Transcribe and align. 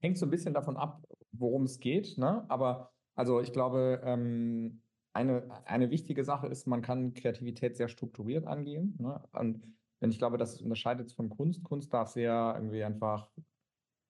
hängt 0.00 0.18
so 0.18 0.26
ein 0.26 0.30
bisschen 0.30 0.54
davon 0.54 0.76
ab, 0.76 1.02
worum 1.32 1.64
es 1.64 1.80
geht. 1.80 2.18
Ne? 2.18 2.44
Aber 2.48 2.92
also 3.14 3.40
ich 3.40 3.52
glaube, 3.52 4.00
ähm, 4.04 4.82
eine, 5.12 5.48
eine 5.64 5.90
wichtige 5.90 6.24
Sache 6.24 6.46
ist, 6.46 6.66
man 6.66 6.82
kann 6.82 7.14
Kreativität 7.14 7.76
sehr 7.76 7.88
strukturiert 7.88 8.46
angehen. 8.46 8.96
Ne? 8.98 9.20
Und 9.32 9.62
wenn 10.00 10.10
ich 10.10 10.18
glaube, 10.18 10.38
das 10.38 10.60
unterscheidet 10.60 11.12
von 11.12 11.28
Kunst. 11.28 11.64
Kunst 11.64 11.92
darf 11.92 12.10
sehr 12.10 12.54
irgendwie 12.56 12.84
einfach 12.84 13.28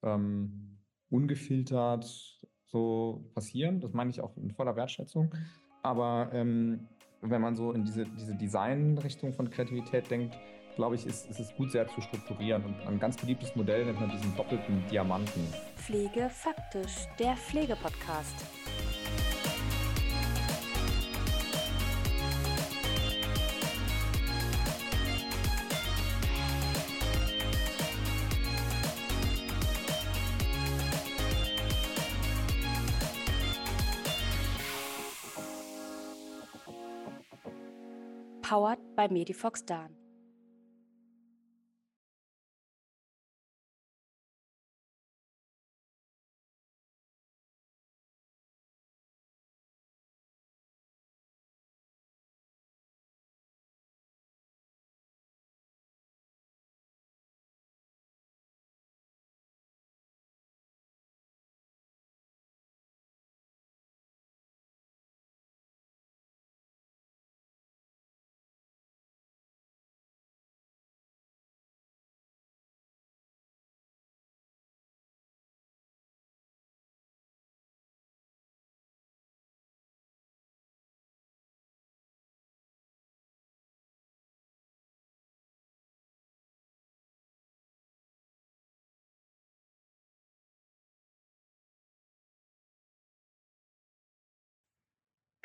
ähm, 0.03 0.79
ungefiltert 1.11 2.05
so 2.67 3.31
passieren. 3.35 3.81
Das 3.81 3.93
meine 3.95 4.11
ich 4.11 4.21
auch 4.21 4.37
in 4.37 4.51
voller 4.51 4.77
Wertschätzung. 4.77 5.35
Aber 5.83 6.31
ähm, 6.33 6.87
wenn 7.23 7.41
man 7.41 7.57
so 7.57 7.73
in 7.73 7.85
diese, 7.85 8.05
diese 8.05 8.35
Design-Richtung 8.35 9.33
von 9.33 9.51
Kreativität 9.51 10.11
denkt, 10.11 10.37
glaube 10.79 10.95
ich, 10.95 11.05
ist, 11.07 11.29
ist 11.29 11.41
es 11.41 11.55
gut 11.57 11.73
sehr 11.73 11.89
zu 11.89 12.01
strukturieren. 12.01 12.65
Und 12.65 12.87
ein 12.87 13.01
ganz 13.01 13.17
beliebtes 13.17 13.55
Modell 13.57 13.85
nennt 13.85 14.01
man 14.01 14.11
diesen 14.11 14.35
doppelten 14.37 14.83
Diamanten. 14.89 15.53
Pflege 15.77 16.31
faktisch, 16.31 17.07
der 17.19 17.37
Pflegepodcast. 17.37 18.47
Powered 38.43 38.79
by 38.97 39.09
Medifox 39.13 39.65
Dan. 39.65 40.08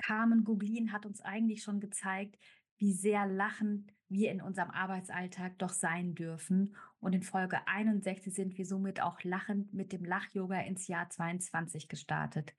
Carmen 0.04 0.44
Guglin 0.44 0.92
hat 0.92 1.06
uns 1.06 1.22
eigentlich 1.22 1.64
schon 1.64 1.80
gezeigt, 1.80 2.38
wie 2.78 2.94
sehr 2.94 3.26
lachend 3.26 3.94
wir 4.10 4.32
in 4.32 4.42
unserem 4.42 4.70
Arbeitsalltag 4.70 5.58
doch 5.58 5.70
sein 5.70 6.14
dürfen. 6.14 6.76
Und 7.00 7.14
in 7.14 7.24
Folge 7.24 7.66
61 7.68 8.34
sind 8.34 8.58
wir 8.58 8.66
somit 8.66 9.02
auch 9.02 9.24
lachend 9.24 9.74
mit 9.74 9.94
dem 9.94 10.04
Lach-Yoga 10.04 10.60
ins 10.62 10.88
Jahr 10.88 11.10
22 11.10 11.88
gestartet. 11.88 12.54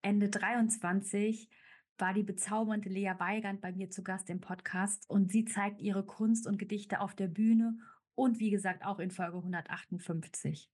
Ende 0.00 0.30
23 0.30 1.50
war 1.98 2.14
die 2.14 2.22
bezaubernde 2.22 2.88
Lea 2.88 3.12
Weigand 3.18 3.60
bei 3.60 3.72
mir 3.72 3.90
zu 3.90 4.02
Gast 4.02 4.30
im 4.30 4.40
Podcast 4.40 5.08
und 5.10 5.30
sie 5.30 5.44
zeigt 5.44 5.82
ihre 5.82 6.04
Kunst 6.04 6.46
und 6.46 6.58
Gedichte 6.58 7.00
auf 7.00 7.14
der 7.14 7.28
Bühne 7.28 7.76
und 8.14 8.38
wie 8.38 8.50
gesagt 8.50 8.84
auch 8.84 9.00
in 9.00 9.10
Folge 9.10 9.36
158. 9.36 10.70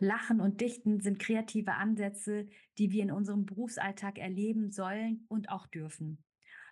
Lachen 0.00 0.40
und 0.40 0.60
Dichten 0.60 1.00
sind 1.00 1.18
kreative 1.18 1.74
Ansätze, 1.74 2.46
die 2.78 2.92
wir 2.92 3.02
in 3.02 3.10
unserem 3.10 3.46
Berufsalltag 3.46 4.18
erleben 4.18 4.70
sollen 4.70 5.24
und 5.28 5.48
auch 5.50 5.66
dürfen. 5.66 6.22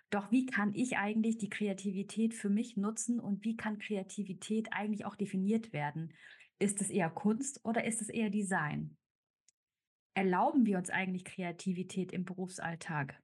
Doch 0.09 0.31
wie 0.31 0.45
kann 0.45 0.73
ich 0.73 0.97
eigentlich 0.97 1.37
die 1.37 1.49
Kreativität 1.49 2.33
für 2.33 2.49
mich 2.49 2.77
nutzen 2.77 3.19
und 3.19 3.43
wie 3.43 3.57
kann 3.57 3.77
Kreativität 3.77 4.69
eigentlich 4.71 5.05
auch 5.05 5.15
definiert 5.15 5.73
werden? 5.73 6.13
Ist 6.59 6.79
es 6.81 6.89
eher 6.89 7.09
Kunst 7.09 7.59
oder 7.65 7.83
ist 7.83 8.01
es 8.01 8.09
eher 8.09 8.29
Design? 8.29 8.95
Erlauben 10.13 10.65
wir 10.65 10.77
uns 10.77 10.89
eigentlich 10.89 11.25
Kreativität 11.25 12.13
im 12.13 12.23
Berufsalltag? 12.23 13.21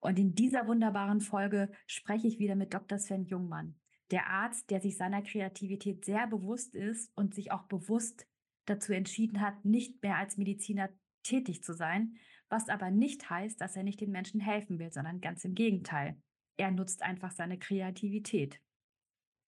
Und 0.00 0.18
in 0.18 0.34
dieser 0.34 0.66
wunderbaren 0.66 1.20
Folge 1.20 1.70
spreche 1.86 2.26
ich 2.26 2.38
wieder 2.38 2.56
mit 2.56 2.74
Dr. 2.74 2.98
Sven 2.98 3.24
Jungmann, 3.24 3.76
der 4.10 4.26
Arzt, 4.28 4.70
der 4.70 4.80
sich 4.80 4.96
seiner 4.96 5.22
Kreativität 5.22 6.04
sehr 6.04 6.26
bewusst 6.26 6.74
ist 6.74 7.12
und 7.16 7.34
sich 7.34 7.52
auch 7.52 7.64
bewusst 7.64 8.26
dazu 8.68 8.92
entschieden 8.92 9.40
hat, 9.40 9.64
nicht 9.64 10.02
mehr 10.02 10.16
als 10.16 10.36
Mediziner 10.36 10.88
tätig 11.22 11.62
zu 11.62 11.74
sein, 11.74 12.16
was 12.48 12.68
aber 12.68 12.90
nicht 12.90 13.28
heißt, 13.28 13.60
dass 13.60 13.76
er 13.76 13.82
nicht 13.82 14.00
den 14.00 14.10
Menschen 14.10 14.40
helfen 14.40 14.78
will, 14.78 14.92
sondern 14.92 15.20
ganz 15.20 15.44
im 15.44 15.54
Gegenteil. 15.54 16.20
Er 16.56 16.70
nutzt 16.70 17.02
einfach 17.02 17.30
seine 17.30 17.58
Kreativität. 17.58 18.60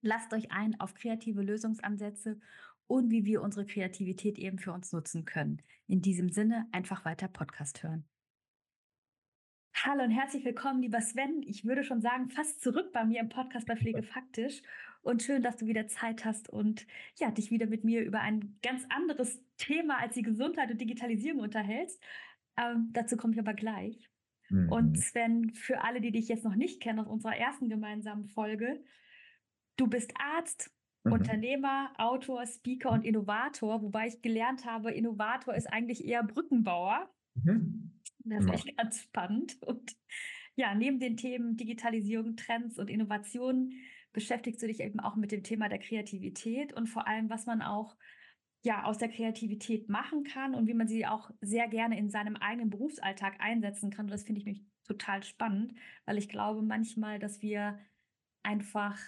Lasst 0.03 0.32
euch 0.32 0.50
ein 0.50 0.78
auf 0.80 0.94
kreative 0.94 1.42
Lösungsansätze 1.42 2.41
und 2.86 3.10
wie 3.10 3.25
wir 3.25 3.42
unsere 3.42 3.66
Kreativität 3.66 4.38
eben 4.38 4.59
für 4.59 4.72
uns 4.72 4.92
nutzen 4.92 5.25
können. 5.25 5.62
In 5.86 6.03
diesem 6.03 6.30
Sinne 6.30 6.66
einfach 6.72 7.04
weiter 7.04 7.28
Podcast 7.28 7.82
hören. 7.82 8.04
Hallo 9.75 10.04
und 10.04 10.10
herzlich 10.10 10.44
willkommen, 10.44 10.82
lieber 10.82 11.00
Sven. 11.00 11.42
Ich 11.42 11.64
würde 11.64 11.84
schon 11.84 12.03
sagen, 12.03 12.28
fast 12.28 12.60
zurück 12.60 12.92
bei 12.92 13.04
mir 13.04 13.20
im 13.20 13.28
Podcast 13.28 13.66
bei 13.66 13.76
Pflege 13.76 14.03
Faktisch. 14.03 14.62
Und 15.02 15.22
schön, 15.22 15.42
dass 15.42 15.56
du 15.56 15.66
wieder 15.66 15.88
Zeit 15.88 16.24
hast 16.24 16.50
und 16.50 16.86
ja, 17.18 17.30
dich 17.30 17.50
wieder 17.50 17.66
mit 17.66 17.84
mir 17.84 18.04
über 18.04 18.20
ein 18.20 18.58
ganz 18.62 18.84
anderes 18.90 19.42
Thema 19.56 19.98
als 19.98 20.14
die 20.14 20.22
Gesundheit 20.22 20.70
und 20.70 20.80
Digitalisierung 20.80 21.40
unterhältst. 21.40 22.02
Ähm, 22.56 22.90
dazu 22.92 23.16
komme 23.16 23.32
ich 23.32 23.40
aber 23.40 23.54
gleich. 23.54 24.10
Mhm. 24.50 24.70
Und 24.70 24.98
Sven, 24.98 25.50
für 25.54 25.82
alle, 25.82 26.00
die 26.00 26.12
dich 26.12 26.28
jetzt 26.28 26.44
noch 26.44 26.54
nicht 26.54 26.80
kennen 26.80 26.98
aus 26.98 27.06
unserer 27.06 27.36
ersten 27.36 27.68
gemeinsamen 27.68 28.26
Folge, 28.26 28.82
du 29.76 29.86
bist 29.86 30.12
Arzt, 30.18 30.70
mhm. 31.04 31.12
Unternehmer, 31.12 31.92
Autor, 31.96 32.46
Speaker 32.46 32.90
und 32.90 33.04
Innovator, 33.04 33.80
wobei 33.82 34.08
ich 34.08 34.20
gelernt 34.20 34.66
habe, 34.66 34.92
Innovator 34.92 35.54
ist 35.54 35.72
eigentlich 35.72 36.04
eher 36.04 36.22
Brückenbauer. 36.22 37.08
Mhm. 37.34 37.92
Das 38.24 38.44
ist 38.44 38.50
echt 38.50 38.76
ganz 38.76 39.00
spannend. 39.00 39.62
Und 39.62 39.96
ja, 40.56 40.74
neben 40.74 41.00
den 41.00 41.16
Themen 41.16 41.56
Digitalisierung, 41.56 42.36
Trends 42.36 42.78
und 42.78 42.90
Innovation 42.90 43.72
beschäftigst 44.12 44.62
du 44.62 44.66
dich 44.66 44.81
eben 44.81 45.00
auch 45.00 45.16
mit 45.16 45.32
dem 45.32 45.43
Thema 45.43 45.69
der 45.69 45.78
Kreativität 45.78 46.72
und 46.72 46.88
vor 46.88 47.06
allem, 47.06 47.31
was 47.31 47.47
man 47.47 47.62
auch 47.62 47.97
ja 48.62 48.84
aus 48.84 48.98
der 48.98 49.09
Kreativität 49.09 49.88
machen 49.88 50.25
kann 50.25 50.54
und 50.54 50.66
wie 50.66 50.75
man 50.75 50.88
sie 50.88 51.06
auch 51.06 51.31
sehr 51.41 51.69
gerne 51.69 51.98
in 51.98 52.10
seinem 52.10 52.37
eigenen 52.37 52.71
Berufsalltag 52.71 53.41
einsetzen 53.41 53.91
kann. 53.91 54.06
Und 54.06 54.12
das 54.12 54.25
finde 54.25 54.41
ich 54.41 54.47
mich 54.47 54.62
total 54.84 55.22
spannend, 55.22 55.75
weil 56.04 56.19
ich 56.19 56.28
glaube 56.28 56.62
manchmal, 56.62 57.19
dass 57.19 57.41
wir 57.43 57.78
einfach 58.43 58.98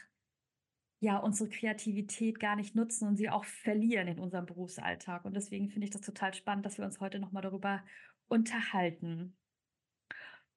ja 1.01 1.19
unsere 1.19 1.51
Kreativität 1.51 2.39
gar 2.39 2.57
nicht 2.57 2.75
nutzen 2.75 3.09
und 3.09 3.17
sie 3.17 3.29
auch 3.29 3.45
verlieren 3.45 4.09
in 4.09 4.21
unserem 4.21 4.47
Berufsalltag. 4.47 5.25
Und 5.25 5.34
deswegen 5.34 5.69
finde 5.69 5.87
ich 5.87 5.91
das 5.91 6.03
total 6.03 6.33
spannend, 6.33 6.65
dass 6.65 6.79
wir 6.79 6.84
uns 6.84 7.01
heute 7.01 7.19
nochmal 7.19 7.43
darüber 7.43 7.84
unterhalten. 8.29 9.37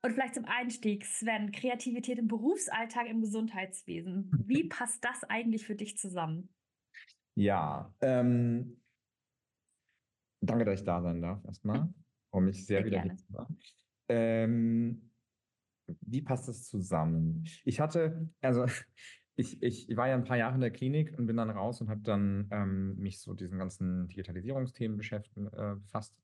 Und 0.05 0.13
vielleicht 0.13 0.35
zum 0.35 0.45
Einstieg, 0.45 1.03
Sven, 1.03 1.51
Kreativität 1.51 2.19
im 2.19 2.27
Berufsalltag 2.27 3.07
im 3.07 3.21
Gesundheitswesen. 3.21 4.29
Wie 4.45 4.63
passt 4.69 5.03
das 5.03 5.23
eigentlich 5.23 5.65
für 5.65 5.73
dich 5.73 5.97
zusammen? 5.97 6.49
Ja, 7.33 7.91
ähm, 8.01 8.79
danke, 10.41 10.63
dass 10.63 10.81
ich 10.81 10.85
da 10.85 11.01
sein 11.01 11.23
darf 11.23 11.43
erstmal. 11.43 11.91
Freue 12.29 12.43
mich 12.43 12.67
sehr, 12.67 12.83
sehr 12.83 12.85
wieder 12.85 13.01
hier 13.01 13.15
zu 13.15 13.33
sein. 13.33 13.57
Ähm, 14.09 15.11
wie 16.01 16.21
passt 16.21 16.49
das 16.49 16.65
zusammen? 16.65 17.43
Ich 17.63 17.79
hatte, 17.79 18.29
also 18.41 18.67
ich, 19.35 19.63
ich 19.63 19.97
war 19.97 20.07
ja 20.07 20.13
ein 20.13 20.23
paar 20.23 20.37
Jahre 20.37 20.53
in 20.53 20.61
der 20.61 20.69
Klinik 20.69 21.17
und 21.17 21.25
bin 21.25 21.37
dann 21.37 21.49
raus 21.49 21.81
und 21.81 21.89
habe 21.89 22.01
dann 22.01 22.47
ähm, 22.51 22.95
mich 22.97 23.19
so 23.19 23.33
diesen 23.33 23.57
ganzen 23.57 24.07
Digitalisierungsthemen 24.09 24.97
beschäftigt, 24.97 25.35
äh, 25.35 25.75
befasst 25.77 26.15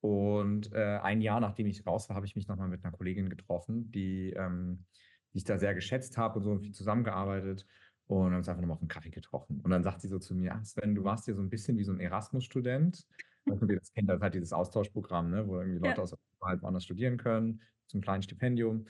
und 0.00 0.72
äh, 0.72 0.98
ein 1.02 1.20
Jahr 1.20 1.40
nachdem 1.40 1.66
ich 1.66 1.86
raus 1.86 2.08
war, 2.08 2.16
habe 2.16 2.26
ich 2.26 2.36
mich 2.36 2.48
nochmal 2.48 2.68
mit 2.68 2.84
einer 2.84 2.96
Kollegin 2.96 3.28
getroffen, 3.28 3.90
die, 3.90 4.30
ähm, 4.30 4.84
die 5.32 5.38
ich 5.38 5.44
da 5.44 5.58
sehr 5.58 5.74
geschätzt 5.74 6.16
habe 6.16 6.38
und 6.38 6.44
so 6.44 6.58
viel 6.58 6.72
zusammengearbeitet. 6.72 7.66
Und 8.06 8.30
haben 8.30 8.36
uns 8.36 8.48
einfach 8.48 8.60
nochmal 8.60 8.74
auf 8.74 8.82
einen 8.82 8.88
Kaffee 8.88 9.10
getroffen. 9.10 9.60
Und 9.60 9.70
dann 9.70 9.84
sagt 9.84 10.00
sie 10.00 10.08
so 10.08 10.18
zu 10.18 10.34
mir, 10.34 10.52
ah, 10.54 10.64
Sven, 10.64 10.96
du 10.96 11.04
warst 11.04 11.26
hier 11.26 11.34
so 11.36 11.42
ein 11.42 11.48
bisschen 11.48 11.78
wie 11.78 11.84
so 11.84 11.92
ein 11.92 12.00
Erasmus-Student. 12.00 13.06
Das 13.46 13.92
kennt, 13.92 14.10
das 14.10 14.20
halt 14.20 14.34
dieses 14.34 14.52
Austauschprogramm, 14.52 15.30
ne, 15.30 15.46
wo 15.46 15.58
irgendwie 15.58 15.78
Leute 15.78 15.96
ja. 15.96 16.02
aus 16.02 16.16
halt 16.42 16.62
woanders 16.62 16.84
studieren 16.84 17.16
können, 17.16 17.62
zum 17.86 18.00
kleinen 18.00 18.22
Stipendium. 18.22 18.86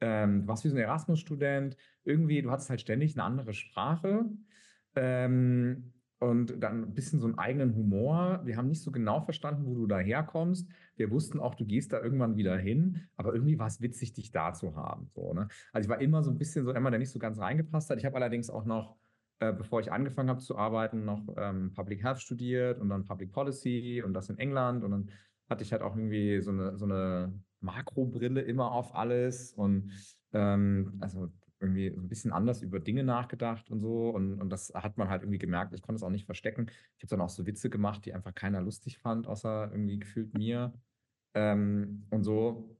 Ähm, 0.00 0.42
du 0.42 0.48
warst 0.48 0.64
wie 0.64 0.68
so 0.68 0.76
ein 0.76 0.82
Erasmus-Student. 0.82 1.76
Irgendwie, 2.04 2.42
du 2.42 2.50
hattest 2.50 2.70
halt 2.70 2.80
ständig 2.80 3.14
eine 3.14 3.24
andere 3.24 3.54
Sprache. 3.54 4.24
Ähm, 4.94 5.92
und 6.20 6.62
dann 6.62 6.84
ein 6.84 6.94
bisschen 6.94 7.18
so 7.18 7.26
einen 7.26 7.38
eigenen 7.38 7.74
Humor. 7.74 8.42
Wir 8.44 8.56
haben 8.58 8.68
nicht 8.68 8.82
so 8.82 8.92
genau 8.92 9.22
verstanden, 9.22 9.64
wo 9.64 9.74
du 9.74 9.86
da 9.86 9.98
herkommst. 9.98 10.70
Wir 10.96 11.10
wussten 11.10 11.40
auch, 11.40 11.54
du 11.54 11.64
gehst 11.64 11.94
da 11.94 12.00
irgendwann 12.00 12.36
wieder 12.36 12.56
hin, 12.58 13.08
aber 13.16 13.32
irgendwie 13.32 13.58
war 13.58 13.66
es 13.66 13.80
witzig, 13.80 14.12
dich 14.12 14.30
da 14.30 14.52
zu 14.52 14.76
haben. 14.76 15.08
So, 15.14 15.32
ne? 15.32 15.48
Also 15.72 15.86
ich 15.86 15.90
war 15.90 16.00
immer 16.00 16.22
so 16.22 16.30
ein 16.30 16.36
bisschen 16.36 16.64
so 16.66 16.72
immer, 16.72 16.90
der 16.90 16.98
nicht 16.98 17.10
so 17.10 17.18
ganz 17.18 17.38
reingepasst 17.38 17.88
hat. 17.88 17.98
Ich 17.98 18.04
habe 18.04 18.16
allerdings 18.16 18.50
auch 18.50 18.66
noch, 18.66 18.96
äh, 19.38 19.54
bevor 19.54 19.80
ich 19.80 19.90
angefangen 19.90 20.28
habe 20.28 20.40
zu 20.40 20.58
arbeiten, 20.58 21.06
noch 21.06 21.26
ähm, 21.38 21.72
Public 21.72 22.02
Health 22.04 22.20
studiert 22.20 22.78
und 22.80 22.90
dann 22.90 23.06
Public 23.06 23.32
Policy 23.32 24.02
und 24.04 24.12
das 24.12 24.28
in 24.28 24.38
England. 24.38 24.84
Und 24.84 24.90
dann 24.90 25.10
hatte 25.48 25.64
ich 25.64 25.72
halt 25.72 25.80
auch 25.80 25.96
irgendwie 25.96 26.42
so 26.42 26.50
eine, 26.50 26.76
so 26.76 26.84
eine 26.84 27.32
Makrobrille 27.60 28.42
immer 28.42 28.72
auf 28.72 28.94
alles. 28.94 29.54
Und 29.54 29.90
ähm, 30.34 30.98
also 31.00 31.32
irgendwie 31.60 31.90
so 31.90 32.00
ein 32.00 32.08
bisschen 32.08 32.32
anders 32.32 32.62
über 32.62 32.80
Dinge 32.80 33.04
nachgedacht 33.04 33.70
und 33.70 33.80
so. 33.80 34.10
Und, 34.10 34.40
und 34.40 34.50
das 34.50 34.72
hat 34.74 34.96
man 34.96 35.08
halt 35.08 35.22
irgendwie 35.22 35.38
gemerkt. 35.38 35.74
Ich 35.74 35.82
konnte 35.82 35.96
es 35.96 36.02
auch 36.02 36.10
nicht 36.10 36.24
verstecken. 36.24 36.66
Ich 36.96 37.02
habe 37.04 37.10
dann 37.10 37.20
auch 37.20 37.28
so 37.28 37.46
Witze 37.46 37.70
gemacht, 37.70 38.04
die 38.04 38.14
einfach 38.14 38.34
keiner 38.34 38.60
lustig 38.62 38.98
fand, 38.98 39.26
außer 39.26 39.70
irgendwie 39.70 39.98
gefühlt 39.98 40.34
mir. 40.34 40.72
Ähm, 41.34 42.06
und 42.10 42.24
so. 42.24 42.76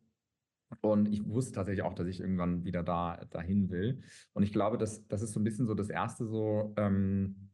Und 0.81 1.09
ich 1.09 1.27
wusste 1.29 1.53
tatsächlich 1.53 1.83
auch, 1.83 1.95
dass 1.95 2.07
ich 2.07 2.21
irgendwann 2.21 2.65
wieder 2.65 2.83
da 2.83 3.25
dahin 3.31 3.71
will. 3.71 4.03
Und 4.33 4.45
ich 4.45 4.53
glaube, 4.53 4.79
dass 4.79 5.07
das 5.09 5.23
ist 5.23 5.33
so 5.33 5.41
ein 5.41 5.45
bisschen 5.45 5.67
so 5.67 5.75
das 5.75 5.91
erste 5.91 6.27
so 6.27 6.73
ähm, 6.77 7.51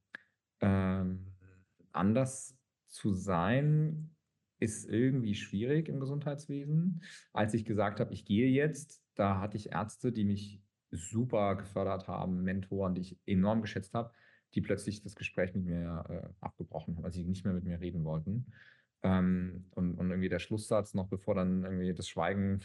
ähm, 0.60 1.26
anders 1.92 2.56
zu 2.88 3.12
sein, 3.12 4.10
ist 4.58 4.88
irgendwie 4.88 5.34
schwierig 5.34 5.88
im 5.88 6.00
Gesundheitswesen. 6.00 7.02
Als 7.32 7.54
ich 7.54 7.64
gesagt 7.64 8.00
habe, 8.00 8.12
ich 8.12 8.24
gehe 8.24 8.48
jetzt, 8.48 9.02
da 9.14 9.40
hatte 9.40 9.56
ich 9.56 9.72
Ärzte, 9.72 10.12
die 10.12 10.24
mich 10.24 10.62
super 10.90 11.56
gefördert 11.56 12.08
haben, 12.08 12.42
Mentoren, 12.42 12.94
die 12.94 13.02
ich 13.02 13.18
enorm 13.26 13.62
geschätzt 13.62 13.94
habe, 13.94 14.12
die 14.54 14.60
plötzlich 14.60 15.02
das 15.02 15.16
Gespräch 15.16 15.54
mit 15.54 15.64
mir 15.64 16.04
äh, 16.08 16.28
abgebrochen 16.40 16.96
haben, 16.96 17.04
weil 17.04 17.12
sie 17.12 17.24
nicht 17.24 17.44
mehr 17.44 17.54
mit 17.54 17.64
mir 17.64 17.80
reden 17.80 18.04
wollten. 18.04 18.46
Ähm, 19.02 19.66
und, 19.70 19.94
und 19.94 20.10
irgendwie 20.10 20.28
der 20.28 20.38
Schlusssatz, 20.38 20.94
noch 20.94 21.08
bevor 21.08 21.34
dann 21.34 21.64
irgendwie 21.64 21.92
das 21.92 22.08
Schweigen 22.08 22.60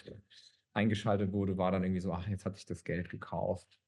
eingeschaltet 0.74 1.34
wurde, 1.34 1.58
war 1.58 1.72
dann 1.72 1.84
irgendwie 1.84 2.02
so, 2.02 2.14
ach, 2.14 2.28
jetzt 2.28 2.46
hatte 2.46 2.58
ich 2.58 2.66
das 2.66 2.84
Geld 2.84 3.10
gekauft. 3.10 3.80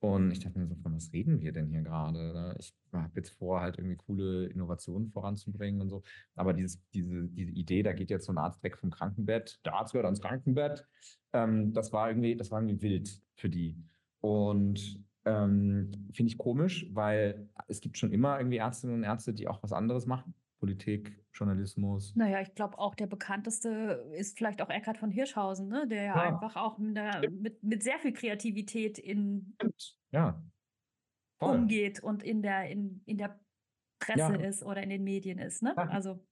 Und 0.00 0.30
ich 0.30 0.40
dachte 0.40 0.58
mir 0.58 0.66
so, 0.66 0.74
von 0.74 0.94
was 0.94 1.12
reden 1.12 1.40
wir 1.40 1.52
denn 1.52 1.68
hier 1.68 1.82
gerade? 1.82 2.18
Ne? 2.18 2.56
Ich 2.58 2.74
habe 2.92 3.12
jetzt 3.16 3.30
vor, 3.30 3.60
halt 3.60 3.78
irgendwie 3.78 3.96
coole 3.96 4.46
Innovationen 4.46 5.08
voranzubringen 5.08 5.80
und 5.80 5.88
so. 5.88 6.02
Aber 6.34 6.52
dieses, 6.52 6.82
diese, 6.92 7.28
diese 7.28 7.52
Idee, 7.52 7.82
da 7.82 7.92
geht 7.92 8.10
jetzt 8.10 8.26
so 8.26 8.32
ein 8.32 8.38
Arzt 8.38 8.62
weg 8.62 8.76
vom 8.76 8.90
Krankenbett, 8.90 9.58
der 9.64 9.74
Arzt 9.74 9.92
gehört 9.92 10.04
ans 10.04 10.20
Krankenbett, 10.20 10.86
ähm, 11.32 11.72
das 11.72 11.92
war 11.92 12.08
irgendwie, 12.08 12.36
das 12.36 12.50
war 12.50 12.60
irgendwie 12.60 12.82
wild 12.82 13.22
für 13.36 13.48
die. 13.48 13.76
Und 14.20 15.02
ähm, 15.24 15.90
finde 16.12 16.30
ich 16.30 16.38
komisch, 16.38 16.86
weil 16.92 17.48
es 17.66 17.80
gibt 17.80 17.98
schon 17.98 18.12
immer 18.12 18.38
irgendwie 18.38 18.58
Ärztinnen 18.58 18.96
und 18.96 19.02
Ärzte, 19.02 19.32
die 19.32 19.48
auch 19.48 19.62
was 19.62 19.72
anderes 19.72 20.06
machen. 20.06 20.34
Politik, 20.58 21.22
Journalismus. 21.32 22.14
Naja, 22.16 22.40
ich 22.40 22.54
glaube 22.54 22.78
auch 22.78 22.94
der 22.94 23.06
bekannteste 23.06 24.10
ist 24.16 24.38
vielleicht 24.38 24.62
auch 24.62 24.70
Eckhard 24.70 24.98
von 24.98 25.10
Hirschhausen, 25.10 25.68
ne? 25.68 25.86
der 25.86 26.04
ja, 26.04 26.14
einfach 26.14 26.56
auch 26.56 26.78
mit, 26.78 26.96
der, 26.96 27.30
mit, 27.30 27.62
mit, 27.62 27.82
sehr 27.82 27.98
viel 27.98 28.12
Kreativität 28.12 28.98
in 28.98 29.54
ja. 30.12 30.42
umgeht 31.38 32.02
und 32.02 32.22
in 32.22 32.42
der, 32.42 32.70
in, 32.70 33.02
in 33.04 33.18
der 33.18 33.38
Presse 33.98 34.18
ja. 34.18 34.34
ist 34.34 34.62
oder 34.62 34.82
in 34.82 34.90
den 34.90 35.04
Medien 35.04 35.38
ist. 35.38 35.62
Ne? 35.62 35.76
Also. 35.76 36.24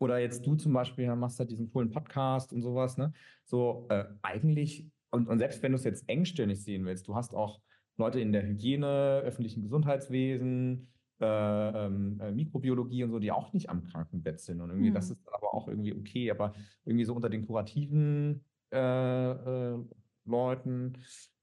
Oder 0.00 0.18
jetzt 0.18 0.44
du 0.44 0.56
zum 0.56 0.72
Beispiel 0.72 1.14
machst 1.14 1.38
halt 1.38 1.50
diesen 1.50 1.72
coolen 1.72 1.90
Podcast 1.90 2.52
und 2.52 2.62
sowas, 2.62 2.98
ne? 2.98 3.12
So 3.44 3.86
äh, 3.90 4.04
eigentlich, 4.22 4.86
und, 5.10 5.28
und 5.28 5.38
selbst 5.38 5.62
wenn 5.62 5.72
du 5.72 5.76
es 5.76 5.84
jetzt 5.84 6.08
engstirnig 6.08 6.62
sehen 6.62 6.84
willst, 6.84 7.06
du 7.06 7.14
hast 7.14 7.32
auch 7.34 7.60
Leute 7.96 8.20
in 8.20 8.32
der 8.32 8.42
Hygiene, 8.44 9.22
öffentlichen 9.24 9.62
Gesundheitswesen, 9.62 10.88
äh, 11.24 11.86
ähm, 11.86 12.20
äh, 12.20 12.32
Mikrobiologie 12.32 13.04
und 13.04 13.10
so, 13.10 13.18
die 13.18 13.32
auch 13.32 13.52
nicht 13.52 13.70
am 13.70 13.84
Krankenbett 13.84 14.40
sind. 14.40 14.60
Und 14.60 14.70
irgendwie, 14.70 14.90
mhm. 14.90 14.94
das 14.94 15.10
ist 15.10 15.28
aber 15.32 15.54
auch 15.54 15.68
irgendwie 15.68 15.94
okay, 15.94 16.30
aber 16.30 16.54
irgendwie 16.84 17.04
so 17.04 17.14
unter 17.14 17.28
den 17.28 17.46
kurativen 17.46 18.44
äh, 18.72 19.30
äh 19.30 19.78
Leuten 20.26 20.94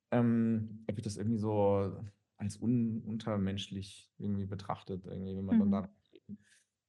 ähm, 0.09 0.83
wird 0.91 1.05
das 1.05 1.17
irgendwie 1.17 1.37
so 1.37 1.95
als 2.37 2.59
un 2.59 3.03
untermenschlich 3.05 4.11
irgendwie 4.17 4.47
betrachtet, 4.47 5.05
irgendwie, 5.05 5.37
wenn 5.37 5.45
man 5.45 5.55
mhm. 5.57 5.59
dann 5.59 5.71
da 5.71 5.89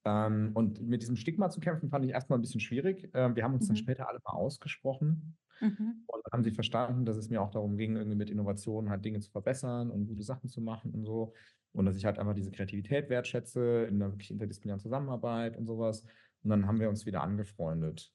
ähm, 0.05 0.51
und 0.55 0.83
mit 0.83 1.03
diesem 1.03 1.17
Stigma 1.17 1.51
zu 1.51 1.61
kämpfen, 1.61 1.91
fand 1.91 2.05
ich 2.05 2.11
erstmal 2.11 2.39
ein 2.39 2.43
bisschen 2.43 2.61
schwierig. 2.61 3.09
Ähm, 3.15 3.37
wir 3.37 3.45
haben 3.45 3.55
uns 3.55 3.65
mhm. 3.65 3.69
dann 3.69 3.77
später 3.77 4.09
alle 4.09 4.19
mal 4.25 4.33
ausgesprochen 4.33 5.37
mhm. 5.61 6.05
und 6.07 6.23
haben 6.33 6.43
sie 6.43 6.51
verstanden, 6.51 7.05
dass 7.05 7.17
es 7.17 7.31
mir 7.31 7.41
auch 7.41 7.51
darum 7.51 7.77
ging, 7.77 7.97
irgendwie 7.97 8.17
mit 8.17 8.31
Innovationen 8.31 8.91
halt 8.91 9.05
Dinge 9.05 9.21
zu 9.21 9.31
verbessern 9.31 9.91
und 9.91 10.07
gute 10.07 10.23
Sachen 10.23 10.49
zu 10.49 10.61
machen 10.61 10.93
und 10.93 11.05
so. 11.05 11.35
Und 11.73 11.87
dass 11.87 11.97
ich 11.97 12.05
halt 12.05 12.19
einfach 12.19 12.35
diese 12.35 12.51
Kreativität 12.51 13.09
wertschätze 13.09 13.85
in 13.85 13.97
einer 13.97 14.13
wirklich 14.13 14.31
interdisziplinären 14.31 14.81
Zusammenarbeit 14.81 15.57
und 15.57 15.67
sowas. 15.67 16.05
Und 16.43 16.51
dann 16.51 16.67
haben 16.67 16.81
wir 16.81 16.89
uns 16.89 17.07
wieder 17.07 17.23
angefreundet. 17.23 18.13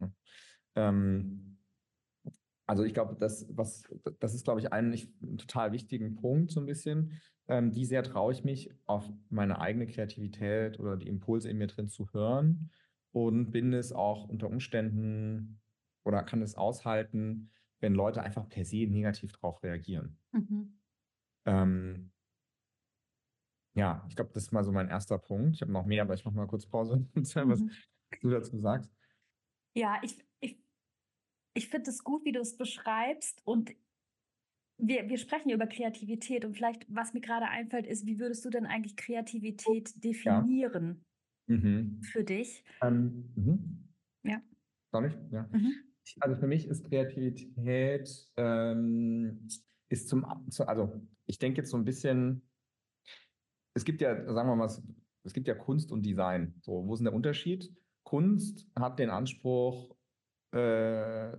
Ja. 0.00 0.12
Ähm, 0.76 1.58
also 2.66 2.84
ich 2.84 2.94
glaube, 2.94 3.16
das, 3.18 3.46
was, 3.50 3.82
das 4.20 4.34
ist, 4.34 4.44
glaube 4.44 4.60
ich, 4.60 4.72
ein, 4.72 4.92
ein 5.22 5.38
total 5.38 5.72
wichtigen 5.72 6.14
Punkt 6.14 6.50
so 6.50 6.60
ein 6.60 6.66
bisschen. 6.66 7.20
Ähm, 7.46 7.74
wie 7.74 7.84
sehr 7.84 8.02
traue 8.02 8.32
ich 8.32 8.42
mich, 8.42 8.70
auf 8.86 9.06
meine 9.28 9.60
eigene 9.60 9.86
Kreativität 9.86 10.80
oder 10.80 10.96
die 10.96 11.08
Impulse 11.08 11.50
in 11.50 11.58
mir 11.58 11.66
drin 11.66 11.88
zu 11.88 12.10
hören 12.14 12.70
und 13.12 13.50
bin 13.50 13.74
es 13.74 13.92
auch 13.92 14.28
unter 14.28 14.48
Umständen 14.48 15.60
oder 16.04 16.22
kann 16.22 16.40
es 16.40 16.54
aushalten, 16.54 17.50
wenn 17.80 17.94
Leute 17.94 18.22
einfach 18.22 18.48
per 18.48 18.64
se 18.64 18.86
negativ 18.86 19.32
darauf 19.32 19.62
reagieren. 19.62 20.16
Mhm. 20.32 20.78
Ähm, 21.44 22.10
ja, 23.74 24.04
ich 24.08 24.16
glaube, 24.16 24.30
das 24.32 24.44
ist 24.44 24.52
mal 24.52 24.64
so 24.64 24.72
mein 24.72 24.88
erster 24.88 25.18
Punkt. 25.18 25.56
Ich 25.56 25.62
habe 25.62 25.72
noch 25.72 25.84
mehr, 25.84 26.02
aber 26.02 26.14
ich 26.14 26.24
mache 26.24 26.36
mal 26.36 26.46
kurz 26.46 26.66
Pause 26.66 27.06
und 27.14 27.34
was 27.34 27.60
mhm. 27.60 27.70
du 28.20 28.30
dazu 28.30 28.58
sagst. 28.58 28.90
Ja, 29.76 30.00
ich, 30.02 30.16
ich, 30.40 30.58
ich 31.54 31.68
finde 31.68 31.90
es 31.90 32.04
gut, 32.04 32.24
wie 32.24 32.32
du 32.32 32.40
es 32.40 32.56
beschreibst. 32.56 33.42
Und 33.44 33.74
wir, 34.78 35.08
wir 35.08 35.18
sprechen 35.18 35.50
über 35.50 35.66
Kreativität. 35.66 36.44
Und 36.44 36.54
vielleicht, 36.54 36.86
was 36.88 37.14
mir 37.14 37.20
gerade 37.20 37.48
einfällt, 37.48 37.86
ist, 37.86 38.06
wie 38.06 38.18
würdest 38.18 38.44
du 38.44 38.50
denn 38.50 38.66
eigentlich 38.66 38.96
Kreativität 38.96 39.92
definieren 40.02 41.04
ja. 41.48 41.56
mhm. 41.56 42.02
für 42.02 42.22
dich? 42.22 42.64
Ähm, 42.80 43.32
mhm. 43.34 43.88
Ja. 44.22 44.40
Soll 44.92 45.06
ich? 45.06 45.32
Ja. 45.32 45.48
Mhm. 45.52 45.74
Also 46.20 46.36
für 46.36 46.46
mich 46.46 46.68
ist 46.68 46.84
Kreativität 46.84 48.28
ähm, 48.36 49.48
ist 49.88 50.08
zum, 50.08 50.24
also 50.24 51.00
ich 51.26 51.38
denke 51.38 51.62
jetzt 51.62 51.70
so 51.70 51.76
ein 51.76 51.84
bisschen 51.84 52.42
es 53.74 53.84
gibt 53.84 54.00
ja, 54.00 54.32
sagen 54.32 54.48
wir 54.48 54.56
mal, 54.56 54.70
es 55.24 55.32
gibt 55.32 55.48
ja 55.48 55.54
Kunst 55.54 55.92
und 55.92 56.02
Design. 56.02 56.54
So, 56.60 56.86
wo 56.86 56.94
ist 56.94 57.00
denn 57.00 57.06
der 57.06 57.14
Unterschied? 57.14 57.72
Kunst 58.04 58.68
hat 58.76 58.98
den 58.98 59.10
Anspruch, 59.10 59.96
äh, 60.52 61.32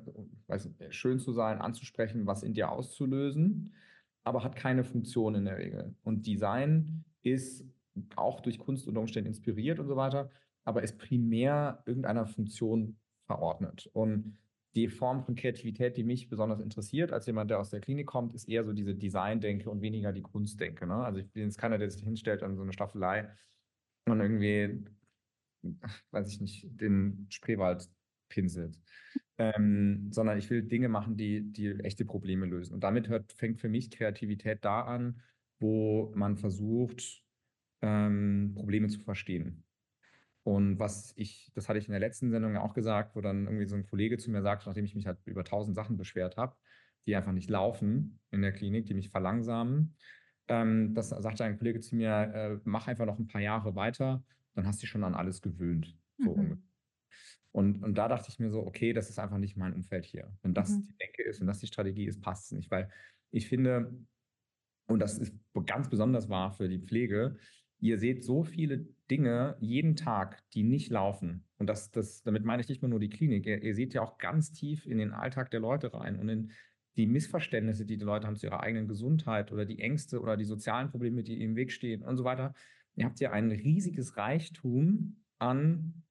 nicht, 0.48 0.94
schön 0.94 1.20
zu 1.20 1.32
sein, 1.32 1.60
anzusprechen, 1.60 2.28
was 2.28 2.44
in 2.44 2.54
dir 2.54 2.72
auszulösen, 2.72 3.74
aber 4.24 4.44
hat 4.44 4.56
keine 4.56 4.84
Funktion 4.84 5.36
in 5.36 5.46
der 5.46 5.58
Regel. 5.58 5.96
Und 6.04 6.28
Design 6.28 7.06
ist 7.22 7.64
auch 8.16 8.42
durch 8.42 8.60
Kunst 8.60 8.88
unter 8.88 9.00
Umständen 9.00 9.30
inspiriert 9.30 9.80
und 9.80 9.88
so 9.88 9.96
weiter, 9.96 10.30
aber 10.66 10.84
ist 10.84 10.98
primär 10.98 11.82
irgendeiner 11.86 12.26
Funktion 12.26 12.98
verordnet. 13.26 13.90
Und 13.94 14.38
die 14.76 14.90
Form 14.90 15.24
von 15.24 15.36
Kreativität, 15.36 15.96
die 15.96 16.04
mich 16.04 16.30
besonders 16.30 16.60
interessiert, 16.60 17.14
als 17.14 17.26
jemand, 17.26 17.50
der 17.50 17.60
aus 17.60 17.70
der 17.70 17.80
Klinik 17.80 18.08
kommt, 18.08 18.34
ist 18.34 18.50
eher 18.50 18.66
so 18.66 18.74
diese 18.74 18.94
Design-Denke 18.94 19.70
und 19.70 19.82
weniger 19.82 20.12
die 20.12 20.22
Kunstdenke. 20.22 20.86
Ne? 20.86 20.96
Also 20.96 21.20
ich 21.20 21.32
bin 21.32 21.44
jetzt 21.44 21.58
keiner, 21.58 21.78
der 21.78 21.90
sich 21.90 22.04
hinstellt 22.04 22.44
an 22.44 22.56
so 22.56 22.62
eine 22.62 22.74
Staffelei 22.74 23.30
und 24.06 24.20
irgendwie, 24.20 24.84
weiß 26.12 26.30
ich 26.32 26.42
nicht, 26.42 26.68
den 26.70 27.28
Spreewald 27.30 27.90
pinselt. 28.30 28.80
Ähm, 29.38 30.10
sondern 30.12 30.38
ich 30.38 30.50
will 30.50 30.64
Dinge 30.64 30.88
machen, 30.88 31.18
die, 31.18 31.42
die 31.52 31.72
echte 31.80 32.06
Probleme 32.06 32.46
lösen. 32.46 32.74
Und 32.74 32.84
damit 32.84 33.10
hört, 33.10 33.34
fängt 33.34 33.60
für 33.60 33.68
mich 33.68 33.92
Kreativität 33.92 34.64
da 34.64 34.82
an, 34.82 35.22
wo 35.60 36.14
man 36.16 36.38
versucht, 36.38 37.22
ähm, 37.82 38.54
Probleme 38.56 38.88
zu 38.88 39.02
verstehen. 39.02 39.65
Und 40.46 40.78
was 40.78 41.12
ich, 41.16 41.52
das 41.56 41.68
hatte 41.68 41.80
ich 41.80 41.88
in 41.88 41.92
der 41.92 42.00
letzten 42.00 42.30
Sendung 42.30 42.54
ja 42.54 42.62
auch 42.62 42.76
gesagt, 42.76 43.16
wo 43.16 43.22
dann 43.22 43.48
irgendwie 43.48 43.66
so 43.66 43.76
ein 43.76 43.84
Kollege 43.84 44.20
zu 44.20 44.30
mir 44.30 44.44
sagt, 44.44 44.68
nachdem 44.68 44.86
ich 44.86 44.94
mich 44.94 45.08
halt 45.08 45.18
über 45.26 45.44
tausend 45.44 45.76
Sachen 45.76 45.98
beschwert 45.98 46.38
habe, 46.38 46.56
die 47.08 47.16
einfach 47.16 47.32
nicht 47.32 47.50
laufen 47.50 48.20
in 48.30 48.44
der 48.44 48.52
Klinik, 48.52 48.86
die 48.86 48.94
mich 48.94 49.10
verlangsamen, 49.10 49.96
ähm, 50.48 50.94
das 50.94 51.10
sagte 51.10 51.44
ein 51.44 51.58
Kollege 51.58 51.80
zu 51.80 51.96
mir, 51.96 52.12
äh, 52.12 52.60
mach 52.64 52.88
einfach 52.88 53.08
noch 53.08 53.18
ein 53.18 53.26
paar 53.26 53.42
Jahre 53.42 53.76
weiter, 53.76 54.24
dann 54.54 54.68
hast 54.68 54.80
du 54.80 54.82
dich 54.82 54.92
schon 54.92 55.04
an 55.04 55.16
alles 55.16 55.42
gewöhnt. 55.42 55.98
So 56.20 56.36
mhm. 56.36 56.62
und, 57.52 57.84
und 57.84 57.98
da 57.98 58.08
dachte 58.08 58.30
ich 58.30 58.38
mir 58.38 58.52
so, 58.52 58.68
okay, 58.68 58.94
das 58.94 59.10
ist 59.10 59.18
einfach 59.18 59.40
nicht 59.40 59.58
mein 59.58 59.74
Umfeld 59.74 60.06
hier. 60.06 60.32
Wenn 60.44 60.54
das 60.54 60.70
mhm. 60.70 60.84
die 60.84 60.98
Denke 60.98 61.24
ist, 61.24 61.40
wenn 61.40 61.48
das 61.48 61.60
die 61.60 61.68
Strategie 61.68 62.06
ist, 62.06 62.22
passt 62.22 62.46
es 62.46 62.52
nicht. 62.52 62.70
Weil 62.70 62.92
ich 63.32 63.48
finde, 63.48 63.92
und 64.86 65.00
das 65.00 65.18
ist 65.18 65.34
ganz 65.66 65.90
besonders 65.90 66.30
wahr 66.30 66.52
für 66.52 66.70
die 66.70 66.78
Pflege, 66.78 67.36
ihr 67.80 68.00
seht 68.00 68.24
so 68.24 68.44
viele 68.44 68.88
Dinge 69.10 69.58
jeden 69.60 69.96
Tag, 69.96 70.42
die 70.54 70.64
nicht 70.64 70.92
laufen. 70.92 71.46
Und 71.58 71.68
das, 71.68 71.92
das, 71.92 72.24
damit 72.24 72.44
meine 72.44 72.62
ich 72.62 72.70
nicht 72.70 72.82
mehr 72.82 72.90
nur 72.90 73.00
die 73.00 73.10
Klinik. 73.10 73.46
Ihr, 73.46 73.62
ihr 73.62 73.76
seht 73.76 73.94
ja 73.94 74.02
auch 74.02 74.18
ganz 74.18 74.52
tief 74.52 74.86
in 74.86 74.98
den 74.98 75.14
Alltag 75.14 75.52
der 75.52 75.60
Leute 75.60 75.94
rein 75.94 76.18
und 76.18 76.30
in 76.30 76.52
die 76.98 77.08
Missverständnisse, 77.08 77.86
die 77.86 77.98
die 77.98 78.06
Leute 78.06 78.26
haben 78.26 78.38
zu 78.38 78.48
ihrer 78.48 78.62
eigenen 78.62 78.88
Gesundheit 78.88 79.52
oder 79.52 79.66
die 79.66 79.80
Ängste 79.80 80.22
oder 80.22 80.38
die 80.38 80.46
sozialen 80.46 80.90
Probleme, 80.90 81.24
die 81.24 81.42
im 81.42 81.56
Weg 81.56 81.72
stehen 81.72 82.04
und 82.04 82.18
so 82.18 82.24
weiter. 82.24 82.54
ihr 82.96 83.06
habt 83.06 83.20
ja 83.20 83.32
ein 83.32 83.52
riesiges 83.52 84.16
Reichtum 84.16 85.18
an, 85.38 86.04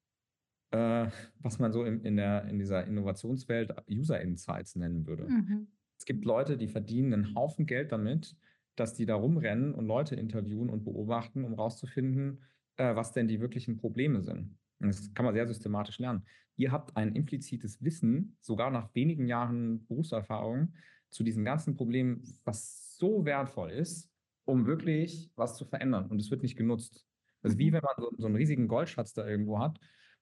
äh, 0.71 1.07
was 1.39 1.59
man 1.59 1.73
so 1.73 1.85
in, 1.85 2.03
in, 2.03 2.17
der, 2.17 2.45
in 2.45 2.59
dieser 2.59 2.87
Innovationswelt 2.87 3.75
User 3.91 4.21
Insights 4.21 4.77
nennen 4.77 5.07
würde. 5.07 5.25
Mhm. 5.25 5.69
Es 5.97 6.05
gibt 6.05 6.25
Leute, 6.25 6.59
die 6.59 6.69
verdienen 6.69 7.15
einen 7.15 7.35
Haufen 7.35 7.65
Geld 7.65 7.93
damit, 7.93 8.37
dass 8.77 8.95
die 8.95 9.07
da 9.07 9.15
rumrennen 9.15 9.75
und 9.75 9.87
Leute 9.87 10.17
interviewen 10.17 10.71
und 10.71 10.85
beobachten, 10.85 11.45
um 11.45 11.55
rauszufinden, 11.55 12.43
äh, 12.77 12.95
was 12.95 13.13
denn 13.13 13.29
die 13.29 13.41
wirklichen 13.41 13.77
Probleme 13.77 14.23
sind. 14.23 14.57
Und 14.81 14.89
das 14.89 15.13
kann 15.15 15.25
man 15.25 15.35
sehr 15.35 15.47
systematisch 15.47 15.99
lernen. 15.99 16.25
Ihr 16.57 16.73
habt 16.73 16.97
ein 16.97 17.15
implizites 17.15 17.83
Wissen, 17.83 18.37
sogar 18.41 18.71
nach 18.71 18.95
wenigen 18.95 19.27
Jahren 19.27 19.87
Berufserfahrung, 19.87 20.75
zu 21.11 21.23
diesen 21.23 21.45
ganzen 21.45 21.77
Problemen, 21.77 22.23
was 22.45 22.97
so 22.97 23.25
wertvoll 23.25 23.71
ist, 23.71 24.11
um 24.45 24.67
wirklich 24.67 25.31
was 25.37 25.57
zu 25.57 25.65
verändern. 25.65 26.07
Und 26.07 26.21
es 26.21 26.31
wird 26.31 26.43
nicht 26.43 26.57
genutzt. 26.57 27.07
Also 27.43 27.59
wie 27.59 27.71
mhm. 27.71 27.75
wenn 27.75 27.83
man 27.83 27.95
so, 27.99 28.11
so 28.19 28.27
einen 28.27 28.37
riesigen 28.37 28.69
Goldschatz 28.69 29.13
da 29.13 29.27
irgendwo 29.27 29.59
hat 29.59 29.79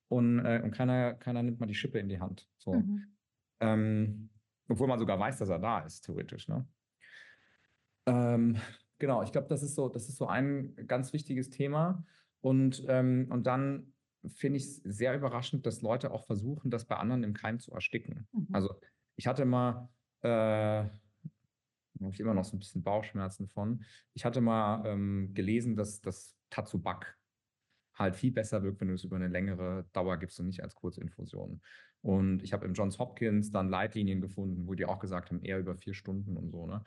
und, 0.09 0.41
äh, 0.41 0.61
und 0.63 0.73
keiner, 0.73 1.15
keiner 1.15 1.43
nimmt 1.43 1.61
mal 1.61 1.67
die 1.67 1.75
Schippe 1.75 1.99
in 1.99 2.09
die 2.09 2.21
Hand. 2.21 2.47
So. 2.59 2.75
Mhm. 2.75 3.07
Ähm, 3.61 4.31
obwohl 4.69 4.89
man 4.89 4.99
sogar 4.99 5.19
weiß, 5.19 5.39
dass 5.39 5.49
er 5.49 5.59
da 5.59 5.81
ist, 5.81 6.03
theoretisch. 6.03 6.49
Ne? 6.49 6.67
Ähm, 8.07 8.57
genau, 8.99 9.23
ich 9.23 9.33
glaube, 9.33 9.49
das 9.49 9.63
ist 9.63 9.75
so, 9.75 9.89
das 9.89 10.09
ist 10.09 10.17
so 10.17 10.27
ein 10.27 10.75
ganz 10.87 11.13
wichtiges 11.13 11.51
Thema. 11.51 12.05
Und, 12.41 12.85
ähm, 12.89 13.27
und 13.31 13.47
dann 13.47 13.93
finde 14.27 14.59
ich 14.59 14.65
es 14.65 14.77
sehr 14.77 15.15
überraschend, 15.15 15.67
dass 15.67 15.83
Leute 15.83 16.11
auch 16.11 16.25
versuchen, 16.27 16.71
das 16.71 16.85
bei 16.85 16.97
anderen 16.97 17.25
im 17.25 17.35
Keim 17.35 17.59
zu 17.59 17.73
ersticken. 17.73 18.29
Mhm. 18.33 18.49
Also 18.53 18.75
ich 19.17 19.27
hatte 19.27 19.45
mal, 19.45 19.89
äh, 20.23 20.29
habe 20.29 22.15
ich 22.15 22.21
immer 22.21 22.35
noch 22.35 22.45
so 22.45 22.57
ein 22.57 22.61
bisschen 22.61 22.83
Bauchschmerzen 22.83 23.49
von. 23.49 23.85
Ich 24.15 24.25
hatte 24.25 24.41
mal 24.41 24.85
ähm, 24.87 25.35
gelesen, 25.35 25.77
dass 25.77 26.01
das 26.01 26.37
Tatsubak 26.51 27.17
halt 27.95 28.17
viel 28.17 28.33
besser 28.33 28.63
wirkt, 28.63 28.81
wenn 28.81 28.89
du 28.89 28.95
es 28.95 29.05
über 29.05 29.17
eine 29.17 29.29
längere 29.29 29.87
Dauer 29.93 30.17
gibst 30.17 30.41
und 30.41 30.47
nicht 30.47 30.63
als 30.63 30.75
Kurzinfusion. 30.75 31.61
Und 32.01 32.43
ich 32.43 32.53
habe 32.53 32.67
im 32.67 32.75
Johns 32.75 32.99
Hopkins 32.99 33.53
dann 33.53 33.69
Leitlinien 33.69 34.21
gefunden, 34.21 34.67
wo 34.67 34.75
die 34.75 34.87
auch 34.87 34.99
gesagt 34.99 35.31
haben, 35.31 35.43
eher 35.43 35.59
über 35.59 35.77
vier 35.77 35.95
Stunden 35.95 36.37
und 36.37 36.51
so. 36.51 36.67
Ne? 36.67 36.83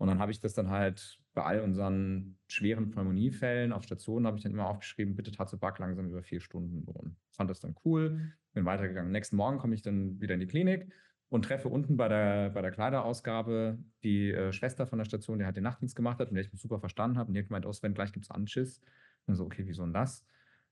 Und 0.00 0.08
dann 0.08 0.18
habe 0.18 0.32
ich 0.32 0.40
das 0.40 0.54
dann 0.54 0.70
halt 0.70 1.20
bei 1.34 1.42
all 1.42 1.60
unseren 1.60 2.38
schweren 2.48 2.90
Pneumoniefällen 2.90 3.70
auf 3.70 3.82
Stationen 3.82 4.26
habe 4.26 4.38
ich 4.38 4.42
dann 4.42 4.52
immer 4.52 4.66
aufgeschrieben, 4.66 5.14
bitte 5.14 5.30
Tatzebak 5.30 5.78
langsam 5.78 6.08
über 6.08 6.22
vier 6.22 6.40
Stunden. 6.40 6.84
Und 6.84 7.16
fand 7.32 7.50
das 7.50 7.60
dann 7.60 7.74
cool, 7.84 8.32
bin 8.54 8.64
weitergegangen. 8.64 9.12
Nächsten 9.12 9.36
Morgen 9.36 9.58
komme 9.58 9.74
ich 9.74 9.82
dann 9.82 10.18
wieder 10.18 10.32
in 10.32 10.40
die 10.40 10.46
Klinik 10.46 10.90
und 11.28 11.44
treffe 11.44 11.68
unten 11.68 11.98
bei 11.98 12.08
der, 12.08 12.48
bei 12.48 12.62
der 12.62 12.70
Kleiderausgabe 12.70 13.78
die 14.02 14.32
äh, 14.32 14.54
Schwester 14.54 14.86
von 14.86 14.96
der 14.98 15.04
Station, 15.04 15.38
die 15.38 15.44
halt 15.44 15.56
den 15.56 15.64
Nachtdienst 15.64 15.94
gemacht 15.94 16.18
hat 16.18 16.28
und 16.28 16.34
der 16.34 16.44
ich 16.44 16.52
mich 16.52 16.62
super 16.62 16.80
verstanden 16.80 17.18
habe. 17.18 17.28
Und 17.28 17.34
die 17.34 17.40
hat 17.40 17.48
gemeint, 17.48 17.66
Sven, 17.74 17.92
gleich 17.92 18.12
gibt 18.12 18.24
es 18.24 18.30
Anschiss. 18.30 18.80
Und 19.26 19.34
so, 19.34 19.44
okay, 19.44 19.64
wieso 19.66 19.82
denn 19.82 19.92
das? 19.92 20.24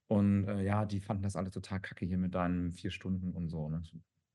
Und 0.06 0.48
äh, 0.48 0.62
ja, 0.62 0.86
die 0.86 1.00
fanden 1.00 1.24
das 1.24 1.36
alle 1.36 1.50
total 1.50 1.80
kacke 1.80 2.06
hier 2.06 2.16
mit 2.16 2.34
deinen 2.34 2.72
vier 2.72 2.90
Stunden 2.90 3.34
und 3.34 3.50
so. 3.50 3.68
Ne? 3.68 3.82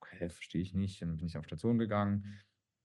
Okay, 0.01 0.29
verstehe 0.29 0.61
ich 0.61 0.75
nicht. 0.75 1.01
Und 1.01 1.09
dann 1.09 1.17
bin 1.17 1.25
ich 1.25 1.35
auf 1.35 1.45
Station 1.45 1.79
gegangen 1.79 2.25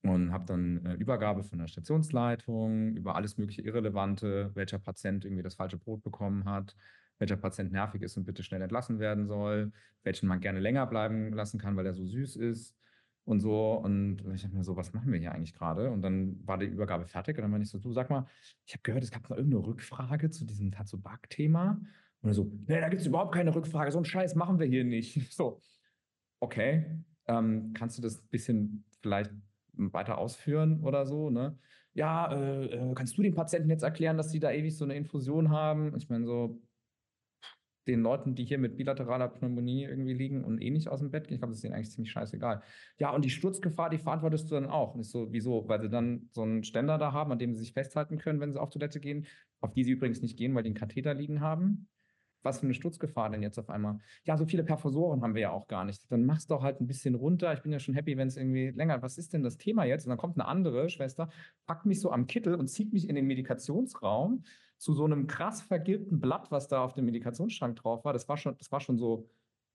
und 0.03 0.33
habe 0.33 0.45
dann 0.47 0.85
äh, 0.87 0.95
Übergabe 0.95 1.43
von 1.43 1.59
der 1.59 1.67
Stationsleitung 1.67 2.97
über 2.97 3.17
alles 3.17 3.37
mögliche 3.37 3.63
Irrelevante, 3.63 4.51
welcher 4.55 4.79
Patient 4.79 5.25
irgendwie 5.25 5.43
das 5.43 5.57
falsche 5.57 5.79
Brot 5.79 6.03
bekommen 6.03 6.45
hat, 6.45 6.77
welcher 7.19 7.37
Patient 7.37 7.73
nervig 7.73 8.03
ist 8.03 8.17
und 8.17 8.25
bitte 8.25 8.43
schnell 8.43 8.63
entlassen 8.63 8.99
werden 9.01 9.27
soll, 9.27 9.73
welchen 10.05 10.29
man 10.29 10.41
gerne 10.41 10.61
länger 10.61 10.87
bleiben 10.87 11.33
lassen 11.33 11.59
kann, 11.59 11.77
weil 11.77 11.87
er 11.87 11.95
so 11.95 12.05
süß 12.05 12.37
ist 12.37 12.77
und 13.25 13.41
so. 13.41 13.73
Und 13.75 14.23
ich 14.35 14.45
habe 14.45 14.55
mir 14.55 14.63
so, 14.63 14.77
was 14.77 14.93
machen 14.93 15.13
wir 15.13 15.19
hier 15.19 15.33
eigentlich 15.33 15.55
gerade? 15.55 15.91
Und 15.91 16.03
dann 16.03 16.47
war 16.47 16.59
die 16.59 16.67
Übergabe 16.67 17.07
fertig 17.07 17.37
und 17.37 17.43
dann 17.43 17.53
war 17.53 17.61
ich 17.61 17.69
so, 17.69 17.79
du 17.79 17.93
sag 17.93 18.09
mal, 18.09 18.27
ich 18.67 18.75
habe 18.75 18.83
gehört, 18.83 19.03
es 19.03 19.11
gab 19.11 19.29
noch 19.29 19.37
irgendeine 19.37 19.67
Rückfrage 19.67 20.31
zu 20.31 20.45
diesem 20.45 20.71
Tatsubak-Thema. 20.71 21.81
Und 22.21 22.31
er 22.31 22.35
so, 22.35 22.51
nee, 22.67 22.81
da 22.81 22.89
gibt 22.89 23.01
es 23.01 23.07
überhaupt 23.07 23.35
keine 23.35 23.55
Rückfrage, 23.55 23.91
so 23.91 23.99
einen 23.99 24.05
Scheiß 24.05 24.35
machen 24.37 24.59
wir 24.59 24.67
hier 24.67 24.85
nicht. 24.85 25.19
So, 25.33 25.61
okay, 26.41 27.03
ähm, 27.27 27.73
kannst 27.75 27.99
du 27.99 28.03
das 28.03 28.21
ein 28.21 28.29
bisschen 28.29 28.85
vielleicht 29.01 29.33
weiter 29.79 30.19
ausführen 30.19 30.83
oder 30.83 31.07
so, 31.07 31.31
ne? 31.31 31.59
Ja, 31.95 32.33
äh, 32.33 32.67
äh, 32.67 32.95
kannst 32.95 33.17
du 33.19 33.23
den 33.23 33.35
Patienten 33.35 33.71
jetzt 33.71 33.83
erklären, 33.83 34.17
dass 34.17 34.31
sie 34.31 34.39
da 34.39 34.53
ewig 34.53 34.77
so 34.77 34.85
eine 34.85 34.95
Infusion 34.95 35.51
haben? 35.51 35.97
Ich 35.97 36.09
meine, 36.09 36.27
so 36.27 36.61
den 37.89 38.03
Leuten, 38.03 38.35
die 38.35 38.45
hier 38.45 38.59
mit 38.59 38.77
bilateraler 38.77 39.29
Pneumonie 39.29 39.85
irgendwie 39.85 40.13
liegen 40.13 40.45
und 40.45 40.61
eh 40.61 40.71
nicht 40.71 40.89
aus 40.89 41.01
dem 41.01 41.11
Bett 41.11 41.27
gehen, 41.27 41.37
ich 41.37 41.41
glaube, 41.41 41.53
das 41.53 41.59
ist 41.59 41.65
denen 41.65 41.75
eigentlich 41.75 41.91
ziemlich 41.91 42.13
scheißegal. 42.13 42.63
Ja, 42.99 43.11
und 43.11 43.25
die 43.25 43.31
Sturzgefahr, 43.31 43.89
die 43.89 43.99
verantwortest 43.99 44.51
du 44.51 44.55
dann 44.55 44.67
auch. 44.67 44.95
Und 44.95 45.05
so, 45.05 45.33
wieso? 45.33 45.67
Weil 45.69 45.81
sie 45.81 45.89
dann 45.89 46.29
so 46.33 46.43
einen 46.43 46.63
Ständer 46.65 46.99
da 46.99 47.13
haben, 47.13 47.33
an 47.33 47.39
dem 47.39 47.55
sie 47.55 47.61
sich 47.61 47.73
festhalten 47.73 48.19
können, 48.19 48.41
wenn 48.41 48.53
sie 48.53 48.61
auf 48.61 48.71
Toilette 48.71 49.01
gehen, 49.01 49.27
auf 49.61 49.73
die 49.73 49.85
sie 49.85 49.93
übrigens 49.93 50.21
nicht 50.21 50.37
gehen, 50.37 50.55
weil 50.55 50.63
die 50.63 50.69
einen 50.69 50.77
Katheter 50.77 51.15
liegen 51.15 51.41
haben 51.41 51.89
was 52.43 52.61
für 52.61 52.67
eine 52.67 52.75
Sturzgefahr 52.75 53.31
denn 53.31 53.43
jetzt 53.43 53.59
auf 53.59 53.71
einmal? 53.71 53.99
Ja, 54.25 54.37
so 54.37 54.47
viele 54.47 54.65
Perfosoren 54.65 55.23
haben 55.23 55.35
wir 55.35 55.43
ja 55.43 55.51
auch 55.51 55.67
gar 55.67 55.85
nicht. 55.85 56.11
Dann 56.11 56.25
mach's 56.25 56.47
doch 56.47 56.63
halt 56.63 56.81
ein 56.81 56.87
bisschen 56.87 57.15
runter. 57.15 57.53
Ich 57.53 57.63
bin 57.63 57.73
ja 57.73 57.79
schon 57.79 57.95
happy, 57.95 58.17
wenn 58.17 58.29
es 58.29 58.37
irgendwie 58.37 58.71
länger. 58.71 59.03
Was 59.03 59.19
ist 59.19 59.33
denn 59.33 59.43
das 59.43 59.57
Thema 59.57 59.85
jetzt? 59.85 60.07
Und 60.07 60.11
dann 60.11 60.19
kommt 60.19 60.37
eine 60.39 60.47
andere 60.47 60.89
Schwester, 60.89 61.29
packt 61.67 61.87
mich 61.87 62.01
so 62.01 62.11
am 62.11 62.27
Kittel 62.27 62.55
und 62.55 62.69
zieht 62.69 62.93
mich 62.93 63.09
in 63.09 63.15
den 63.15 63.27
Medikationsraum 63.27 64.45
zu 64.79 64.95
so 64.95 65.05
einem 65.05 65.27
krass 65.27 65.61
vergilbten 65.61 66.21
Blatt, 66.21 66.51
was 66.51 66.69
da 66.69 66.83
auf 66.83 66.95
dem 66.95 67.05
Medikationsschrank 67.07 67.77
drauf 67.77 68.05
war. 68.05 68.13
Das 68.13 68.29
war 68.29 68.37
schon, 68.37 68.57
das 68.57 68.71
war 68.71 68.81
schon 68.81 68.97
so, 68.97 69.29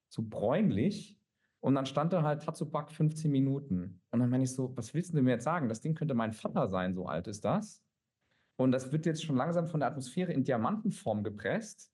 so 0.10 0.24
bräunlich. 0.24 1.18
Und 1.60 1.76
dann 1.76 1.86
stand 1.86 2.12
da 2.12 2.24
halt 2.24 2.44
Tatsubak 2.44 2.92
15 2.92 3.32
Minuten. 3.32 4.02
Und 4.12 4.20
dann 4.20 4.30
meine 4.30 4.44
ich 4.44 4.54
so, 4.54 4.76
was 4.76 4.94
willst 4.94 5.14
du 5.14 5.22
mir 5.22 5.32
jetzt 5.32 5.46
sagen? 5.46 5.70
Das 5.70 5.80
Ding 5.80 5.96
könnte 5.96 6.14
mein 6.14 6.34
Vater 6.34 6.68
sein, 6.68 6.94
so 6.94 7.06
alt 7.06 7.28
ist 7.28 7.46
das. 7.46 7.82
Und 8.58 8.72
das 8.72 8.92
wird 8.92 9.06
jetzt 9.06 9.24
schon 9.24 9.38
langsam 9.38 9.68
von 9.68 9.80
der 9.80 9.90
Atmosphäre 9.90 10.34
in 10.34 10.44
Diamantenform 10.44 11.24
gepresst. 11.24 11.93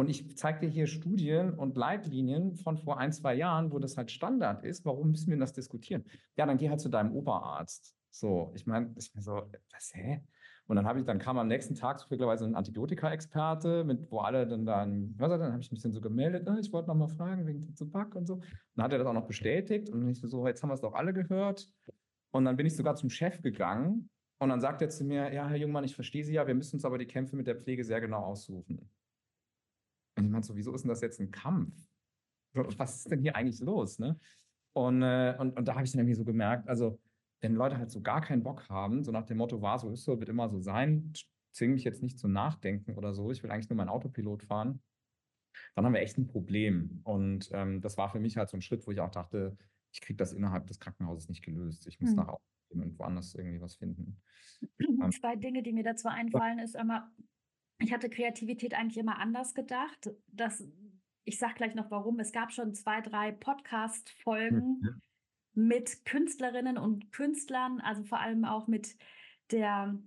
Und 0.00 0.08
ich 0.08 0.34
zeige 0.34 0.60
dir 0.60 0.70
hier 0.70 0.86
Studien 0.86 1.52
und 1.52 1.76
Leitlinien 1.76 2.54
von 2.54 2.78
vor 2.78 2.96
ein, 2.96 3.12
zwei 3.12 3.34
Jahren, 3.34 3.70
wo 3.70 3.78
das 3.78 3.98
halt 3.98 4.10
Standard 4.10 4.64
ist. 4.64 4.82
Warum 4.86 5.10
müssen 5.10 5.30
wir 5.30 5.36
das 5.36 5.52
diskutieren? 5.52 6.06
Ja, 6.38 6.46
dann 6.46 6.56
geh 6.56 6.70
halt 6.70 6.80
zu 6.80 6.88
deinem 6.88 7.12
Oberarzt. 7.12 7.94
So, 8.10 8.50
ich 8.54 8.66
meine, 8.66 8.94
ich 8.96 9.12
bin 9.12 9.20
so, 9.20 9.42
was, 9.70 9.92
hä? 9.92 10.22
Und 10.68 10.76
dann 10.76 10.86
habe 10.86 11.00
ich, 11.00 11.04
dann 11.04 11.18
kam 11.18 11.36
am 11.36 11.48
nächsten 11.48 11.74
Tag 11.74 12.00
zufälligerweise 12.00 12.46
ein 12.46 12.54
Antibiotika-Experte, 12.54 13.84
mit, 13.84 14.10
wo 14.10 14.20
alle 14.20 14.46
dann 14.46 14.64
dann, 14.64 15.14
was 15.18 15.28
dann 15.28 15.52
habe 15.52 15.60
ich 15.60 15.70
ein 15.70 15.74
bisschen 15.74 15.92
so 15.92 16.00
gemeldet, 16.00 16.48
äh, 16.48 16.58
ich 16.58 16.72
wollte 16.72 16.88
noch 16.88 16.94
mal 16.94 17.08
fragen 17.08 17.46
wegen 17.46 17.74
Tabak 17.74 18.14
und 18.14 18.26
so. 18.26 18.36
Und 18.36 18.44
dann 18.76 18.84
hat 18.84 18.92
er 18.92 19.00
das 19.00 19.06
auch 19.06 19.12
noch 19.12 19.26
bestätigt 19.26 19.90
und 19.90 20.08
ich 20.08 20.22
so, 20.22 20.46
jetzt 20.46 20.62
haben 20.62 20.70
wir 20.70 20.74
es 20.76 20.80
doch 20.80 20.94
alle 20.94 21.12
gehört. 21.12 21.68
Und 22.30 22.46
dann 22.46 22.56
bin 22.56 22.64
ich 22.64 22.74
sogar 22.74 22.96
zum 22.96 23.10
Chef 23.10 23.42
gegangen 23.42 24.08
und 24.38 24.48
dann 24.48 24.62
sagt 24.62 24.80
er 24.80 24.88
zu 24.88 25.04
mir, 25.04 25.30
ja, 25.30 25.46
Herr 25.46 25.58
Jungmann, 25.58 25.84
ich 25.84 25.94
verstehe 25.94 26.24
Sie 26.24 26.32
ja, 26.32 26.46
wir 26.46 26.54
müssen 26.54 26.76
uns 26.76 26.86
aber 26.86 26.96
die 26.96 27.06
Kämpfe 27.06 27.36
mit 27.36 27.46
der 27.46 27.56
Pflege 27.56 27.84
sehr 27.84 28.00
genau 28.00 28.20
aussuchen. 28.20 28.88
Und 30.16 30.24
ich 30.24 30.30
meinte 30.30 30.48
so, 30.48 30.56
wieso 30.56 30.74
ist 30.74 30.82
denn 30.82 30.88
das 30.88 31.00
jetzt 31.00 31.20
ein 31.20 31.30
Kampf? 31.30 31.74
Was 32.52 32.96
ist 32.96 33.10
denn 33.10 33.20
hier 33.20 33.36
eigentlich 33.36 33.60
los? 33.60 33.98
Ne? 33.98 34.18
Und, 34.72 35.02
äh, 35.02 35.36
und, 35.38 35.56
und 35.56 35.68
da 35.68 35.74
habe 35.74 35.84
ich 35.84 35.92
dann 35.92 36.00
irgendwie 36.00 36.16
so 36.16 36.24
gemerkt, 36.24 36.68
also 36.68 37.00
wenn 37.40 37.54
Leute 37.54 37.78
halt 37.78 37.90
so 37.90 38.00
gar 38.00 38.20
keinen 38.20 38.42
Bock 38.42 38.68
haben, 38.68 39.02
so 39.02 39.12
nach 39.12 39.24
dem 39.24 39.38
Motto, 39.38 39.62
war 39.62 39.78
so 39.78 39.90
ist 39.90 40.04
so, 40.04 40.18
wird 40.18 40.28
immer 40.28 40.48
so 40.48 40.60
sein, 40.60 41.12
zwinge 41.52 41.74
mich 41.74 41.84
jetzt 41.84 42.02
nicht 42.02 42.18
zum 42.18 42.32
Nachdenken 42.32 42.94
oder 42.94 43.14
so, 43.14 43.30
ich 43.30 43.42
will 43.42 43.50
eigentlich 43.50 43.68
nur 43.68 43.76
meinen 43.76 43.88
Autopilot 43.88 44.42
fahren, 44.42 44.82
dann 45.74 45.84
haben 45.84 45.94
wir 45.94 46.00
echt 46.00 46.18
ein 46.18 46.26
Problem. 46.26 47.00
Und 47.04 47.50
ähm, 47.52 47.80
das 47.80 47.96
war 47.96 48.10
für 48.10 48.20
mich 48.20 48.36
halt 48.36 48.48
so 48.48 48.56
ein 48.56 48.62
Schritt, 48.62 48.86
wo 48.86 48.90
ich 48.90 49.00
auch 49.00 49.10
dachte, 49.10 49.56
ich 49.92 50.00
kriege 50.00 50.16
das 50.16 50.32
innerhalb 50.32 50.66
des 50.66 50.78
Krankenhauses 50.78 51.28
nicht 51.28 51.42
gelöst. 51.42 51.86
Ich 51.86 52.00
muss 52.00 52.10
hm. 52.10 52.16
nach 52.16 52.28
Hause 52.28 52.42
gehen 52.70 52.82
und 52.82 52.98
woanders 52.98 53.34
irgendwie 53.34 53.60
was 53.60 53.74
finden. 53.74 54.20
Zwei 55.20 55.36
Dinge, 55.36 55.62
die 55.62 55.72
mir 55.72 55.84
dazu 55.84 56.08
einfallen, 56.08 56.58
ist 56.58 56.76
einmal, 56.76 57.08
ich 57.80 57.92
hatte 57.92 58.10
Kreativität 58.10 58.74
eigentlich 58.74 58.98
immer 58.98 59.18
anders 59.18 59.54
gedacht. 59.54 60.10
Das, 60.28 60.62
ich 61.24 61.38
sage 61.38 61.54
gleich 61.54 61.74
noch 61.74 61.90
warum. 61.90 62.20
Es 62.20 62.32
gab 62.32 62.52
schon 62.52 62.74
zwei, 62.74 63.00
drei 63.00 63.32
Podcast-Folgen 63.32 64.80
mhm. 64.80 65.02
mit 65.54 66.04
Künstlerinnen 66.04 66.78
und 66.78 67.10
Künstlern, 67.10 67.80
also 67.80 68.04
vor 68.04 68.20
allem 68.20 68.44
auch 68.44 68.68
mit 68.68 68.96
der 69.50 69.98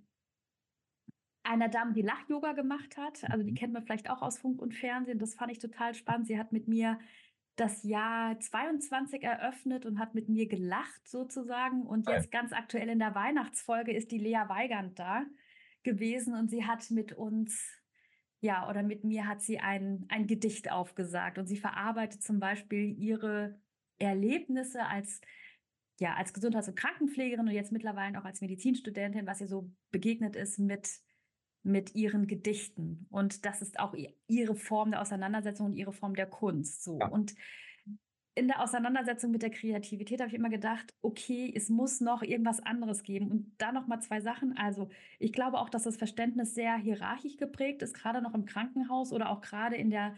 einer 1.46 1.68
Dame, 1.68 1.92
die 1.92 2.04
Lach-Yoga 2.04 2.54
gemacht 2.54 2.96
hat. 2.96 3.24
Also 3.30 3.44
die 3.44 3.52
mhm. 3.52 3.56
kennt 3.56 3.74
man 3.74 3.84
vielleicht 3.84 4.10
auch 4.10 4.22
aus 4.22 4.38
Funk 4.38 4.62
und 4.62 4.74
Fernsehen. 4.74 5.20
Das 5.20 5.36
fand 5.36 5.52
ich 5.52 5.60
total 5.60 5.94
spannend. 5.94 6.28
Sie 6.28 6.40
hat 6.40 6.54
mit 6.54 6.68
mir 6.68 7.00
das 7.56 7.84
Jahr 7.84 8.40
22 8.40 9.24
eröffnet 9.24 9.86
und 9.86 10.00
hat 10.00 10.16
mit 10.16 10.30
mir 10.30 10.48
gelacht 10.48 11.08
sozusagen. 11.08 11.86
Und 11.86 12.08
jetzt 12.08 12.32
ganz 12.32 12.54
aktuell 12.54 12.90
in 12.90 13.00
der 13.00 13.14
Weihnachtsfolge 13.14 13.94
ist 13.94 14.12
die 14.12 14.18
Lea 14.18 14.44
Weigand 14.48 14.98
da 14.98 15.26
gewesen 15.84 16.36
und 16.36 16.50
sie 16.50 16.66
hat 16.66 16.90
mit 16.92 17.14
uns, 17.14 17.62
ja, 18.42 18.70
oder 18.70 18.84
mit 18.84 19.04
mir 19.04 19.28
hat 19.28 19.42
sie 19.42 19.60
ein, 19.60 20.06
ein 20.10 20.28
Gedicht 20.28 20.72
aufgesagt 20.72 21.38
und 21.38 21.48
sie 21.48 21.58
verarbeitet 21.58 22.24
zum 22.24 22.40
Beispiel 22.40 22.98
ihre 23.00 23.60
Erlebnisse 24.00 24.86
als 24.86 25.22
ja, 26.00 26.16
als 26.16 26.34
Gesundheits- 26.34 26.68
und 26.68 26.76
Krankenpflegerin 26.76 27.48
und 27.48 27.54
jetzt 27.54 27.72
mittlerweile 27.72 28.20
auch 28.20 28.26
als 28.26 28.42
Medizinstudentin, 28.42 29.28
was 29.28 29.42
ihr 29.42 29.48
so 29.48 29.72
begegnet 29.92 30.36
ist 30.36 30.60
mit, 30.60 30.90
mit 31.62 31.96
ihren 31.96 32.28
Gedichten. 32.28 33.06
Und 33.10 33.46
das 33.46 33.62
ist 33.62 33.80
auch 33.80 33.96
ihre 34.28 34.56
Form 34.56 34.92
der 34.92 35.02
Auseinandersetzung 35.02 35.68
und 35.68 35.74
ihre 35.74 35.94
Form 35.94 36.16
der 36.16 36.26
Kunst. 36.26 36.84
So. 36.84 37.00
Ja. 37.00 37.08
Und 37.08 37.36
in 38.36 38.48
der 38.48 38.62
Auseinandersetzung 38.62 39.32
mit 39.32 39.44
der 39.44 39.52
Kreativität 39.52 40.20
habe 40.20 40.30
ich 40.30 40.36
immer 40.36 40.50
gedacht, 40.50 40.94
okay, 41.02 41.54
es 41.56 41.70
muss 41.70 42.02
noch 42.02 42.24
irgendwas 42.24 42.60
anderes 42.60 43.04
geben. 43.04 43.30
Und 43.30 43.54
da 43.60 43.72
noch 43.72 43.86
mal 43.88 44.02
zwei 44.02 44.22
Sachen. 44.22 44.58
Also, 44.58 44.90
ich 45.20 45.32
glaube 45.34 45.60
auch, 45.60 45.70
dass 45.70 45.84
das 45.84 45.98
Verständnis 45.98 46.56
sehr 46.56 46.76
hierarchisch 46.78 47.38
geprägt 47.38 47.84
ist, 47.84 47.94
gerade 47.94 48.22
noch 48.22 48.34
im 48.34 48.46
Krankenhaus 48.46 49.14
oder 49.14 49.30
auch 49.30 49.42
gerade 49.42 49.76
in 49.76 49.92
der 49.92 50.16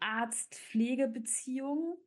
Arzt-Pflege-Beziehung. 0.00 1.98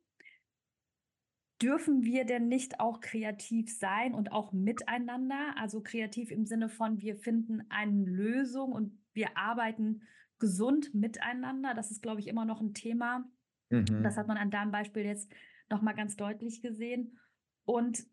Dürfen 1.62 2.02
wir 2.02 2.24
denn 2.24 2.48
nicht 2.48 2.80
auch 2.80 3.00
kreativ 3.00 3.72
sein 3.78 4.12
und 4.12 4.32
auch 4.32 4.52
miteinander? 4.52 5.54
Also 5.56 5.82
kreativ 5.82 6.32
im 6.32 6.46
Sinne 6.46 6.68
von, 6.68 7.00
wir 7.00 7.16
finden 7.16 7.64
eine 7.68 8.04
Lösung 8.04 8.72
und 8.72 8.98
wir 9.12 9.36
arbeiten 9.38 10.02
gesund 10.40 10.94
miteinander. 10.94 11.74
Das 11.74 11.92
ist, 11.92 12.02
glaube 12.02 12.20
ich, 12.20 12.26
immer 12.26 12.44
noch 12.44 12.60
ein 12.60 12.74
Thema 12.74 13.24
Mhm. 13.70 14.02
Das 14.02 14.16
hat 14.16 14.28
man 14.28 14.36
an 14.36 14.50
deinem 14.50 14.70
Beispiel 14.70 15.04
jetzt 15.04 15.32
nochmal 15.70 15.94
ganz 15.94 16.16
deutlich 16.16 16.62
gesehen. 16.62 17.18
Und 17.64 18.06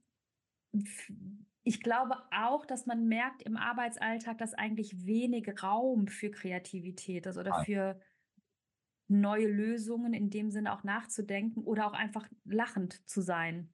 ich 1.64 1.82
glaube 1.82 2.16
auch, 2.32 2.66
dass 2.66 2.86
man 2.86 3.08
merkt 3.08 3.44
im 3.44 3.58
Arbeitsalltag, 3.58 4.38
dass 4.38 4.54
eigentlich 4.54 5.06
wenig 5.06 5.48
Raum 5.62 6.08
für 6.08 6.32
Kreativität 6.32 7.26
ist 7.26 7.38
oder 7.38 7.64
für 7.64 8.00
neue 9.08 9.48
Lösungen 9.48 10.14
in 10.14 10.30
dem 10.30 10.50
Sinne 10.52 10.74
auch 10.74 10.84
nachzudenken 10.84 11.64
oder 11.64 11.86
auch 11.88 11.94
einfach 11.94 12.28
lachend 12.46 13.08
zu 13.10 13.22
sein. 13.22 13.74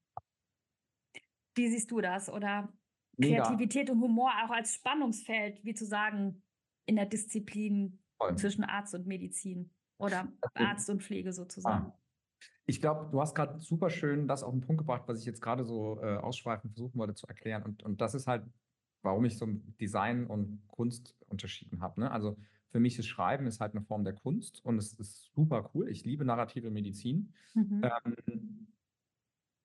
Wie 1.55 1.69
siehst 1.69 1.91
du 1.91 2.01
das? 2.01 2.29
Oder 2.29 2.73
Mega. 3.17 3.43
Kreativität 3.43 3.89
und 3.89 4.01
Humor 4.01 4.31
auch 4.43 4.51
als 4.51 4.73
Spannungsfeld, 4.73 5.63
wie 5.63 5.73
zu 5.73 5.85
sagen, 5.85 6.43
in 6.85 6.95
der 6.95 7.05
Disziplin 7.05 7.99
Voll. 8.17 8.35
zwischen 8.37 8.63
Arzt 8.63 8.95
und 8.95 9.07
Medizin? 9.07 9.71
Oder 9.97 10.27
Arzt 10.53 10.89
und 10.89 11.03
Pflege 11.03 11.33
sozusagen. 11.33 11.87
Ah. 11.87 11.99
Ich 12.65 12.81
glaube, 12.81 13.09
du 13.11 13.21
hast 13.21 13.33
gerade 13.33 13.59
super 13.59 13.89
schön 13.89 14.27
das 14.27 14.43
auf 14.43 14.51
den 14.51 14.61
Punkt 14.61 14.79
gebracht, 14.79 15.03
was 15.07 15.19
ich 15.19 15.25
jetzt 15.25 15.41
gerade 15.41 15.63
so 15.63 15.99
äh, 16.01 16.17
ausschweifend 16.17 16.73
versuchen 16.73 16.99
wollte 16.99 17.15
zu 17.15 17.25
erklären. 17.27 17.63
Und, 17.63 17.83
und 17.83 18.01
das 18.01 18.13
ist 18.13 18.27
halt, 18.27 18.43
warum 19.01 19.25
ich 19.25 19.37
so 19.37 19.47
Design 19.79 20.27
und 20.27 20.61
Kunst 20.67 21.15
unterschieden 21.27 21.81
habe. 21.81 22.01
Ne? 22.01 22.11
Also 22.11 22.37
für 22.69 22.79
mich 22.79 22.99
ist 22.99 23.07
Schreiben 23.07 23.47
ist 23.47 23.61
halt 23.61 23.73
eine 23.73 23.81
Form 23.81 24.03
der 24.03 24.13
Kunst 24.13 24.63
und 24.65 24.77
es 24.77 24.93
ist 24.93 25.31
super 25.33 25.71
cool. 25.73 25.89
Ich 25.89 26.03
liebe 26.03 26.25
narrative 26.25 26.69
Medizin. 26.69 27.33
Mhm. 27.53 27.81
Ähm, 27.83 28.67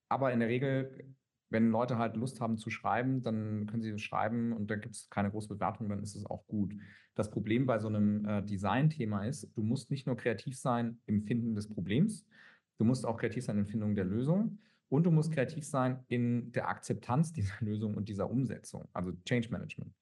aber 0.07 0.31
in 0.31 0.39
der 0.39 0.49
Regel 0.49 1.13
wenn 1.53 1.69
Leute 1.69 1.99
halt 1.99 2.17
Lust 2.17 2.41
haben 2.41 2.57
zu 2.57 2.71
schreiben, 2.71 3.21
dann 3.21 3.67
können 3.67 3.83
sie 3.83 3.91
das 3.91 4.01
schreiben 4.01 4.53
und 4.53 4.71
da 4.71 4.75
gibt 4.75 4.95
es 4.95 5.09
keine 5.11 5.29
große 5.29 5.49
Bewertung, 5.49 5.87
dann 5.87 6.01
ist 6.01 6.15
es 6.15 6.25
auch 6.25 6.47
gut. 6.47 6.73
Das 7.13 7.29
Problem 7.29 7.67
bei 7.67 7.77
so 7.77 7.87
einem 7.87 8.25
äh, 8.25 8.41
Design-Thema 8.41 9.25
ist, 9.27 9.55
du 9.55 9.61
musst 9.61 9.91
nicht 9.91 10.07
nur 10.07 10.17
kreativ 10.17 10.57
sein 10.57 10.99
im 11.05 11.21
Finden 11.21 11.53
des 11.53 11.69
Problems, 11.69 12.25
du 12.79 12.85
musst 12.85 13.05
auch 13.05 13.17
kreativ 13.17 13.45
sein 13.45 13.57
in 13.57 13.65
der 13.65 13.71
Findung 13.71 13.93
der 13.93 14.05
Lösung 14.05 14.57
und 14.89 15.03
du 15.03 15.11
musst 15.11 15.31
kreativ 15.31 15.63
sein 15.63 16.03
in 16.07 16.51
der 16.53 16.67
Akzeptanz 16.67 17.31
dieser 17.33 17.53
Lösung 17.59 17.93
und 17.93 18.09
dieser 18.09 18.31
Umsetzung, 18.31 18.89
also 18.91 19.13
Change 19.23 19.49
Management. 19.51 19.93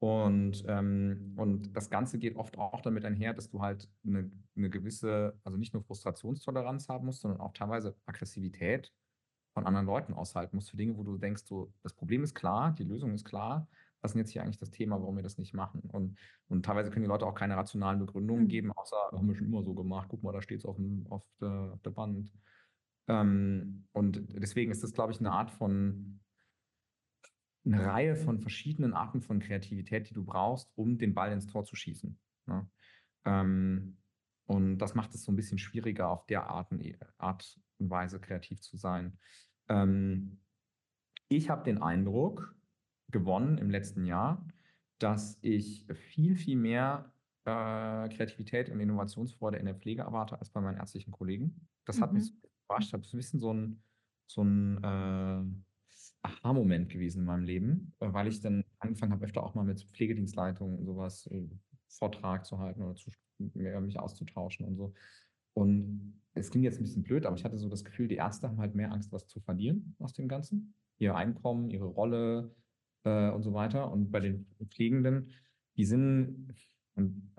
Und, 0.00 0.64
ähm, 0.66 1.34
und 1.36 1.76
das 1.76 1.90
Ganze 1.90 2.18
geht 2.18 2.36
oft 2.36 2.58
auch 2.58 2.80
damit 2.80 3.04
einher, 3.04 3.34
dass 3.34 3.50
du 3.50 3.62
halt 3.62 3.88
eine, 4.04 4.30
eine 4.56 4.68
gewisse, 4.68 5.38
also 5.44 5.56
nicht 5.58 5.74
nur 5.74 5.84
Frustrationstoleranz 5.84 6.88
haben 6.88 7.06
musst, 7.06 7.22
sondern 7.22 7.40
auch 7.40 7.52
teilweise 7.52 7.96
Aggressivität 8.06 8.92
von 9.58 9.66
anderen 9.66 9.86
Leuten 9.86 10.14
aushalten 10.14 10.54
musst 10.54 10.70
für 10.70 10.76
Dinge, 10.76 10.96
wo 10.96 11.02
du 11.02 11.18
denkst, 11.18 11.42
so, 11.44 11.72
das 11.82 11.92
Problem 11.92 12.22
ist 12.22 12.32
klar, 12.32 12.72
die 12.78 12.84
Lösung 12.84 13.12
ist 13.12 13.24
klar, 13.24 13.66
was 14.00 14.12
ist 14.12 14.18
jetzt 14.18 14.30
hier 14.30 14.44
eigentlich 14.44 14.58
das 14.58 14.70
Thema, 14.70 15.00
warum 15.00 15.16
wir 15.16 15.24
das 15.24 15.36
nicht 15.36 15.52
machen? 15.52 15.80
Und, 15.90 16.16
und 16.46 16.64
teilweise 16.64 16.90
können 16.90 17.02
die 17.02 17.08
Leute 17.08 17.26
auch 17.26 17.34
keine 17.34 17.56
rationalen 17.56 17.98
Begründungen 17.98 18.44
mhm. 18.44 18.48
geben, 18.48 18.72
außer, 18.72 18.96
haben 19.12 19.26
wir 19.26 19.34
schon 19.34 19.48
immer 19.48 19.64
so 19.64 19.74
gemacht, 19.74 20.06
guck 20.08 20.22
mal, 20.22 20.30
da 20.30 20.40
steht 20.40 20.60
es 20.60 20.64
auf, 20.64 20.76
auf, 21.08 21.24
der, 21.40 21.72
auf 21.74 21.82
der 21.82 21.90
Band. 21.90 22.30
Ähm, 23.08 23.88
und 23.90 24.22
deswegen 24.28 24.70
ist 24.70 24.84
das, 24.84 24.92
glaube 24.92 25.12
ich, 25.12 25.18
eine 25.18 25.32
Art 25.32 25.50
von, 25.50 26.20
eine 27.66 27.84
Reihe 27.84 28.14
von 28.14 28.38
verschiedenen 28.38 28.94
Arten 28.94 29.22
von 29.22 29.40
Kreativität, 29.40 30.08
die 30.08 30.14
du 30.14 30.24
brauchst, 30.24 30.70
um 30.76 30.98
den 30.98 31.14
Ball 31.14 31.32
ins 31.32 31.48
Tor 31.48 31.64
zu 31.64 31.74
schießen. 31.74 32.16
Ne? 32.46 32.70
Ähm, 33.24 33.96
und 34.46 34.78
das 34.78 34.94
macht 34.94 35.16
es 35.16 35.24
so 35.24 35.32
ein 35.32 35.36
bisschen 35.36 35.58
schwieriger, 35.58 36.10
auf 36.10 36.26
der 36.26 36.48
Art 36.48 36.70
und 36.70 37.90
Weise 37.90 38.20
kreativ 38.20 38.60
zu 38.60 38.76
sein. 38.76 39.18
Ähm, 39.68 40.38
ich 41.28 41.50
habe 41.50 41.64
den 41.64 41.82
Eindruck 41.82 42.54
gewonnen 43.10 43.58
im 43.58 43.70
letzten 43.70 44.04
Jahr, 44.04 44.46
dass 44.98 45.38
ich 45.42 45.86
viel, 45.94 46.36
viel 46.36 46.56
mehr 46.56 47.12
äh, 47.44 48.08
Kreativität 48.08 48.70
und 48.70 48.80
Innovationsfreude 48.80 49.58
in 49.58 49.66
der 49.66 49.74
Pflege 49.74 50.02
erwarte 50.02 50.38
als 50.38 50.50
bei 50.50 50.60
meinen 50.60 50.76
ärztlichen 50.76 51.12
Kollegen. 51.12 51.68
Das 51.84 51.98
mhm. 51.98 52.02
hat 52.02 52.12
mich 52.12 52.26
so 52.26 52.32
überrascht. 52.66 52.92
Das 52.92 53.06
ist 53.06 53.14
ein 53.14 53.16
bisschen 53.16 53.40
so 53.40 53.52
ein, 53.52 53.82
so 54.26 54.42
ein 54.42 54.82
äh, 54.82 55.44
Aha-Moment 56.22 56.90
gewesen 56.90 57.20
in 57.20 57.24
meinem 57.26 57.44
Leben, 57.44 57.94
äh, 58.00 58.12
weil 58.12 58.28
ich 58.28 58.40
dann 58.40 58.64
angefangen 58.78 59.12
habe, 59.12 59.24
öfter 59.24 59.42
auch 59.42 59.54
mal 59.54 59.64
mit 59.64 59.82
Pflegedienstleitungen 59.82 60.78
und 60.78 60.84
sowas 60.84 61.26
äh, 61.28 61.48
Vortrag 61.88 62.44
zu 62.44 62.58
halten 62.58 62.82
oder 62.82 62.94
zu, 62.94 63.10
mich 63.38 63.98
auszutauschen 63.98 64.66
und 64.66 64.76
so. 64.76 64.92
Und 65.58 66.22
es 66.34 66.50
klingt 66.50 66.64
jetzt 66.64 66.78
ein 66.78 66.84
bisschen 66.84 67.02
blöd, 67.02 67.26
aber 67.26 67.34
ich 67.34 67.44
hatte 67.44 67.58
so 67.58 67.68
das 67.68 67.84
Gefühl, 67.84 68.06
die 68.06 68.14
Ärzte 68.14 68.48
haben 68.48 68.60
halt 68.60 68.76
mehr 68.76 68.92
Angst, 68.92 69.10
was 69.10 69.26
zu 69.26 69.40
verlieren 69.40 69.96
aus 69.98 70.12
dem 70.12 70.28
Ganzen. 70.28 70.74
Ihr 70.98 71.16
Einkommen, 71.16 71.68
ihre 71.68 71.86
Rolle 71.86 72.54
äh, 73.02 73.30
und 73.30 73.42
so 73.42 73.54
weiter. 73.54 73.90
Und 73.90 74.12
bei 74.12 74.20
den 74.20 74.46
Pflegenden, 74.70 75.32
die 75.76 75.84
sind 75.84 76.54
und, 76.94 77.34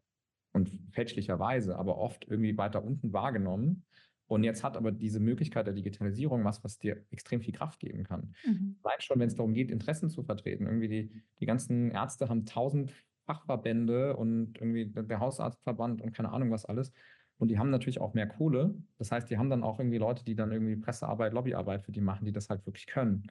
und 0.51 0.69
fälschlicherweise, 0.91 1.77
aber 1.77 1.97
oft 1.97 2.27
irgendwie 2.27 2.57
weiter 2.57 2.83
unten 2.83 3.13
wahrgenommen. 3.13 3.85
Und 4.27 4.43
jetzt 4.43 4.65
hat 4.65 4.75
aber 4.75 4.91
diese 4.91 5.21
Möglichkeit 5.21 5.65
der 5.65 5.73
Digitalisierung 5.73 6.43
was, 6.43 6.61
was 6.65 6.77
dir 6.77 7.03
extrem 7.09 7.39
viel 7.41 7.53
Kraft 7.53 7.79
geben 7.79 8.03
kann. 8.03 8.35
Mhm. 8.45 8.75
Allein 8.83 8.99
schon, 8.99 9.19
wenn 9.19 9.29
es 9.29 9.35
darum 9.35 9.53
geht, 9.53 9.71
Interessen 9.71 10.09
zu 10.09 10.23
vertreten. 10.23 10.65
Irgendwie 10.65 10.89
die, 10.89 11.23
die 11.39 11.45
ganzen 11.45 11.89
Ärzte 11.91 12.27
haben 12.27 12.45
tausend 12.45 12.91
Fachverbände 13.25 14.17
und 14.17 14.57
irgendwie 14.59 14.87
der 14.87 15.19
Hausarztverband 15.19 16.01
und 16.01 16.11
keine 16.11 16.31
Ahnung 16.31 16.51
was 16.51 16.65
alles. 16.65 16.91
Und 17.39 17.47
die 17.47 17.57
haben 17.57 17.69
natürlich 17.69 18.01
auch 18.01 18.13
mehr 18.13 18.27
Kohle. 18.27 18.75
Das 18.97 19.11
heißt, 19.11 19.29
die 19.29 19.37
haben 19.37 19.49
dann 19.49 19.63
auch 19.63 19.79
irgendwie 19.79 19.97
Leute, 19.97 20.23
die 20.25 20.35
dann 20.35 20.51
irgendwie 20.51 20.75
Pressearbeit, 20.75 21.33
Lobbyarbeit 21.33 21.85
für 21.85 21.93
die 21.93 22.01
machen, 22.01 22.25
die 22.25 22.33
das 22.33 22.49
halt 22.49 22.65
wirklich 22.65 22.85
können. 22.85 23.23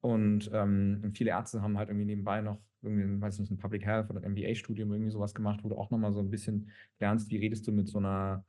Und 0.00 0.50
ähm, 0.52 1.12
viele 1.14 1.30
Ärzte 1.30 1.62
haben 1.62 1.78
halt 1.78 1.88
irgendwie 1.88 2.06
nebenbei 2.06 2.40
noch 2.40 2.58
irgendwie, 2.82 3.20
weiß 3.20 3.34
ich 3.34 3.40
nicht, 3.40 3.52
ein 3.52 3.58
Public 3.58 3.84
Health 3.84 4.10
oder 4.10 4.20
ein 4.20 4.32
MBA-Studium 4.32 4.92
irgendwie 4.92 5.12
sowas 5.12 5.32
gemacht, 5.32 5.60
wo 5.62 5.68
du 5.68 5.76
auch 5.76 5.90
nochmal 5.90 6.12
so 6.12 6.20
ein 6.20 6.30
bisschen 6.30 6.70
lernst, 6.98 7.30
wie 7.30 7.38
redest 7.38 7.66
du 7.66 7.72
mit 7.72 7.88
so 7.88 7.98
einer, 7.98 8.44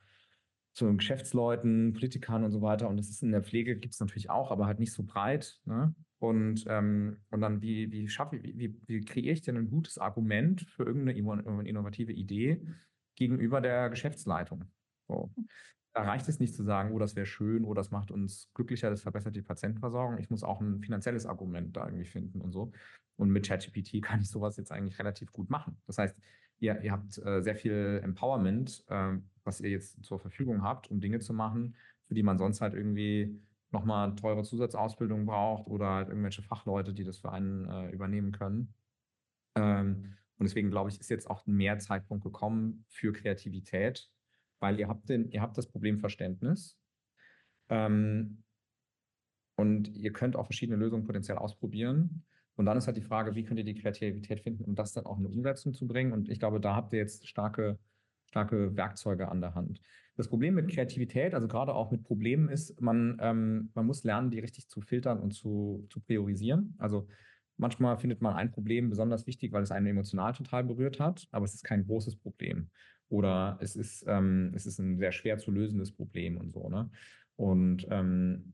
so 0.74 0.92
Geschäftsleuten, 0.94 1.94
Politikern 1.94 2.44
und 2.44 2.52
so 2.52 2.62
weiter. 2.62 2.90
Und 2.90 2.98
das 2.98 3.10
ist 3.10 3.22
in 3.22 3.32
der 3.32 3.44
Pflege, 3.44 3.78
gibt 3.78 3.94
es 3.94 4.00
natürlich 4.00 4.30
auch, 4.30 4.52
aber 4.52 4.66
halt 4.66 4.80
nicht 4.80 4.94
so 4.94 5.04
breit. 5.04 5.60
Ne? 5.66 5.94
Und, 6.20 6.66
ähm, 6.68 7.18
und 7.30 7.42
dann, 7.42 7.62
wie, 7.62 7.92
wie 7.92 8.08
schaffe 8.10 8.38
ich, 8.38 8.58
wie, 8.58 8.80
wie 8.88 9.02
kreiere 9.02 9.34
ich 9.34 9.42
denn 9.42 9.58
ein 9.58 9.70
gutes 9.70 10.00
Argument 10.00 10.62
für 10.62 10.84
irgendeine 10.84 11.18
innovative 11.68 12.14
Idee 12.14 12.62
gegenüber 13.16 13.62
der 13.62 13.90
Geschäftsleitung? 13.90 14.66
So. 15.08 15.32
Da 15.94 16.04
reicht 16.04 16.28
es 16.30 16.40
nicht 16.40 16.54
zu 16.54 16.64
sagen, 16.64 16.92
oh, 16.94 17.00
das 17.00 17.16
wäre 17.16 17.26
schön, 17.26 17.66
oh, 17.66 17.74
das 17.74 17.90
macht 17.90 18.12
uns 18.12 18.52
glücklicher, 18.54 18.90
das 18.90 19.02
verbessert 19.02 19.36
die 19.36 19.42
Patientenversorgung. 19.42 20.20
Ich 20.20 20.30
muss 20.30 20.44
auch 20.44 20.62
ein 20.62 20.80
finanzielles 20.80 21.26
Argument 21.26 21.76
da 21.76 21.86
irgendwie 21.86 22.06
finden 22.06 22.40
und 22.42 22.52
so. 22.52 22.72
Und 23.16 23.30
mit 23.30 23.48
ChatGPT 23.48 24.02
kann 24.04 24.22
ich 24.22 24.30
sowas 24.30 24.58
jetzt 24.58 24.72
eigentlich 24.72 25.00
relativ 25.00 25.32
gut 25.34 25.50
machen. 25.50 25.82
Das 25.88 25.98
heißt, 25.98 26.20
ihr, 26.60 26.82
ihr 26.82 26.92
habt 26.92 27.18
äh, 27.18 27.42
sehr 27.42 27.56
viel 27.56 28.00
Empowerment, 28.04 28.84
äh, 28.90 29.18
was 29.44 29.60
ihr 29.62 29.72
jetzt 29.72 30.04
zur 30.04 30.20
Verfügung 30.20 30.62
habt, 30.62 30.92
um 30.92 31.00
Dinge 31.00 31.20
zu 31.20 31.34
machen, 31.34 31.76
für 32.08 32.14
die 32.14 32.24
man 32.24 32.38
sonst 32.38 32.62
halt 32.62 32.74
irgendwie 32.74 33.42
nochmal 33.72 34.16
teure 34.16 34.44
Zusatzausbildung 34.44 35.26
braucht 35.26 35.68
oder 35.68 35.90
halt 35.90 36.10
irgendwelche 36.10 36.42
Fachleute, 36.42 36.94
die 36.94 37.04
das 37.04 37.18
für 37.18 37.32
einen 37.32 37.68
äh, 37.68 37.90
übernehmen 37.90 38.32
können. 38.32 38.74
Ähm, 39.56 40.14
und 40.38 40.44
deswegen 40.46 40.70
glaube 40.70 40.90
ich, 40.90 41.00
ist 41.00 41.10
jetzt 41.10 41.30
auch 41.30 41.46
mehr 41.48 41.80
Zeitpunkt 41.80 42.24
gekommen 42.24 42.86
für 42.88 43.12
Kreativität, 43.12 44.10
weil 44.60 44.80
ihr 44.80 44.88
habt, 44.88 45.10
den, 45.10 45.30
ihr 45.30 45.42
habt 45.42 45.58
das 45.58 45.68
Problemverständnis 45.68 46.78
ähm, 47.70 48.44
und 49.56 49.88
ihr 49.90 50.14
könnt 50.14 50.36
auch 50.36 50.46
verschiedene 50.46 50.78
Lösungen 50.78 51.06
potenziell 51.06 51.38
ausprobieren. 51.38 52.24
Und 52.56 52.66
dann 52.66 52.78
ist 52.78 52.88
halt 52.88 52.98
die 52.98 53.02
Frage, 53.02 53.36
wie 53.36 53.44
könnt 53.44 53.60
ihr 53.60 53.66
die 53.66 53.76
Kreativität 53.76 54.42
finden, 54.42 54.64
um 54.64 54.76
das 54.76 54.94
dann 54.94 55.06
auch 55.06 55.18
in 55.20 55.26
eine 55.26 55.34
Umsetzung 55.34 55.74
zu 55.74 55.88
bringen. 55.88 56.12
Und 56.12 56.30
ich 56.30 56.40
glaube, 56.40 56.60
da 56.60 56.76
habt 56.76 56.92
ihr 56.92 57.00
jetzt 57.00 57.28
starke, 57.28 57.78
starke 58.26 58.76
Werkzeuge 58.76 59.30
an 59.30 59.42
der 59.42 59.54
Hand. 59.54 59.80
Das 60.16 60.28
Problem 60.28 60.56
mit 60.56 60.72
Kreativität, 60.72 61.36
also 61.36 61.48
gerade 61.48 61.76
auch 61.76 61.92
mit 61.92 62.04
Problemen, 62.04 62.50
ist, 62.50 62.82
man, 62.82 63.18
ähm, 63.22 63.70
man 63.76 63.86
muss 63.86 64.04
lernen, 64.04 64.32
die 64.32 64.40
richtig 64.40 64.68
zu 64.70 64.82
filtern 64.82 65.20
und 65.20 65.32
zu, 65.32 65.86
zu 65.92 66.00
priorisieren. 66.00 66.74
Also 66.80 67.08
manchmal 67.58 67.98
findet 68.00 68.24
man 68.24 68.36
ein 68.36 68.52
Problem 68.52 68.90
besonders 68.90 69.28
wichtig, 69.28 69.52
weil 69.52 69.62
es 69.62 69.72
einen 69.72 69.86
emotional 69.86 70.34
total 70.34 70.64
berührt 70.64 71.00
hat, 71.00 71.28
aber 71.32 71.46
es 71.46 71.54
ist 71.54 71.64
kein 71.64 71.86
großes 71.86 72.16
Problem 72.16 72.72
oder 73.10 73.58
es 73.62 73.76
ist, 73.76 74.06
ähm, 74.08 74.52
es 74.56 74.66
ist 74.66 74.80
ein 74.80 74.98
sehr 74.98 75.12
schwer 75.12 75.38
zu 75.38 75.52
lösendes 75.52 75.92
Problem 75.92 76.38
und 76.38 76.52
so. 76.52 76.70
Ne? 76.70 76.90
Und 77.36 77.88
ähm, 77.90 78.54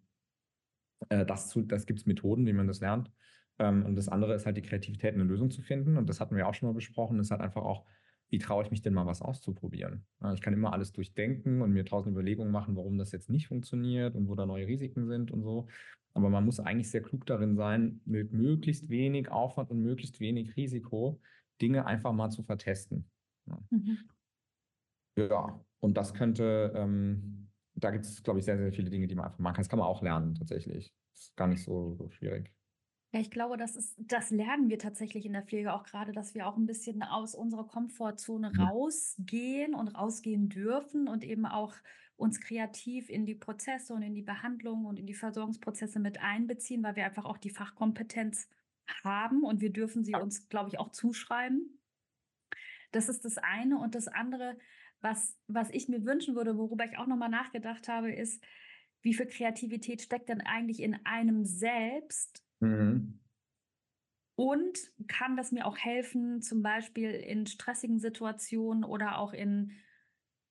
äh, 1.10 1.26
das, 1.26 1.58
das 1.68 1.86
gibt 1.86 2.00
es 2.00 2.06
Methoden, 2.06 2.46
wie 2.46 2.54
man 2.54 2.68
das 2.68 2.80
lernt. 2.80 3.12
Ähm, 3.60 3.86
und 3.86 3.96
das 3.96 4.10
andere 4.10 4.34
ist 4.34 4.46
halt 4.46 4.58
die 4.58 4.62
Kreativität, 4.62 5.14
eine 5.14 5.24
Lösung 5.24 5.52
zu 5.52 5.62
finden. 5.62 5.98
Und 5.98 6.10
das 6.10 6.20
hatten 6.20 6.36
wir 6.36 6.48
auch 6.48 6.54
schon 6.54 6.70
mal 6.70 6.76
besprochen. 6.76 7.20
Es 7.20 7.28
ist 7.28 7.32
halt 7.32 7.42
einfach 7.42 7.64
auch 7.64 7.86
wie 8.34 8.40
traue 8.40 8.64
ich 8.64 8.72
mich 8.72 8.82
denn 8.82 8.96
mal 8.96 9.06
was 9.06 9.22
auszuprobieren? 9.22 10.08
Ich 10.34 10.42
kann 10.42 10.56
immer 10.56 10.74
alles 10.74 10.92
durchdenken 10.92 11.62
und 11.62 11.72
mir 11.72 11.86
tausend 11.86 12.14
Überlegungen 12.14 12.52
machen, 12.52 12.76
warum 12.76 12.98
das 12.98 13.12
jetzt 13.12 13.30
nicht 13.30 13.48
funktioniert 13.48 14.16
und 14.16 14.28
wo 14.28 14.34
da 14.34 14.48
neue 14.48 14.66
Risiken 14.66 15.06
sind 15.06 15.30
und 15.30 15.44
so. 15.44 15.68
Aber 16.16 16.32
man 16.32 16.44
muss 16.44 16.60
eigentlich 16.60 16.90
sehr 16.90 17.04
klug 17.04 17.28
darin 17.28 17.56
sein, 17.56 18.02
mit 18.06 18.34
möglichst 18.34 18.90
wenig 18.90 19.30
Aufwand 19.30 19.70
und 19.70 19.84
möglichst 19.84 20.20
wenig 20.20 20.56
Risiko 20.58 21.22
Dinge 21.62 21.86
einfach 21.86 22.12
mal 22.12 22.32
zu 22.32 22.42
vertesten. 22.42 23.06
Mhm. 23.70 24.00
Ja 25.18 25.60
und 25.84 25.98
das 25.98 26.14
könnte, 26.14 26.72
ähm, 26.78 27.50
da 27.76 27.92
gibt 27.92 28.06
es, 28.06 28.24
glaube 28.24 28.40
ich, 28.40 28.46
sehr, 28.46 28.58
sehr 28.58 28.72
viele 28.72 28.90
Dinge, 28.90 29.06
die 29.06 29.16
man 29.16 29.26
einfach 29.26 29.40
machen 29.40 29.56
kann. 29.56 29.64
Das 29.64 29.70
kann 29.70 29.80
man 29.80 29.88
auch 29.90 30.02
lernen, 30.02 30.34
tatsächlich. 30.34 30.94
Das 31.12 31.24
ist 31.26 31.36
gar 31.36 31.48
nicht 31.48 31.62
so, 31.62 31.94
so 31.96 32.10
schwierig. 32.10 32.54
Ja, 33.12 33.20
ich 33.20 33.30
glaube, 33.30 33.58
das 33.58 33.76
ist, 33.76 33.96
das 33.98 34.32
lernen 34.32 34.70
wir 34.70 34.80
tatsächlich 34.80 35.26
in 35.26 35.34
der 35.34 35.44
Pflege 35.44 35.74
auch 35.74 35.84
gerade, 35.84 36.14
dass 36.14 36.34
wir 36.36 36.48
auch 36.48 36.56
ein 36.56 36.66
bisschen 36.66 37.04
aus 37.04 37.36
unserer 37.36 37.68
Komfortzone 37.68 38.52
mhm. 38.52 38.62
rausgehen 38.62 39.76
und 39.76 39.90
rausgehen 39.90 40.48
dürfen 40.48 41.10
und 41.10 41.26
eben 41.26 41.46
auch 41.46 41.76
uns 42.16 42.40
kreativ 42.40 43.10
in 43.10 43.26
die 43.26 43.36
Prozesse 43.36 43.94
und 43.94 44.04
in 44.04 44.16
die 44.16 44.22
Behandlung 44.22 44.86
und 44.86 44.98
in 44.98 45.06
die 45.06 45.14
Versorgungsprozesse 45.14 46.00
mit 46.00 46.22
einbeziehen, 46.22 46.82
weil 46.82 46.96
wir 46.96 47.04
einfach 47.04 47.26
auch 47.26 47.38
die 47.38 47.50
Fachkompetenz 47.50 48.48
haben 49.04 49.44
und 49.44 49.60
wir 49.60 49.74
dürfen 49.74 50.06
sie 50.06 50.16
uns, 50.16 50.48
glaube 50.48 50.70
ich, 50.70 50.80
auch 50.80 50.92
zuschreiben. 50.92 51.82
Das 52.94 53.10
ist 53.10 53.26
das 53.26 53.38
eine. 53.38 53.78
Und 53.80 53.96
das 53.96 54.08
andere, 54.08 54.58
was, 55.04 55.38
was 55.48 55.70
ich 55.70 55.90
mir 55.90 56.06
wünschen 56.06 56.36
würde, 56.36 56.58
worüber 56.58 56.86
ich 56.86 56.98
auch 56.98 57.08
nochmal 57.08 57.30
nachgedacht 57.30 57.88
habe, 57.88 58.12
ist, 58.12 58.44
wie 59.02 59.14
viel 59.14 59.28
Kreativität 59.28 60.02
steckt 60.02 60.30
denn 60.30 60.42
eigentlich 60.42 60.82
in 60.82 61.06
einem 61.06 61.46
selbst? 61.46 62.44
Mhm. 62.62 63.20
Und 64.36 64.92
kann 65.08 65.38
das 65.38 65.52
mir 65.52 65.68
auch 65.68 65.78
helfen, 65.78 66.42
zum 66.42 66.64
Beispiel 66.64 67.12
in 67.12 67.46
stressigen 67.46 68.00
Situationen 68.00 68.84
oder 68.84 69.20
auch 69.20 69.34
in 69.34 69.74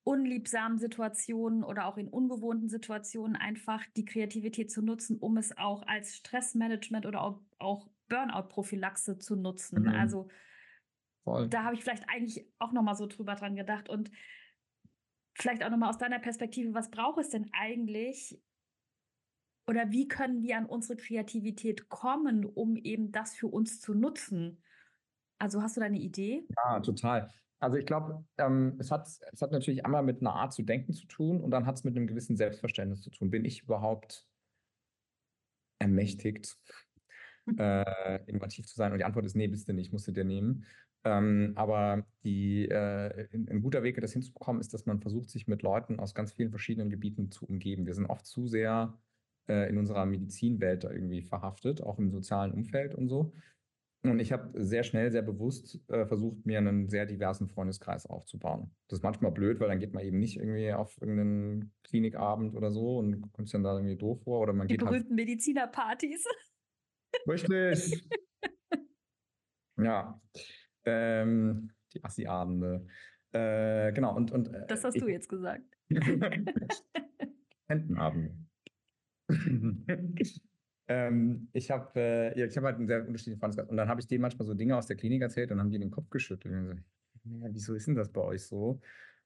unliebsamen 0.04 0.78
Situationen 0.78 1.64
oder 1.64 1.86
auch 1.86 1.96
in 1.96 2.08
ungewohnten 2.08 2.68
Situationen 2.68 3.36
einfach 3.36 3.84
die 3.96 4.04
Kreativität 4.04 4.70
zu 4.70 4.82
nutzen, 4.82 5.18
um 5.18 5.36
es 5.36 5.56
auch 5.56 5.86
als 5.86 6.16
Stressmanagement 6.16 7.06
oder 7.06 7.22
auch, 7.22 7.88
Burnout-Prophylaxe 8.08 9.18
zu 9.18 9.36
nutzen. 9.36 9.82
Mhm. 9.82 9.88
Also 9.88 10.28
Voll. 11.24 11.48
da 11.48 11.64
habe 11.64 11.74
ich 11.74 11.82
vielleicht 11.82 12.08
eigentlich 12.10 12.46
auch 12.58 12.72
noch 12.72 12.82
mal 12.82 12.94
so 12.94 13.06
drüber 13.06 13.36
dran 13.36 13.56
gedacht 13.56 13.88
und 13.88 14.10
vielleicht 15.34 15.64
auch 15.64 15.70
noch 15.70 15.78
mal 15.78 15.90
aus 15.90 15.98
deiner 15.98 16.18
Perspektive, 16.18 16.74
was 16.74 16.90
braucht 16.90 17.18
es 17.18 17.30
denn 17.30 17.50
eigentlich 17.52 18.38
oder 19.66 19.90
wie 19.90 20.08
können 20.08 20.42
wir 20.42 20.56
an 20.58 20.66
unsere 20.66 20.96
Kreativität 20.96 21.88
kommen, 21.88 22.44
um 22.44 22.76
eben 22.76 23.12
das 23.12 23.34
für 23.34 23.46
uns 23.46 23.80
zu 23.80 23.94
nutzen? 23.94 24.62
Also 25.38 25.62
hast 25.62 25.76
du 25.76 25.80
da 25.80 25.86
eine 25.86 26.00
Idee? 26.00 26.46
Ja, 26.56 26.80
total. 26.80 27.30
Also 27.60 27.76
ich 27.76 27.86
glaube, 27.86 28.24
ähm, 28.38 28.76
es, 28.80 28.90
hat, 28.90 29.06
es 29.06 29.40
hat 29.40 29.52
natürlich 29.52 29.84
einmal 29.84 30.02
mit 30.02 30.20
einer 30.20 30.34
Art 30.34 30.52
zu 30.52 30.62
denken 30.62 30.92
zu 30.92 31.06
tun 31.06 31.40
und 31.40 31.52
dann 31.52 31.64
hat 31.64 31.76
es 31.76 31.84
mit 31.84 31.96
einem 31.96 32.08
gewissen 32.08 32.36
Selbstverständnis 32.36 33.02
zu 33.02 33.10
tun. 33.10 33.30
Bin 33.30 33.44
ich 33.44 33.62
überhaupt 33.62 34.26
ermächtigt, 35.78 36.56
mhm. 37.46 37.58
äh, 37.58 38.24
innovativ 38.24 38.66
zu 38.66 38.74
sein? 38.74 38.90
Und 38.90 38.98
die 38.98 39.04
Antwort 39.04 39.26
ist, 39.26 39.36
nee, 39.36 39.46
bist 39.46 39.68
du 39.68 39.74
nicht, 39.74 39.92
musst 39.92 40.08
du 40.08 40.12
dir 40.12 40.24
nehmen. 40.24 40.66
Ähm, 41.04 41.52
aber 41.56 42.06
die, 42.22 42.68
äh, 42.68 43.28
ein, 43.32 43.60
guter 43.62 43.82
Weg, 43.82 44.00
das 44.00 44.12
hinzubekommen, 44.12 44.60
ist, 44.60 44.72
dass 44.72 44.86
man 44.86 45.00
versucht, 45.00 45.30
sich 45.30 45.48
mit 45.48 45.62
Leuten 45.62 45.98
aus 45.98 46.14
ganz 46.14 46.32
vielen 46.32 46.50
verschiedenen 46.50 46.90
Gebieten 46.90 47.30
zu 47.30 47.46
umgeben. 47.46 47.86
Wir 47.86 47.94
sind 47.94 48.06
oft 48.06 48.24
zu 48.24 48.46
sehr 48.46 48.96
äh, 49.48 49.68
in 49.68 49.78
unserer 49.78 50.06
Medizinwelt 50.06 50.84
da 50.84 50.90
irgendwie 50.90 51.22
verhaftet, 51.22 51.82
auch 51.82 51.98
im 51.98 52.10
sozialen 52.10 52.52
Umfeld 52.52 52.94
und 52.94 53.08
so. 53.08 53.32
Und 54.04 54.18
ich 54.18 54.32
habe 54.32 54.50
sehr 54.64 54.82
schnell, 54.82 55.12
sehr 55.12 55.22
bewusst 55.22 55.80
äh, 55.88 56.06
versucht, 56.06 56.44
mir 56.44 56.58
einen 56.58 56.88
sehr 56.88 57.06
diversen 57.06 57.48
Freundeskreis 57.48 58.06
aufzubauen. 58.06 58.74
Das 58.88 58.98
ist 58.98 59.04
manchmal 59.04 59.30
blöd, 59.30 59.60
weil 59.60 59.68
dann 59.68 59.78
geht 59.78 59.94
man 59.94 60.04
eben 60.04 60.18
nicht 60.18 60.38
irgendwie 60.38 60.72
auf 60.72 61.00
irgendeinen 61.00 61.72
Klinikabend 61.84 62.54
oder 62.56 62.72
so 62.72 62.98
und 62.98 63.32
kommt 63.32 63.52
dann 63.54 63.62
da 63.62 63.74
irgendwie 63.74 63.96
doof 63.96 64.20
vor. 64.24 64.40
Oder 64.40 64.54
man 64.54 64.66
die 64.66 64.74
geht 64.74 64.82
halt 64.82 64.90
berühmten 64.90 65.10
halt 65.10 65.16
Medizinerpartys. 65.16 66.24
Richtig. 67.28 68.04
ja. 69.78 70.20
Ähm, 70.84 71.70
die 71.92 72.02
Assi-Abende. 72.04 72.86
Äh, 73.32 73.92
genau. 73.92 74.14
Und, 74.16 74.30
und, 74.30 74.52
äh, 74.52 74.66
das 74.66 74.84
hast 74.84 74.96
ich, 74.96 75.02
du 75.02 75.08
jetzt 75.08 75.28
gesagt. 75.28 75.64
Entenabende. 77.68 78.34
Ähm, 80.88 81.48
ich 81.52 81.70
habe 81.70 81.92
äh, 81.96 82.38
ja, 82.38 82.46
hab 82.46 82.64
halt 82.64 82.76
einen 82.76 82.86
sehr 82.86 83.06
unterschiedlichen 83.06 83.38
Freundeskreis. 83.38 83.68
Und 83.70 83.76
dann 83.76 83.88
habe 83.88 84.00
ich 84.00 84.08
denen 84.08 84.22
manchmal 84.22 84.46
so 84.46 84.54
Dinge 84.54 84.76
aus 84.76 84.86
der 84.86 84.96
Klinik 84.96 85.22
erzählt 85.22 85.50
und 85.52 85.60
haben 85.60 85.70
die 85.70 85.78
den 85.78 85.90
Kopf 85.90 86.10
geschüttelt. 86.10 86.54
Und 86.54 86.84
so, 87.22 87.38
ja, 87.38 87.48
wieso 87.50 87.74
ist 87.74 87.86
denn 87.86 87.94
das 87.94 88.12
bei 88.12 88.20
euch 88.20 88.42
so? 88.42 88.80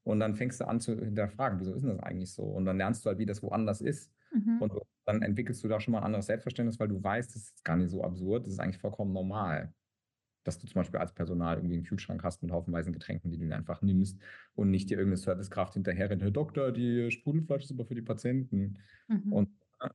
Und 0.04 0.20
dann 0.20 0.36
fängst 0.36 0.60
du 0.60 0.68
an 0.68 0.80
zu 0.80 0.96
hinterfragen, 1.00 1.58
wieso 1.58 1.74
ist 1.74 1.82
denn 1.82 1.90
das 1.90 2.00
eigentlich 2.00 2.30
so? 2.30 2.44
Und 2.44 2.66
dann 2.66 2.76
lernst 2.76 3.04
du 3.04 3.08
halt, 3.08 3.18
wie 3.18 3.26
das 3.26 3.42
woanders 3.42 3.80
ist. 3.80 4.12
Mhm. 4.32 4.58
Und 4.60 4.72
dann 5.04 5.22
entwickelst 5.22 5.64
du 5.64 5.68
da 5.68 5.80
schon 5.80 5.92
mal 5.92 5.98
ein 5.98 6.04
anderes 6.04 6.26
Selbstverständnis, 6.26 6.78
weil 6.78 6.88
du 6.88 7.02
weißt, 7.02 7.34
das 7.34 7.42
ist 7.42 7.64
gar 7.64 7.76
nicht 7.76 7.90
so 7.90 8.04
absurd, 8.04 8.46
das 8.46 8.52
ist 8.52 8.60
eigentlich 8.60 8.80
vollkommen 8.80 9.12
normal. 9.12 9.72
Dass 10.46 10.58
du 10.58 10.66
zum 10.66 10.80
Beispiel 10.80 11.00
als 11.00 11.12
Personal 11.12 11.56
irgendwie 11.56 11.76
einen 11.76 11.84
Kühlschrank 11.84 12.22
hast 12.22 12.42
mit 12.42 12.52
haufenweisen 12.52 12.92
Getränken, 12.92 13.30
die 13.30 13.38
du 13.38 13.54
einfach 13.54 13.82
nimmst 13.82 14.18
und 14.54 14.70
nicht 14.70 14.90
dir 14.90 14.98
irgendeine 14.98 15.16
Servicekraft 15.16 15.74
hinterher 15.74 16.10
rennt, 16.10 16.22
Herr 16.22 16.30
Doktor, 16.30 16.72
die 16.72 17.10
Sprudelflasche 17.10 17.64
ist 17.64 17.72
aber 17.72 17.84
für 17.84 17.94
die 17.94 18.02
Patienten. 18.02 18.78
Mhm. 19.08 19.32
Und 19.32 19.48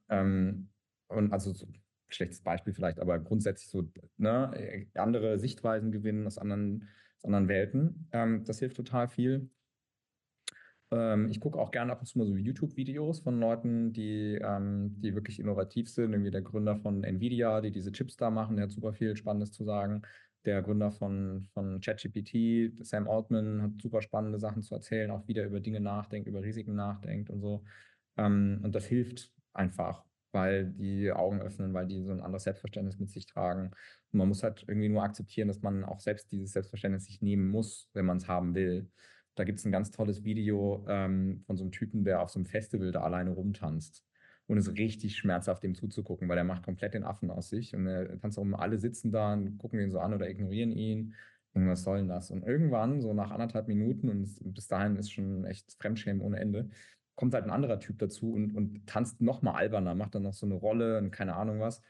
ähm, 0.09 0.69
und 1.07 1.31
also 1.33 1.53
so 1.53 1.67
schlechtes 2.09 2.41
Beispiel 2.41 2.73
vielleicht, 2.73 2.99
aber 2.99 3.19
grundsätzlich 3.19 3.69
so 3.69 3.83
ne, 4.17 4.85
andere 4.95 5.39
Sichtweisen 5.39 5.91
gewinnen 5.91 6.27
aus 6.27 6.37
anderen, 6.37 6.87
aus 7.17 7.25
anderen 7.25 7.47
Welten. 7.47 8.07
Ähm, 8.11 8.43
das 8.43 8.59
hilft 8.59 8.77
total 8.77 9.07
viel. 9.07 9.49
Ähm, 10.91 11.29
ich 11.29 11.39
gucke 11.39 11.59
auch 11.59 11.71
gerne 11.71 11.91
ab 11.91 12.01
und 12.01 12.05
zu 12.05 12.17
mal 12.17 12.27
so 12.27 12.35
YouTube-Videos 12.35 13.21
von 13.21 13.39
Leuten, 13.39 13.93
die, 13.93 14.39
ähm, 14.41 14.99
die 15.01 15.15
wirklich 15.15 15.39
innovativ 15.39 15.89
sind. 15.89 16.11
Irgendwie 16.11 16.31
der 16.31 16.41
Gründer 16.41 16.75
von 16.75 17.03
Nvidia, 17.03 17.61
die 17.61 17.71
diese 17.71 17.91
Chips 17.91 18.17
da 18.17 18.29
machen, 18.29 18.57
der 18.57 18.63
hat 18.63 18.71
super 18.71 18.93
viel 18.93 19.15
Spannendes 19.15 19.51
zu 19.51 19.63
sagen. 19.63 20.01
Der 20.45 20.61
Gründer 20.61 20.91
von, 20.91 21.47
von 21.53 21.79
ChatGPT, 21.79 22.83
Sam 22.85 23.07
Altman, 23.07 23.61
hat 23.61 23.81
super 23.81 24.01
spannende 24.01 24.39
Sachen 24.39 24.63
zu 24.63 24.73
erzählen, 24.75 25.11
auch 25.11 25.27
wieder 25.27 25.45
über 25.45 25.59
Dinge 25.59 25.79
nachdenkt, 25.79 26.27
über 26.27 26.41
Risiken 26.41 26.75
nachdenkt 26.75 27.29
und 27.29 27.41
so. 27.41 27.63
Ähm, 28.17 28.59
und 28.63 28.73
das 28.73 28.85
hilft 28.85 29.31
einfach 29.53 30.03
weil 30.31 30.65
die 30.71 31.11
Augen 31.11 31.41
öffnen, 31.41 31.73
weil 31.73 31.87
die 31.87 32.03
so 32.03 32.11
ein 32.11 32.21
anderes 32.21 32.43
Selbstverständnis 32.43 32.99
mit 32.99 33.09
sich 33.09 33.25
tragen. 33.25 33.71
Und 34.11 34.17
man 34.17 34.27
muss 34.27 34.43
halt 34.43 34.63
irgendwie 34.67 34.89
nur 34.89 35.03
akzeptieren, 35.03 35.47
dass 35.47 35.61
man 35.61 35.83
auch 35.83 35.99
selbst 35.99 36.31
dieses 36.31 36.53
Selbstverständnis 36.53 37.05
sich 37.05 37.21
nehmen 37.21 37.49
muss, 37.49 37.89
wenn 37.93 38.05
man 38.05 38.17
es 38.17 38.27
haben 38.27 38.55
will. 38.55 38.89
Da 39.35 39.43
gibt 39.43 39.59
es 39.59 39.65
ein 39.65 39.71
ganz 39.71 39.91
tolles 39.91 40.23
Video 40.23 40.85
ähm, 40.87 41.43
von 41.45 41.57
so 41.57 41.63
einem 41.63 41.71
Typen, 41.71 42.03
der 42.03 42.21
auf 42.21 42.29
so 42.29 42.39
einem 42.39 42.45
Festival 42.45 42.91
da 42.91 43.01
alleine 43.01 43.31
rumtanzt. 43.31 44.03
Und 44.51 44.57
es 44.57 44.67
ist 44.67 44.77
richtig 44.77 45.15
schmerzhaft, 45.15 45.63
dem 45.63 45.75
zuzugucken, 45.75 46.27
weil 46.27 46.37
er 46.37 46.43
macht 46.43 46.63
komplett 46.63 46.93
den 46.93 47.05
Affen 47.05 47.31
aus 47.31 47.47
sich. 47.47 47.73
Und 47.73 47.87
er 47.87 48.19
tanzt 48.19 48.37
immer, 48.37 48.59
alle 48.59 48.77
sitzen 48.77 49.09
da 49.09 49.31
und 49.31 49.57
gucken 49.57 49.79
ihn 49.79 49.91
so 49.91 49.99
an 50.01 50.13
oder 50.13 50.29
ignorieren 50.29 50.73
ihn. 50.73 51.15
Und 51.53 51.69
was 51.69 51.83
soll 51.83 51.99
denn 51.99 52.09
das? 52.09 52.31
Und 52.31 52.43
irgendwann, 52.43 52.99
so 52.99 53.13
nach 53.13 53.31
anderthalb 53.31 53.69
Minuten, 53.69 54.09
und 54.09 54.53
bis 54.53 54.67
dahin 54.67 54.97
ist 54.97 55.09
schon 55.09 55.45
echt 55.45 55.71
Fremdschämen 55.79 56.21
ohne 56.21 56.37
Ende, 56.41 56.69
kommt 57.15 57.33
halt 57.33 57.45
ein 57.45 57.49
anderer 57.49 57.79
Typ 57.79 57.97
dazu 57.99 58.33
und, 58.33 58.53
und 58.53 58.85
tanzt 58.87 59.21
noch 59.21 59.41
mal 59.41 59.53
alberner, 59.53 59.95
macht 59.95 60.15
dann 60.15 60.23
noch 60.23 60.33
so 60.33 60.45
eine 60.45 60.55
Rolle 60.55 60.97
und 60.97 61.11
keine 61.11 61.37
Ahnung 61.37 61.61
was. 61.61 61.81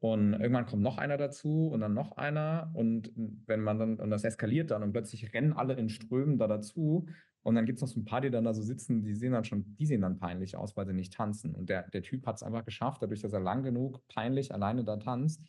Und 0.00 0.34
irgendwann 0.34 0.66
kommt 0.66 0.82
noch 0.82 0.98
einer 0.98 1.16
dazu 1.16 1.68
und 1.68 1.80
dann 1.80 1.94
noch 1.94 2.18
einer. 2.18 2.70
Und 2.74 3.12
wenn 3.46 3.62
man 3.62 3.78
dann, 3.78 3.96
und 3.96 4.10
das 4.10 4.24
eskaliert 4.24 4.72
dann 4.72 4.82
und 4.82 4.92
plötzlich 4.92 5.32
rennen 5.32 5.54
alle 5.54 5.72
in 5.72 5.88
Strömen 5.88 6.36
da 6.36 6.48
dazu. 6.48 7.06
Und 7.42 7.54
dann 7.54 7.64
gibt 7.64 7.78
es 7.78 7.82
noch 7.82 7.88
so 7.88 7.98
ein 7.98 8.04
paar, 8.04 8.20
die 8.20 8.30
dann 8.30 8.44
da 8.44 8.52
so 8.52 8.62
sitzen, 8.62 9.02
die 9.02 9.14
sehen 9.14 9.32
dann 9.32 9.44
schon, 9.44 9.76
die 9.76 9.86
sehen 9.86 10.02
dann 10.02 10.18
peinlich 10.18 10.56
aus, 10.56 10.76
weil 10.76 10.86
sie 10.86 10.92
nicht 10.92 11.14
tanzen. 11.14 11.54
Und 11.54 11.70
der, 11.70 11.88
der 11.88 12.02
Typ 12.02 12.26
hat 12.26 12.36
es 12.36 12.42
einfach 12.42 12.64
geschafft, 12.64 13.02
dadurch, 13.02 13.20
dass 13.20 13.32
er 13.32 13.40
lang 13.40 13.62
genug 13.62 14.06
peinlich 14.08 14.52
alleine 14.52 14.84
da 14.84 14.96
tanzt, 14.96 15.40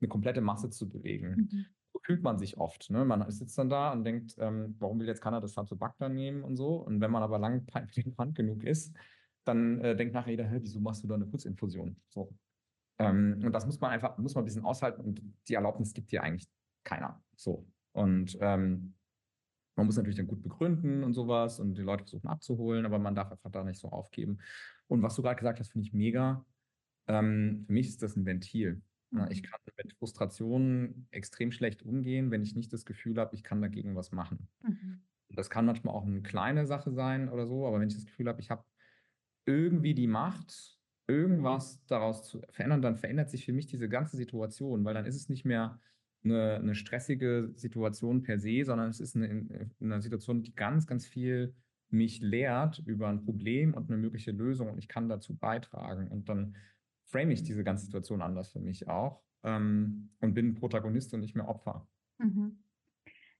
eine 0.00 0.08
komplette 0.08 0.40
Masse 0.40 0.70
zu 0.70 0.88
bewegen. 0.88 1.48
Mhm 1.50 1.66
fühlt 2.06 2.22
man 2.22 2.38
sich 2.38 2.56
oft. 2.56 2.90
Ne? 2.90 3.04
Man 3.04 3.28
sitzt 3.30 3.58
dann 3.58 3.68
da 3.68 3.92
und 3.92 4.04
denkt, 4.04 4.36
ähm, 4.38 4.76
warum 4.78 5.00
will 5.00 5.08
jetzt 5.08 5.20
keiner 5.20 5.40
das 5.40 5.54
Sabzobacter 5.54 6.08
nehmen 6.08 6.44
und 6.44 6.56
so. 6.56 6.76
Und 6.76 7.00
wenn 7.00 7.10
man 7.10 7.22
aber 7.22 7.38
lang 7.38 7.66
Hand 7.74 8.34
genug 8.34 8.62
ist, 8.62 8.96
dann 9.44 9.80
äh, 9.80 9.96
denkt 9.96 10.14
nachher 10.14 10.30
jeder, 10.30 10.50
wieso 10.62 10.80
machst 10.80 11.02
du 11.02 11.08
da 11.08 11.14
eine 11.14 11.26
Putzinfusion? 11.26 11.96
So. 12.08 12.32
Ähm, 12.98 13.40
und 13.44 13.52
das 13.52 13.66
muss 13.66 13.80
man 13.80 13.90
einfach, 13.90 14.16
muss 14.18 14.34
man 14.34 14.42
ein 14.42 14.46
bisschen 14.46 14.64
aushalten 14.64 15.00
und 15.00 15.22
die 15.48 15.54
Erlaubnis 15.54 15.92
gibt 15.92 16.12
dir 16.12 16.22
eigentlich 16.22 16.48
keiner. 16.84 17.20
So. 17.34 17.66
Und 17.92 18.36
ähm, 18.40 18.94
man 19.76 19.86
muss 19.86 19.96
natürlich 19.96 20.16
dann 20.16 20.26
gut 20.26 20.42
begründen 20.42 21.04
und 21.04 21.12
sowas 21.12 21.60
und 21.60 21.74
die 21.74 21.82
Leute 21.82 22.04
versuchen 22.04 22.28
abzuholen, 22.28 22.86
aber 22.86 22.98
man 22.98 23.14
darf 23.14 23.30
einfach 23.30 23.50
da 23.50 23.62
nicht 23.62 23.78
so 23.78 23.88
aufgeben. 23.88 24.38
Und 24.88 25.02
was 25.02 25.14
du 25.14 25.22
gerade 25.22 25.36
gesagt 25.36 25.60
hast, 25.60 25.70
finde 25.70 25.86
ich 25.86 25.92
mega. 25.92 26.44
Ähm, 27.06 27.64
für 27.66 27.72
mich 27.72 27.88
ist 27.88 28.02
das 28.02 28.16
ein 28.16 28.24
Ventil. 28.24 28.82
Ich 29.30 29.42
mhm. 29.42 29.46
kann 29.46 29.60
mit 29.76 29.92
Frustrationen 29.94 31.06
extrem 31.10 31.52
schlecht 31.52 31.82
umgehen, 31.82 32.30
wenn 32.30 32.42
ich 32.42 32.56
nicht 32.56 32.72
das 32.72 32.84
Gefühl 32.84 33.18
habe, 33.18 33.34
ich 33.34 33.44
kann 33.44 33.62
dagegen 33.62 33.94
was 33.94 34.12
machen. 34.12 34.48
Mhm. 34.62 35.02
Das 35.30 35.50
kann 35.50 35.66
manchmal 35.66 35.94
auch 35.94 36.04
eine 36.04 36.22
kleine 36.22 36.66
Sache 36.66 36.92
sein 36.92 37.28
oder 37.28 37.46
so, 37.46 37.66
aber 37.66 37.78
wenn 37.80 37.88
ich 37.88 37.94
das 37.94 38.06
Gefühl 38.06 38.28
habe, 38.28 38.40
ich 38.40 38.50
habe 38.50 38.64
irgendwie 39.44 39.94
die 39.94 40.06
Macht, 40.06 40.78
irgendwas 41.06 41.84
daraus 41.86 42.24
zu 42.24 42.40
verändern, 42.50 42.82
dann 42.82 42.96
verändert 42.96 43.30
sich 43.30 43.44
für 43.44 43.52
mich 43.52 43.66
diese 43.66 43.88
ganze 43.88 44.16
Situation, 44.16 44.84
weil 44.84 44.94
dann 44.94 45.06
ist 45.06 45.16
es 45.16 45.28
nicht 45.28 45.44
mehr 45.44 45.80
eine, 46.26 46.56
eine 46.56 46.74
stressige 46.74 47.52
Situation 47.54 48.22
per 48.22 48.38
se, 48.38 48.64
sondern 48.64 48.90
es 48.90 49.00
ist 49.00 49.16
eine, 49.16 49.70
eine 49.80 50.02
Situation, 50.02 50.42
die 50.42 50.54
ganz, 50.54 50.86
ganz 50.86 51.06
viel 51.06 51.54
mich 51.90 52.20
lehrt 52.20 52.82
über 52.84 53.08
ein 53.08 53.24
Problem 53.24 53.74
und 53.74 53.88
eine 53.88 53.96
mögliche 53.96 54.32
Lösung 54.32 54.68
und 54.68 54.78
ich 54.78 54.88
kann 54.88 55.08
dazu 55.08 55.36
beitragen. 55.36 56.08
Und 56.08 56.28
dann 56.28 56.56
frame 57.04 57.30
ich 57.30 57.42
diese 57.42 57.64
ganze 57.64 57.86
Situation 57.86 58.22
anders 58.22 58.50
für 58.50 58.60
mich 58.60 58.88
auch 58.88 59.22
ähm, 59.44 60.10
und 60.20 60.34
bin 60.34 60.54
Protagonist 60.54 61.14
und 61.14 61.20
nicht 61.20 61.36
mehr 61.36 61.48
Opfer. 61.48 61.86
Mhm. 62.18 62.58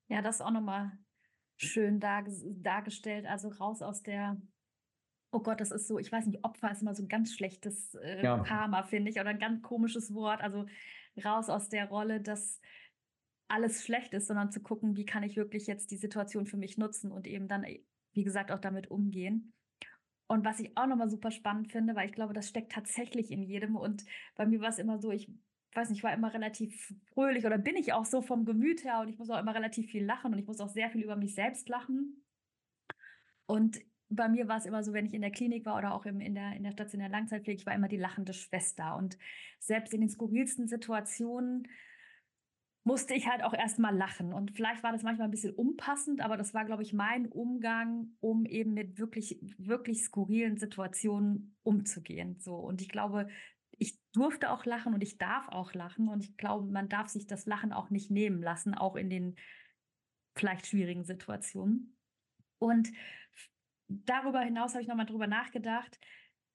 Ja, 0.09 0.23
das 0.23 0.37
ist 0.37 0.43
auch 0.43 0.53
nochmal 0.53 0.93
schön 1.57 2.01
dar 2.01 2.25
dargestellt. 2.45 3.27
Also 3.27 3.49
raus 3.49 3.83
aus 3.83 4.03
der, 4.03 4.41
oh 5.33 5.41
Gott, 5.41 5.61
das 5.61 5.73
ist 5.73 5.89
so, 5.89 5.99
ich 5.99 6.13
weiß 6.13 6.27
nicht, 6.27 6.45
Opfer 6.45 6.71
ist 6.71 6.83
immer 6.83 6.95
so 6.95 7.03
ein 7.03 7.09
ganz 7.09 7.33
schlechtes 7.33 7.95
äh, 7.97 8.23
ja. 8.23 8.39
Karma, 8.45 8.85
finde 8.85 9.11
ich, 9.11 9.19
oder 9.19 9.31
ein 9.31 9.41
ganz 9.41 9.63
komisches 9.63 10.15
Wort. 10.15 10.41
Also 10.41 10.67
raus 11.25 11.49
aus 11.49 11.69
der 11.69 11.89
Rolle, 11.89 12.21
dass 12.21 12.61
alles 13.49 13.85
schlecht 13.85 14.13
ist, 14.13 14.27
sondern 14.27 14.51
zu 14.51 14.61
gucken, 14.61 14.97
wie 14.97 15.05
kann 15.05 15.23
ich 15.23 15.37
wirklich 15.37 15.67
jetzt 15.67 15.91
die 15.91 15.97
Situation 15.97 16.47
für 16.47 16.57
mich 16.57 16.79
nutzen 16.79 17.13
und 17.13 17.27
eben 17.27 17.49
dann, 17.49 17.65
wie 18.13 18.25
gesagt, 18.25 18.51
auch 18.51 18.59
damit 18.59 18.91
umgehen. 18.91 19.53
Und 20.29 20.45
was 20.45 20.59
ich 20.59 20.77
auch 20.77 20.87
nochmal 20.87 21.09
super 21.09 21.31
spannend 21.31 21.71
finde, 21.71 21.95
weil 21.95 22.09
ich 22.09 22.15
glaube, 22.15 22.35
das 22.35 22.49
steckt 22.49 22.73
tatsächlich 22.73 23.31
in 23.31 23.43
jedem. 23.43 23.77
Und 23.77 24.05
bei 24.35 24.45
mir 24.45 24.61
war 24.61 24.71
es 24.71 24.79
immer 24.79 24.99
so, 24.99 25.13
ich 25.13 25.31
weiß 25.73 25.91
nicht, 25.91 25.99
ich 25.99 26.05
war 26.05 26.13
immer 26.13 26.35
relativ 26.35 26.95
fröhlich 27.13 27.47
oder 27.47 27.59
bin 27.59 27.77
ich 27.77 27.93
auch 27.93 28.05
so 28.07 28.23
vom 28.23 28.45
Gemüt 28.45 28.83
her 28.83 29.01
und 29.01 29.09
ich 29.09 29.19
muss 29.19 29.31
auch 29.31 29.39
immer 29.39 29.55
relativ 29.55 29.91
viel 29.91 30.05
lachen 30.05 30.33
und 30.33 30.39
ich 30.39 30.47
muss 30.47 30.61
auch 30.61 30.69
sehr 30.69 30.91
viel 30.91 31.03
über 31.03 31.17
mich 31.17 31.35
selbst 31.35 31.69
lachen. 31.69 32.25
Und 33.47 33.79
bei 34.09 34.29
mir 34.29 34.49
war 34.49 34.59
es 34.59 34.67
immer 34.67 34.85
so, 34.85 34.93
wenn 34.93 35.07
ich 35.07 35.15
in 35.15 35.23
der 35.23 35.31
Klinik 35.31 35.67
war 35.67 35.77
oder 35.77 35.95
auch 35.95 36.07
im, 36.07 36.21
in, 36.21 36.35
der, 36.35 36.53
in 36.55 36.63
der 36.63 36.73
stationären 36.73 37.13
Langzeitpflege, 37.13 37.61
ich 37.61 37.67
war 37.67 37.75
immer 37.75 37.89
die 37.89 37.97
lachende 37.97 38.33
Schwester. 38.33 38.97
Und 38.97 39.19
selbst 39.59 39.93
in 39.93 40.01
den 40.01 40.11
skurrilsten 40.11 40.69
Situationen 40.69 41.69
musste 42.85 43.15
ich 43.15 43.29
halt 43.29 43.43
auch 43.43 43.53
erstmal 43.53 43.97
lachen. 43.97 44.33
Und 44.33 44.53
vielleicht 44.53 44.85
war 44.85 44.93
das 44.93 45.03
manchmal 45.03 45.27
ein 45.27 45.33
bisschen 45.33 45.55
unpassend, 45.55 46.21
aber 46.21 46.37
das 46.37 46.55
war, 46.55 46.65
glaube 46.65 46.85
ich, 46.85 46.93
mein 46.93 47.27
Umgang, 47.27 48.13
um 48.21 48.47
eben 48.47 48.75
mit 48.75 48.97
wirklich, 48.99 49.41
wirklich 49.59 50.05
skurrilen 50.05 50.57
Situationen 50.57 51.57
umzugehen. 51.65 52.39
So. 52.39 52.55
Und 52.55 52.81
ich 52.81 52.89
glaube, 52.89 53.27
ich 53.73 53.99
durfte 54.13 54.51
auch 54.51 54.65
lachen 54.65 54.95
und 54.95 55.03
ich 55.03 55.19
darf 55.19 55.49
auch 55.49 55.75
lachen. 55.75 56.09
Und 56.09 56.23
ich 56.23 56.37
glaube, 56.37 56.71
man 56.71 56.89
darf 56.89 57.09
sich 57.09 57.27
das 57.27 57.45
Lachen 57.47 57.73
auch 57.73 57.91
nicht 57.91 58.13
nehmen 58.13 58.41
lassen, 58.41 58.73
auch 58.73 58.95
in 58.95 59.11
den 59.11 59.35
vielleicht 60.37 60.69
schwierigen 60.69 61.05
Situationen. 61.05 61.97
Und 62.59 62.93
darüber 63.89 64.41
hinaus 64.41 64.73
habe 64.73 64.83
ich 64.83 64.89
nochmal 64.89 65.07
drüber 65.07 65.27
nachgedacht. 65.27 65.99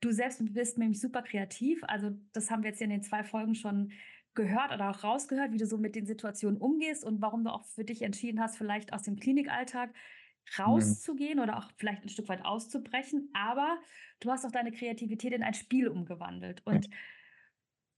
Du 0.02 0.12
selbst 0.12 0.42
bist 0.54 0.78
nämlich 0.78 1.00
super 1.00 1.22
kreativ. 1.22 1.84
Also 1.84 2.12
das 2.34 2.50
haben 2.50 2.64
wir 2.64 2.70
jetzt 2.70 2.80
ja 2.80 2.86
in 2.86 2.92
den 2.92 3.04
zwei 3.04 3.24
Folgen 3.24 3.56
schon 3.56 3.92
gehört 4.34 4.72
oder 4.72 4.90
auch 4.90 5.04
rausgehört, 5.04 5.52
wie 5.52 5.58
du 5.58 5.66
so 5.66 5.78
mit 5.78 5.96
den 5.96 6.06
Situationen 6.06 6.60
umgehst 6.60 7.04
und 7.04 7.22
warum 7.22 7.44
du 7.44 7.52
auch 7.52 7.66
für 7.66 7.84
dich 7.84 8.02
entschieden 8.02 8.40
hast, 8.40 8.58
vielleicht 8.58 8.94
aus 8.94 9.04
dem 9.04 9.18
Klinikalltag 9.18 9.90
mhm. 9.90 10.64
rauszugehen 10.64 11.38
mhm. 11.38 11.44
oder 11.44 11.58
auch 11.58 11.70
vielleicht 11.78 12.04
ein 12.04 12.10
Stück 12.10 12.30
weit 12.30 12.46
auszubrechen. 12.46 13.30
Aber 13.34 13.78
du 14.20 14.32
hast 14.32 14.46
auch 14.46 14.52
deine 14.52 14.72
Kreativität 14.72 15.34
in 15.34 15.44
ein 15.44 15.54
Spiel 15.54 15.88
umgewandelt. 15.88 16.62
Und 16.66 16.90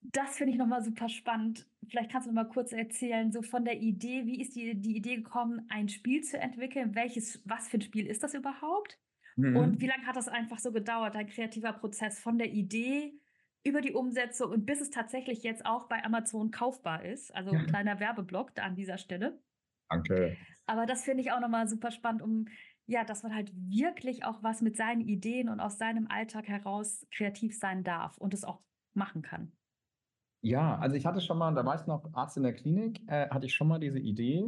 das 0.02 0.38
finde 0.38 0.52
ich 0.52 0.58
nochmal 0.58 0.84
super 0.84 1.08
spannend. 1.08 1.66
Vielleicht 1.88 2.12
kannst 2.12 2.28
du 2.28 2.32
noch 2.32 2.44
mal 2.44 2.50
kurz 2.50 2.74
erzählen, 2.74 3.32
so 3.32 3.42
von 3.42 3.64
der 3.64 3.80
Idee, 3.80 4.26
wie 4.26 4.42
ist 4.42 4.56
die, 4.56 4.76
die 4.76 4.98
Idee 4.98 5.18
gekommen, 5.18 5.66
ein 5.70 5.88
Spiel 5.88 6.22
zu 6.24 6.38
entwickeln? 6.38 6.96
Welches, 6.96 7.42
was 7.46 7.70
für 7.70 7.78
ein 7.78 7.82
Spiel 7.82 8.08
ist 8.08 8.24
das 8.24 8.34
überhaupt? 8.34 9.00
Mhm. 9.36 9.56
Und 9.56 9.82
wie 9.82 9.88
lange 9.88 10.06
hat 10.06 10.16
das 10.16 10.28
einfach 10.28 10.60
so 10.60 10.72
gedauert, 10.72 11.16
dein 11.16 11.28
kreativer 11.28 11.74
Prozess 11.74 12.20
von 12.20 12.38
der 12.38 12.52
Idee 12.52 13.20
über 13.64 13.82
die 13.82 13.94
Umsetzung 13.94 14.52
und 14.52 14.66
bis 14.66 14.82
es 14.82 14.90
tatsächlich 14.90 15.44
jetzt 15.44 15.66
auch 15.66 15.88
bei 15.88 16.04
Amazon 16.04 16.52
kaufbar 16.52 17.06
ist? 17.06 17.34
Also 17.36 17.52
ein 17.52 17.66
kleiner 17.68 18.00
Werbeblock 18.00 18.54
da 18.56 18.64
an 18.64 18.76
dieser 18.76 18.98
Stelle. 18.98 19.40
Danke. 19.90 20.38
Aber 20.66 20.86
das 20.86 21.04
finde 21.04 21.22
ich 21.22 21.32
auch 21.32 21.40
nochmal 21.40 21.68
super 21.68 21.92
spannend, 21.92 22.22
um 22.22 22.46
ja, 22.86 23.04
dass 23.06 23.24
man 23.24 23.34
halt 23.34 23.52
wirklich 23.54 24.26
auch 24.26 24.44
was 24.44 24.62
mit 24.62 24.76
seinen 24.76 25.02
Ideen 25.02 25.50
und 25.50 25.60
aus 25.60 25.78
seinem 25.78 26.08
Alltag 26.08 26.48
heraus 26.48 27.08
kreativ 27.16 27.58
sein 27.58 27.84
darf 27.84 28.18
und 28.18 28.34
es 28.34 28.44
auch 28.44 28.62
machen 28.94 29.22
kann. 29.22 29.54
Ja, 30.42 30.78
also 30.78 30.98
ich 30.98 31.06
hatte 31.06 31.22
schon 31.22 31.38
mal, 31.38 31.54
da 31.56 31.66
war 31.66 31.80
ich 31.80 31.88
noch 31.88 32.14
Arzt 32.14 32.36
in 32.36 32.44
der 32.44 32.54
Klinik, 32.54 33.02
äh, 33.08 33.30
hatte 33.30 33.46
ich 33.46 33.54
schon 33.54 33.70
mal 33.70 33.80
diese 33.80 34.00
Idee 34.00 34.44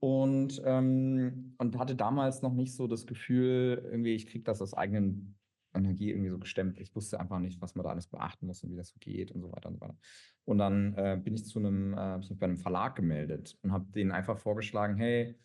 und, 0.00 0.60
ähm, 0.64 1.54
und 1.58 1.78
hatte 1.78 1.94
damals 1.94 2.42
noch 2.42 2.54
nicht 2.54 2.74
so 2.74 2.86
das 2.86 3.06
Gefühl, 3.06 3.82
irgendwie, 3.84 4.14
ich 4.14 4.26
kriege 4.26 4.44
das 4.44 4.62
aus 4.62 4.74
eigenen 4.74 5.36
Energie 5.74 6.10
irgendwie 6.10 6.30
so 6.30 6.38
gestemmt. 6.38 6.80
Ich 6.80 6.94
wusste 6.96 7.20
einfach 7.20 7.38
nicht, 7.38 7.60
was 7.60 7.74
man 7.74 7.84
da 7.84 7.90
alles 7.90 8.08
beachten 8.08 8.46
muss 8.46 8.64
und 8.64 8.72
wie 8.72 8.76
das 8.76 8.88
so 8.88 8.96
geht 8.98 9.30
und 9.30 9.42
so 9.42 9.52
weiter 9.52 9.68
und 9.68 9.76
so 9.76 9.80
weiter. 9.80 9.96
Und 10.44 10.58
dann 10.58 10.94
äh, 10.94 11.20
bin 11.22 11.34
ich 11.34 11.44
zu 11.44 11.58
einem, 11.58 11.94
äh, 11.94 12.18
ich 12.20 12.36
bei 12.38 12.46
einem 12.46 12.56
Verlag 12.56 12.96
gemeldet 12.96 13.58
und 13.62 13.72
habe 13.72 13.90
denen 13.92 14.10
einfach 14.10 14.38
vorgeschlagen, 14.38 14.96
hey, 14.96 15.38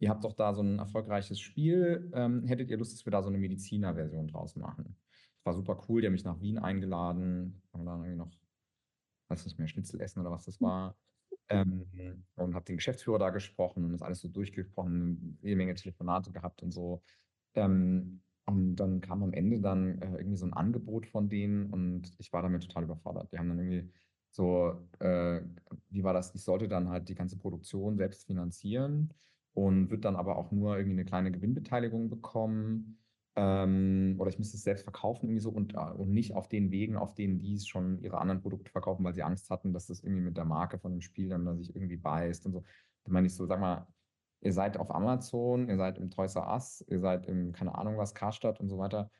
ihr 0.00 0.10
habt 0.10 0.24
doch 0.24 0.34
da 0.34 0.54
so 0.54 0.62
ein 0.62 0.78
erfolgreiches 0.78 1.40
Spiel, 1.40 2.10
ähm, 2.14 2.44
hättet 2.46 2.70
ihr 2.70 2.78
Lust, 2.78 2.92
dass 2.92 3.06
wir 3.06 3.10
da 3.12 3.22
so 3.22 3.28
eine 3.28 3.38
Mediziner-Version 3.38 4.28
draus 4.28 4.56
machen? 4.56 4.96
Das 5.36 5.46
war 5.46 5.54
super 5.54 5.82
cool, 5.88 6.00
die 6.00 6.08
haben 6.08 6.12
mich 6.12 6.24
nach 6.24 6.40
Wien 6.40 6.58
eingeladen, 6.58 7.62
haben 7.72 7.86
dann 7.86 8.00
irgendwie 8.00 8.16
noch, 8.16 8.30
weiß 9.28 9.44
nicht 9.44 9.58
mehr, 9.58 9.68
Schnitzel 9.68 10.00
essen 10.00 10.20
oder 10.20 10.30
was 10.30 10.44
das 10.44 10.60
war. 10.60 10.96
Ähm, 11.50 12.26
und 12.36 12.54
habe 12.54 12.64
den 12.64 12.76
Geschäftsführer 12.76 13.18
da 13.18 13.30
gesprochen 13.30 13.84
und 13.84 13.92
das 13.92 14.02
alles 14.02 14.20
so 14.20 14.28
durchgesprochen, 14.28 15.38
jede 15.42 15.56
Menge 15.56 15.74
Telefonate 15.74 16.32
gehabt 16.32 16.62
und 16.62 16.72
so. 16.72 17.02
Ähm, 17.54 18.22
und 18.46 18.76
dann 18.76 19.00
kam 19.00 19.22
am 19.22 19.32
Ende 19.32 19.60
dann 19.60 20.00
äh, 20.02 20.16
irgendwie 20.18 20.36
so 20.36 20.46
ein 20.46 20.52
Angebot 20.54 21.06
von 21.06 21.28
denen 21.28 21.70
und 21.72 22.14
ich 22.18 22.32
war 22.32 22.42
damit 22.42 22.62
total 22.62 22.84
überfordert. 22.84 23.32
Die 23.32 23.38
haben 23.38 23.48
dann 23.48 23.58
irgendwie 23.58 23.92
so, 24.30 24.88
äh, 25.00 25.42
wie 25.88 26.04
war 26.04 26.12
das? 26.14 26.34
Ich 26.34 26.42
sollte 26.44 26.68
dann 26.68 26.88
halt 26.88 27.08
die 27.08 27.14
ganze 27.16 27.38
Produktion 27.38 27.96
selbst 27.96 28.26
finanzieren 28.26 29.12
und 29.52 29.90
wird 29.90 30.04
dann 30.04 30.16
aber 30.16 30.36
auch 30.36 30.52
nur 30.52 30.76
irgendwie 30.78 30.98
eine 30.98 31.04
kleine 31.04 31.32
Gewinnbeteiligung 31.32 32.08
bekommen. 32.10 32.98
Ähm, 33.36 34.16
oder 34.18 34.28
ich 34.28 34.38
müsste 34.38 34.56
es 34.56 34.64
selbst 34.64 34.82
verkaufen 34.82 35.26
irgendwie 35.26 35.40
so 35.40 35.50
und, 35.50 35.74
äh, 35.74 35.78
und 35.78 36.10
nicht 36.10 36.34
auf 36.34 36.48
den 36.48 36.70
Wegen, 36.70 36.96
auf 36.96 37.14
denen 37.14 37.38
die 37.38 37.58
schon 37.60 38.00
ihre 38.02 38.18
anderen 38.18 38.40
Produkte 38.40 38.70
verkaufen, 38.70 39.04
weil 39.04 39.14
sie 39.14 39.22
Angst 39.22 39.50
hatten, 39.50 39.72
dass 39.72 39.86
das 39.86 40.02
irgendwie 40.02 40.22
mit 40.22 40.36
der 40.36 40.44
Marke 40.44 40.78
von 40.78 40.92
dem 40.92 41.00
Spiel 41.00 41.28
dann 41.28 41.56
sich 41.56 41.74
irgendwie 41.74 41.96
beißt 41.96 42.46
und 42.46 42.52
so. 42.52 42.64
Da 43.04 43.12
meine 43.12 43.28
ich 43.28 43.34
so, 43.34 43.46
sag 43.46 43.60
mal, 43.60 43.86
ihr 44.40 44.52
seid 44.52 44.76
auf 44.78 44.90
Amazon, 44.90 45.68
ihr 45.68 45.76
seid 45.76 45.98
im 45.98 46.10
Toys 46.10 46.34
R 46.34 46.48
Us, 46.52 46.84
ihr 46.88 47.00
seid 47.00 47.26
im, 47.26 47.52
keine 47.52 47.74
Ahnung 47.74 47.96
was, 47.98 48.14
Karstadt 48.14 48.60
und 48.60 48.68
so 48.68 48.78
weiter. 48.78 49.10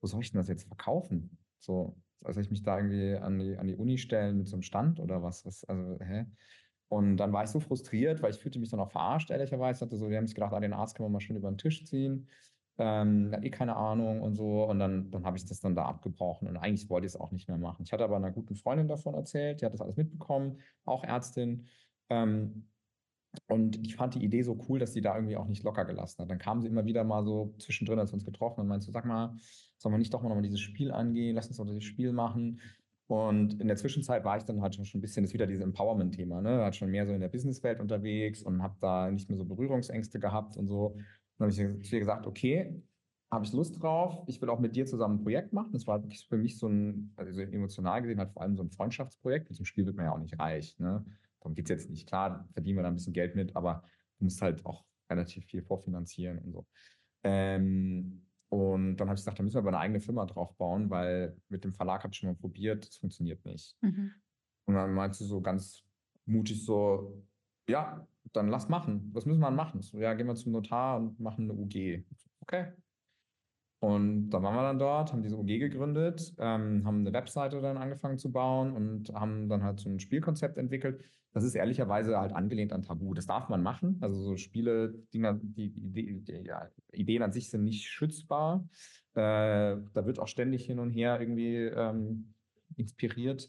Wo 0.00 0.06
soll 0.06 0.22
ich 0.22 0.32
denn 0.32 0.38
das 0.38 0.48
jetzt 0.48 0.66
verkaufen? 0.66 1.38
So, 1.58 1.96
soll 2.22 2.42
ich 2.42 2.50
mich 2.50 2.62
da 2.62 2.78
irgendwie 2.78 3.16
an 3.16 3.38
die, 3.38 3.56
an 3.56 3.66
die 3.66 3.76
Uni 3.76 3.98
stellen 3.98 4.38
mit 4.38 4.48
so 4.48 4.56
einem 4.56 4.62
Stand 4.62 5.00
oder 5.00 5.22
was? 5.22 5.44
was 5.44 5.64
also, 5.64 5.98
hä? 6.00 6.26
Und 6.88 7.18
dann 7.18 7.32
war 7.32 7.44
ich 7.44 7.50
so 7.50 7.60
frustriert, 7.60 8.22
weil 8.22 8.30
ich 8.30 8.38
fühlte 8.38 8.58
mich 8.58 8.70
dann 8.70 8.80
auch 8.80 8.90
verarscht, 8.90 9.30
ehrlicherweise. 9.30 9.84
Hatte 9.84 9.98
so, 9.98 10.08
die 10.08 10.16
haben 10.16 10.26
sich 10.26 10.34
gedacht, 10.34 10.54
ah, 10.54 10.60
den 10.60 10.72
Arzt 10.72 10.94
kann 10.96 11.04
man 11.04 11.12
mal 11.12 11.20
schön 11.20 11.36
über 11.36 11.50
den 11.50 11.58
Tisch 11.58 11.84
ziehen. 11.84 12.28
Ähm, 12.78 13.34
eh 13.42 13.50
keine 13.50 13.76
Ahnung 13.76 14.22
und 14.22 14.36
so. 14.36 14.64
Und 14.64 14.78
dann, 14.78 15.10
dann 15.10 15.24
habe 15.24 15.36
ich 15.36 15.44
das 15.44 15.60
dann 15.60 15.74
da 15.74 15.84
abgebrochen. 15.84 16.48
Und 16.48 16.56
eigentlich 16.56 16.88
wollte 16.88 17.06
ich 17.06 17.14
es 17.14 17.20
auch 17.20 17.32
nicht 17.32 17.48
mehr 17.48 17.58
machen. 17.58 17.82
Ich 17.82 17.92
hatte 17.92 18.04
aber 18.04 18.16
einer 18.16 18.30
guten 18.30 18.54
Freundin 18.54 18.88
davon 18.88 19.14
erzählt, 19.14 19.60
die 19.60 19.66
hat 19.66 19.74
das 19.74 19.80
alles 19.80 19.96
mitbekommen, 19.96 20.60
auch 20.84 21.02
Ärztin. 21.04 21.66
Ähm, 22.08 22.68
und 23.46 23.84
ich 23.86 23.96
fand 23.96 24.14
die 24.14 24.24
Idee 24.24 24.42
so 24.42 24.58
cool, 24.68 24.78
dass 24.78 24.92
sie 24.92 25.02
da 25.02 25.14
irgendwie 25.14 25.36
auch 25.36 25.46
nicht 25.46 25.62
locker 25.62 25.84
gelassen 25.84 26.22
hat. 26.22 26.30
Dann 26.30 26.38
kam 26.38 26.60
sie 26.60 26.68
immer 26.68 26.86
wieder 26.86 27.04
mal 27.04 27.24
so 27.24 27.54
zwischendrin, 27.58 27.98
als 27.98 28.10
wir 28.10 28.14
uns 28.14 28.24
getroffen 28.24 28.60
und 28.60 28.68
meinte 28.68 28.86
so, 28.86 28.92
sag 28.92 29.04
mal, 29.04 29.36
sollen 29.76 29.94
wir 29.94 29.98
nicht 29.98 30.14
doch 30.14 30.22
mal 30.22 30.28
nochmal 30.28 30.42
dieses 30.42 30.60
Spiel 30.60 30.90
angehen? 30.92 31.34
Lass 31.36 31.48
uns 31.48 31.58
doch 31.58 31.66
dieses 31.66 31.84
Spiel 31.84 32.12
machen. 32.12 32.60
Und 33.06 33.60
in 33.60 33.68
der 33.68 33.76
Zwischenzeit 33.76 34.24
war 34.24 34.36
ich 34.36 34.44
dann 34.44 34.60
halt 34.60 34.74
schon 34.74 34.84
ein 34.98 35.00
bisschen, 35.00 35.22
das 35.22 35.30
ist 35.30 35.34
wieder 35.34 35.46
dieses 35.46 35.62
Empowerment-Thema, 35.62 36.42
ne? 36.42 36.64
Hat 36.64 36.76
schon 36.76 36.90
mehr 36.90 37.06
so 37.06 37.12
in 37.12 37.20
der 37.20 37.28
Businesswelt 37.28 37.80
unterwegs 37.80 38.42
und 38.42 38.62
habe 38.62 38.76
da 38.80 39.10
nicht 39.10 39.30
mehr 39.30 39.38
so 39.38 39.46
Berührungsängste 39.46 40.20
gehabt 40.20 40.58
und 40.58 40.68
so. 40.68 40.98
Dann 41.38 41.50
habe 41.50 41.50
ich 41.50 41.88
zu 41.88 41.94
ihr 41.94 42.00
gesagt, 42.00 42.26
okay, 42.26 42.82
habe 43.30 43.44
ich 43.44 43.52
Lust 43.52 43.80
drauf. 43.82 44.24
Ich 44.26 44.40
will 44.40 44.48
auch 44.48 44.58
mit 44.58 44.74
dir 44.74 44.86
zusammen 44.86 45.16
ein 45.16 45.22
Projekt 45.22 45.52
machen. 45.52 45.72
Das 45.72 45.86
war 45.86 46.02
wirklich 46.02 46.26
für 46.26 46.38
mich 46.38 46.58
so 46.58 46.68
ein, 46.68 47.12
also 47.16 47.40
emotional 47.40 48.02
gesehen, 48.02 48.18
halt 48.18 48.32
vor 48.32 48.42
allem 48.42 48.56
so 48.56 48.62
ein 48.62 48.70
Freundschaftsprojekt. 48.70 49.50
Mit 49.50 49.58
dem 49.58 49.66
Spiel 49.66 49.86
wird 49.86 49.96
man 49.96 50.06
ja 50.06 50.12
auch 50.12 50.18
nicht 50.18 50.38
reich. 50.38 50.78
Ne? 50.78 51.04
Darum 51.40 51.54
geht 51.54 51.66
es 51.66 51.70
jetzt 51.70 51.90
nicht. 51.90 52.06
Klar, 52.08 52.48
verdienen 52.52 52.78
wir 52.78 52.82
da 52.82 52.88
ein 52.88 52.94
bisschen 52.94 53.12
Geld 53.12 53.36
mit, 53.36 53.54
aber 53.54 53.82
du 54.18 54.24
musst 54.24 54.40
halt 54.40 54.64
auch 54.64 54.84
relativ 55.10 55.44
viel 55.44 55.62
vorfinanzieren 55.62 56.38
und 56.38 56.52
so. 56.52 56.66
Ähm, 57.22 58.24
und 58.50 58.96
dann 58.96 59.08
habe 59.08 59.16
ich 59.16 59.20
gesagt, 59.20 59.38
da 59.38 59.42
müssen 59.42 59.56
wir 59.56 59.60
aber 59.60 59.68
eine 59.68 59.80
eigene 59.80 60.00
Firma 60.00 60.24
drauf 60.24 60.56
bauen, 60.56 60.88
weil 60.88 61.36
mit 61.48 61.64
dem 61.64 61.74
Verlag 61.74 62.02
habe 62.02 62.12
ich 62.12 62.18
schon 62.18 62.30
mal 62.30 62.36
probiert, 62.36 62.86
das 62.86 62.96
funktioniert 62.96 63.44
nicht. 63.44 63.76
Mhm. 63.82 64.12
Und 64.64 64.74
dann 64.74 64.94
meinst 64.94 65.20
du 65.20 65.24
so 65.24 65.40
ganz 65.40 65.84
mutig 66.24 66.64
so, 66.64 67.22
ja, 67.68 68.06
dann 68.32 68.48
lass 68.48 68.68
machen. 68.68 69.10
Was 69.12 69.26
müssen 69.26 69.40
wir 69.40 69.46
dann 69.46 69.56
machen? 69.56 69.82
So, 69.82 69.98
ja, 69.98 70.14
gehen 70.14 70.26
wir 70.26 70.34
zum 70.34 70.52
Notar 70.52 70.98
und 70.98 71.18
machen 71.20 71.50
eine 71.50 71.58
UG. 71.58 72.04
Okay. 72.40 72.72
Und 73.80 74.30
dann 74.30 74.42
waren 74.42 74.56
wir 74.56 74.62
dann 74.62 74.78
dort, 74.78 75.12
haben 75.12 75.22
diese 75.22 75.36
UG 75.36 75.46
gegründet, 75.60 76.34
ähm, 76.38 76.84
haben 76.84 77.00
eine 77.00 77.12
Webseite 77.12 77.60
dann 77.60 77.76
angefangen 77.76 78.18
zu 78.18 78.32
bauen 78.32 78.72
und 78.72 79.14
haben 79.14 79.48
dann 79.48 79.62
halt 79.62 79.78
so 79.78 79.88
ein 79.88 80.00
Spielkonzept 80.00 80.58
entwickelt. 80.58 81.04
Das 81.32 81.44
ist 81.44 81.54
ehrlicherweise 81.54 82.18
halt 82.18 82.32
angelehnt 82.32 82.72
an 82.72 82.82
Tabu. 82.82 83.14
Das 83.14 83.26
darf 83.26 83.48
man 83.48 83.62
machen. 83.62 83.98
Also 84.00 84.20
so 84.20 84.36
Spiele, 84.36 84.94
die, 85.12 85.22
die, 85.42 85.70
die, 85.70 86.20
die 86.24 86.32
ja, 86.44 86.68
Ideen 86.92 87.22
an 87.22 87.32
sich 87.32 87.50
sind 87.50 87.62
nicht 87.62 87.86
schützbar. 87.86 88.66
Äh, 89.14 89.76
da 89.92 90.06
wird 90.06 90.18
auch 90.18 90.26
ständig 90.26 90.66
hin 90.66 90.80
und 90.80 90.90
her 90.90 91.20
irgendwie 91.20 91.56
ähm, 91.56 92.34
inspiriert. 92.76 93.48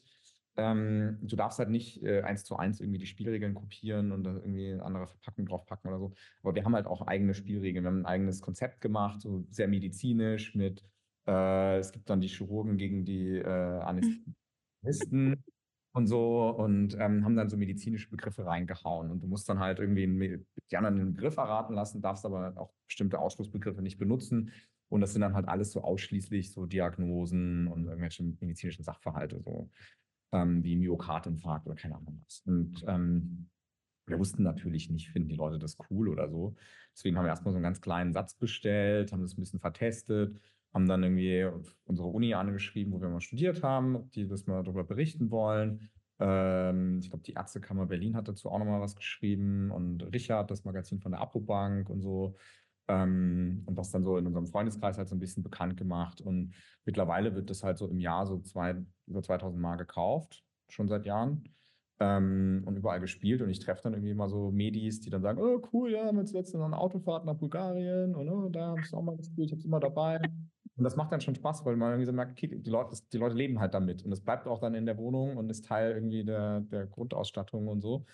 Ähm, 0.59 1.17
du 1.21 1.35
darfst 1.37 1.57
halt 1.59 1.69
nicht 1.69 2.03
äh, 2.03 2.21
eins 2.21 2.43
zu 2.43 2.57
eins 2.57 2.81
irgendwie 2.81 2.99
die 2.99 3.05
Spielregeln 3.05 3.53
kopieren 3.53 4.11
und 4.11 4.23
da 4.25 4.33
irgendwie 4.33 4.73
eine 4.73 4.83
andere 4.83 5.07
Verpackung 5.07 5.45
draufpacken 5.45 5.89
oder 5.89 5.99
so. 5.99 6.13
Aber 6.43 6.55
wir 6.55 6.65
haben 6.65 6.75
halt 6.75 6.85
auch 6.85 7.07
eigene 7.07 7.33
Spielregeln. 7.33 7.85
Wir 7.85 7.91
haben 7.91 8.01
ein 8.01 8.05
eigenes 8.05 8.41
Konzept 8.41 8.81
gemacht, 8.81 9.21
so 9.21 9.45
sehr 9.49 9.69
medizinisch 9.69 10.53
mit, 10.53 10.83
äh, 11.27 11.77
es 11.77 11.91
gibt 11.93 12.09
dann 12.09 12.21
die 12.21 12.27
Chirurgen 12.27 12.77
gegen 12.77 13.05
die 13.05 13.37
äh, 13.37 13.45
Anästhesisten 13.45 15.43
und 15.93 16.07
so 16.07 16.49
und 16.49 16.95
ähm, 16.99 17.23
haben 17.23 17.35
dann 17.35 17.49
so 17.49 17.57
medizinische 17.57 18.09
Begriffe 18.09 18.45
reingehauen. 18.45 19.11
Und 19.11 19.21
du 19.23 19.27
musst 19.27 19.47
dann 19.47 19.59
halt 19.59 19.79
irgendwie 19.79 20.43
die 20.71 20.77
anderen 20.77 20.97
den 20.97 21.13
Begriff 21.13 21.37
erraten 21.37 21.73
lassen, 21.73 22.01
darfst 22.01 22.25
aber 22.25 22.53
auch 22.57 22.73
bestimmte 22.87 23.19
Ausschlussbegriffe 23.19 23.81
nicht 23.81 23.97
benutzen. 23.97 24.51
Und 24.89 25.01
das 25.01 25.13
sind 25.13 25.21
dann 25.21 25.35
halt 25.35 25.47
alles 25.47 25.71
so 25.71 25.81
ausschließlich 25.83 26.51
so 26.51 26.65
Diagnosen 26.65 27.67
und 27.67 27.85
irgendwelche 27.85 28.23
medizinischen 28.23 28.83
Sachverhalte, 28.83 29.39
so 29.39 29.69
ähm, 30.31 30.63
wie 30.63 30.75
Myokardinfarkt 30.75 31.65
oder 31.65 31.75
keine 31.75 31.95
Ahnung 31.95 32.21
was. 32.25 32.41
Und 32.45 32.83
ähm, 32.87 33.49
wir 34.05 34.19
wussten 34.19 34.43
natürlich 34.43 34.89
nicht, 34.89 35.09
finden 35.09 35.29
die 35.29 35.35
Leute 35.35 35.59
das 35.59 35.77
cool 35.89 36.09
oder 36.09 36.29
so. 36.29 36.55
Deswegen 36.93 37.17
haben 37.17 37.25
wir 37.25 37.29
erstmal 37.29 37.53
so 37.53 37.57
einen 37.57 37.63
ganz 37.63 37.81
kleinen 37.81 38.13
Satz 38.13 38.33
bestellt, 38.33 39.11
haben 39.11 39.21
das 39.21 39.37
ein 39.37 39.41
bisschen 39.41 39.59
vertestet, 39.59 40.39
haben 40.73 40.87
dann 40.87 41.03
irgendwie 41.03 41.47
unsere 41.85 42.07
Uni 42.07 42.33
angeschrieben, 42.33 42.93
wo 42.93 43.01
wir 43.01 43.09
mal 43.09 43.21
studiert 43.21 43.63
haben, 43.63 43.95
ob 43.95 44.11
die 44.11 44.27
das 44.27 44.47
mal 44.47 44.63
darüber 44.63 44.83
berichten 44.83 45.31
wollen. 45.31 45.89
Ähm, 46.19 46.99
ich 47.01 47.09
glaube, 47.09 47.23
die 47.23 47.33
Ärztekammer 47.33 47.85
Berlin 47.85 48.15
hat 48.15 48.27
dazu 48.27 48.49
auch 48.49 48.59
nochmal 48.59 48.81
was 48.81 48.95
geschrieben 48.95 49.71
und 49.71 50.03
Richard, 50.13 50.51
das 50.51 50.65
Magazin 50.65 50.99
von 50.99 51.11
der 51.11 51.21
Apobank 51.21 51.89
und 51.89 52.01
so. 52.01 52.35
Ähm, 52.89 53.61
und 53.65 53.75
das 53.75 53.91
dann 53.91 54.03
so 54.03 54.17
in 54.17 54.25
unserem 54.25 54.47
Freundeskreis 54.47 54.97
halt 54.97 55.07
so 55.07 55.15
ein 55.15 55.19
bisschen 55.19 55.43
bekannt 55.43 55.77
gemacht. 55.77 56.21
Und 56.21 56.55
mittlerweile 56.85 57.35
wird 57.35 57.49
das 57.49 57.63
halt 57.63 57.77
so 57.77 57.87
im 57.87 57.99
Jahr 57.99 58.25
so 58.25 58.39
zwei, 58.39 58.75
über 59.05 59.21
2000 59.21 59.61
Mal 59.61 59.75
gekauft, 59.75 60.43
schon 60.69 60.87
seit 60.87 61.05
Jahren. 61.05 61.43
Ähm, 62.01 62.63
und 62.65 62.77
überall 62.77 62.99
gespielt. 62.99 63.41
Und 63.41 63.49
ich 63.49 63.59
treffe 63.59 63.83
dann 63.83 63.93
irgendwie 63.93 64.11
immer 64.11 64.27
so 64.27 64.51
Medis, 64.51 65.01
die 65.01 65.09
dann 65.09 65.21
sagen, 65.21 65.39
oh 65.39 65.61
cool, 65.71 65.91
ja, 65.91 66.05
haben 66.05 66.17
wir 66.17 66.25
zuletzt 66.25 66.55
noch 66.55 66.65
eine 66.65 66.77
Autofahrt 66.77 67.25
nach 67.25 67.35
Bulgarien 67.35 68.15
und 68.15 68.29
oh, 68.29 68.49
da 68.49 68.69
habe 68.69 68.79
ich 68.81 68.93
auch 68.93 69.01
mal 69.01 69.17
gespielt, 69.17 69.47
ich 69.47 69.51
habe 69.51 69.59
es 69.59 69.65
immer 69.65 69.81
dabei. 69.81 70.19
Und 70.77 70.85
das 70.85 70.95
macht 70.95 71.11
dann 71.11 71.19
schon 71.19 71.35
Spaß, 71.35 71.65
weil 71.65 71.75
man 71.75 71.91
irgendwie 71.91 72.05
so 72.05 72.13
merkt, 72.13 72.31
okay, 72.31 72.47
die 72.47 72.69
Leute, 72.69 72.97
die 73.11 73.17
Leute 73.17 73.35
leben 73.35 73.59
halt 73.59 73.73
damit. 73.73 74.05
Und 74.05 74.13
es 74.13 74.21
bleibt 74.21 74.47
auch 74.47 74.59
dann 74.59 74.75
in 74.75 74.85
der 74.85 74.97
Wohnung 74.97 75.35
und 75.35 75.49
ist 75.49 75.65
Teil 75.65 75.91
irgendwie 75.91 76.23
der, 76.23 76.61
der 76.61 76.87
Grundausstattung 76.87 77.67
und 77.67 77.81
so. 77.81 78.05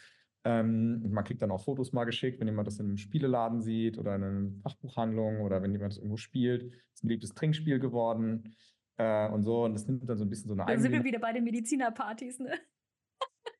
Ähm, 0.48 1.12
man 1.12 1.24
kriegt 1.24 1.42
dann 1.42 1.50
auch 1.50 1.64
Fotos 1.64 1.92
mal 1.92 2.06
geschickt, 2.06 2.40
wenn 2.40 2.48
jemand 2.48 2.68
das 2.68 2.80
in 2.80 2.86
einem 2.86 2.98
Spieleladen 2.98 3.62
sieht 3.62 3.98
oder 3.98 4.16
in 4.16 4.24
einer 4.24 4.52
Fachbuchhandlung 4.62 5.42
oder 5.42 5.64
wenn 5.64 5.72
jemand 5.72 5.94
das 5.94 5.98
irgendwo 5.98 6.18
spielt. 6.18 6.64
Es 6.64 6.70
ist 6.98 7.04
ein 7.04 7.08
beliebtes 7.08 7.34
Trinkspiel 7.34 7.80
geworden 7.80 8.56
äh, 8.98 9.28
und 9.30 9.42
so. 9.42 9.64
Und 9.64 9.74
das 9.74 9.88
nimmt 9.88 10.08
dann 10.08 10.18
so 10.18 10.24
ein 10.24 10.30
bisschen 10.30 10.50
so 10.50 10.54
eine 10.54 10.72
Da 10.72 10.80
sind 10.80 10.92
wir 10.92 11.04
wieder 11.04 11.18
bei 11.18 11.34
den 11.34 11.44
Medizinerpartys, 11.44 12.40
ne? 12.40 12.54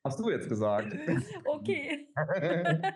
Hast 0.04 0.20
du 0.20 0.30
jetzt 0.30 0.48
gesagt? 0.48 0.96
Okay. 1.46 2.08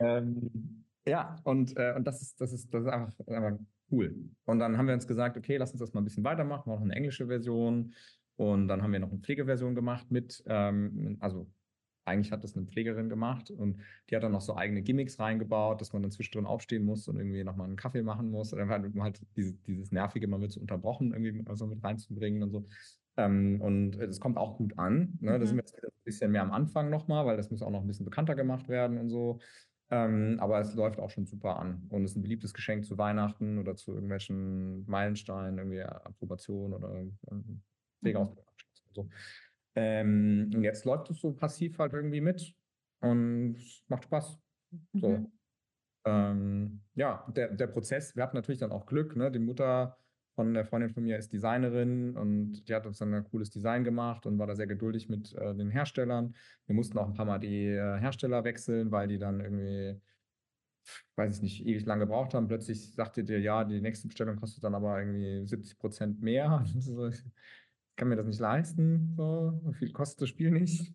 ähm, 0.00 0.84
ja, 1.06 1.40
und, 1.44 1.76
äh, 1.76 1.94
und 1.94 2.04
das 2.04 2.20
ist, 2.20 2.40
das 2.40 2.52
ist, 2.52 2.74
das 2.74 2.82
ist 2.82 2.88
einfach, 2.88 3.12
einfach 3.28 3.58
cool. 3.92 4.28
Und 4.44 4.58
dann 4.58 4.76
haben 4.76 4.88
wir 4.88 4.94
uns 4.94 5.06
gesagt, 5.06 5.36
okay, 5.36 5.56
lass 5.56 5.70
uns 5.70 5.78
das 5.78 5.92
mal 5.92 6.00
ein 6.00 6.04
bisschen 6.04 6.24
weitermachen, 6.24 6.68
wir 6.68 6.74
noch 6.74 6.82
eine 6.82 6.96
englische 6.96 7.28
Version. 7.28 7.94
Und 8.34 8.66
dann 8.66 8.82
haben 8.82 8.92
wir 8.92 8.98
noch 8.98 9.10
eine 9.10 9.20
Pflegeversion 9.20 9.76
gemacht 9.76 10.10
mit, 10.10 10.42
ähm, 10.46 11.18
also 11.20 11.48
eigentlich 12.04 12.32
hat 12.32 12.42
das 12.42 12.56
eine 12.56 12.66
Pflegerin 12.66 13.08
gemacht 13.08 13.50
und 13.50 13.78
die 14.10 14.16
hat 14.16 14.22
dann 14.22 14.32
noch 14.32 14.40
so 14.40 14.56
eigene 14.56 14.82
Gimmicks 14.82 15.18
reingebaut, 15.18 15.80
dass 15.80 15.92
man 15.92 16.02
dann 16.02 16.10
zwischendrin 16.10 16.46
aufstehen 16.46 16.84
muss 16.84 17.06
und 17.08 17.16
irgendwie 17.16 17.44
nochmal 17.44 17.66
einen 17.66 17.76
Kaffee 17.76 18.02
machen 18.02 18.30
muss. 18.30 18.52
Oder 18.52 18.66
halt, 18.68 18.92
halt 18.98 19.20
dieses, 19.36 19.60
dieses 19.62 19.92
Nervige, 19.92 20.26
man 20.26 20.40
wird 20.40 20.52
so 20.52 20.60
unterbrochen, 20.60 21.12
irgendwie 21.12 21.44
so 21.54 21.66
mit 21.66 21.82
reinzubringen 21.82 22.42
und 22.42 22.50
so. 22.50 22.66
Ähm, 23.16 23.60
und 23.60 23.96
es 23.96 24.20
kommt 24.20 24.36
auch 24.36 24.56
gut 24.56 24.78
an. 24.78 25.18
Ne? 25.20 25.32
Mhm. 25.32 25.40
Da 25.40 25.46
sind 25.46 25.56
wir 25.56 25.62
jetzt 25.62 25.84
ein 25.84 25.90
bisschen 26.04 26.32
mehr 26.32 26.42
am 26.42 26.52
Anfang 26.52 26.90
nochmal, 26.90 27.26
weil 27.26 27.36
das 27.36 27.50
muss 27.50 27.62
auch 27.62 27.70
noch 27.70 27.82
ein 27.82 27.86
bisschen 27.86 28.06
bekannter 28.06 28.34
gemacht 28.34 28.68
werden 28.68 28.98
und 28.98 29.08
so. 29.08 29.38
Ähm, 29.90 30.38
aber 30.40 30.58
es 30.60 30.74
läuft 30.74 30.98
auch 30.98 31.10
schon 31.10 31.26
super 31.26 31.58
an 31.58 31.82
und 31.90 32.04
ist 32.04 32.16
ein 32.16 32.22
beliebtes 32.22 32.54
Geschenk 32.54 32.86
zu 32.86 32.96
Weihnachten 32.96 33.58
oder 33.58 33.76
zu 33.76 33.92
irgendwelchen 33.92 34.86
Meilensteinen, 34.86 35.58
irgendwie 35.58 35.82
Approbation 35.82 36.72
oder 36.72 36.94
ähm, 37.30 37.62
Pflegeausbildung. 38.00 38.46
Mhm. 38.46 38.94
So. 38.94 39.08
Ähm, 39.74 40.50
und 40.54 40.62
jetzt 40.62 40.84
läuft 40.84 41.10
es 41.10 41.20
so 41.20 41.32
passiv 41.32 41.78
halt 41.78 41.92
irgendwie 41.92 42.20
mit 42.20 42.54
und 43.00 43.56
macht 43.88 44.04
Spaß. 44.04 44.38
So. 44.94 45.08
Mhm. 45.08 45.32
Ähm, 46.04 46.80
ja, 46.94 47.26
der, 47.34 47.54
der 47.54 47.66
Prozess, 47.68 48.16
wir 48.16 48.22
hatten 48.22 48.36
natürlich 48.36 48.60
dann 48.60 48.72
auch 48.72 48.86
Glück, 48.86 49.16
ne? 49.16 49.30
Die 49.30 49.38
Mutter 49.38 49.96
von 50.34 50.54
der 50.54 50.64
Freundin 50.64 50.90
von 50.90 51.02
mir 51.04 51.18
ist 51.18 51.32
Designerin 51.32 52.16
und 52.16 52.68
die 52.68 52.74
hat 52.74 52.86
uns 52.86 52.98
dann 52.98 53.12
ein 53.14 53.24
cooles 53.24 53.50
Design 53.50 53.84
gemacht 53.84 54.26
und 54.26 54.38
war 54.38 54.46
da 54.46 54.54
sehr 54.56 54.66
geduldig 54.66 55.08
mit 55.08 55.34
äh, 55.34 55.54
den 55.54 55.70
Herstellern. 55.70 56.34
Wir 56.66 56.74
mussten 56.74 56.98
auch 56.98 57.06
ein 57.06 57.14
paar 57.14 57.26
Mal 57.26 57.38
die 57.38 57.66
äh, 57.66 57.98
Hersteller 57.98 58.44
wechseln, 58.44 58.90
weil 58.90 59.08
die 59.08 59.18
dann 59.18 59.40
irgendwie, 59.40 60.00
weiß 61.16 61.36
ich 61.36 61.42
nicht, 61.42 61.66
ewig 61.66 61.84
lange 61.84 62.06
gebraucht 62.06 62.34
haben. 62.34 62.48
Plötzlich 62.48 62.94
sagte 62.94 63.24
dir, 63.24 63.40
ja, 63.40 63.64
die 63.64 63.80
nächste 63.80 64.08
Bestellung 64.08 64.36
kostet 64.36 64.64
dann 64.64 64.74
aber 64.74 64.98
irgendwie 64.98 65.46
70 65.46 65.78
Prozent 65.78 66.22
mehr. 66.22 66.64
kann 68.02 68.08
mir 68.08 68.16
das 68.16 68.26
nicht 68.26 68.40
leisten, 68.40 69.14
so, 69.16 69.60
so 69.62 69.70
viel 69.70 69.92
kostet 69.92 70.22
das 70.22 70.28
Spiel 70.28 70.50
nicht 70.50 70.92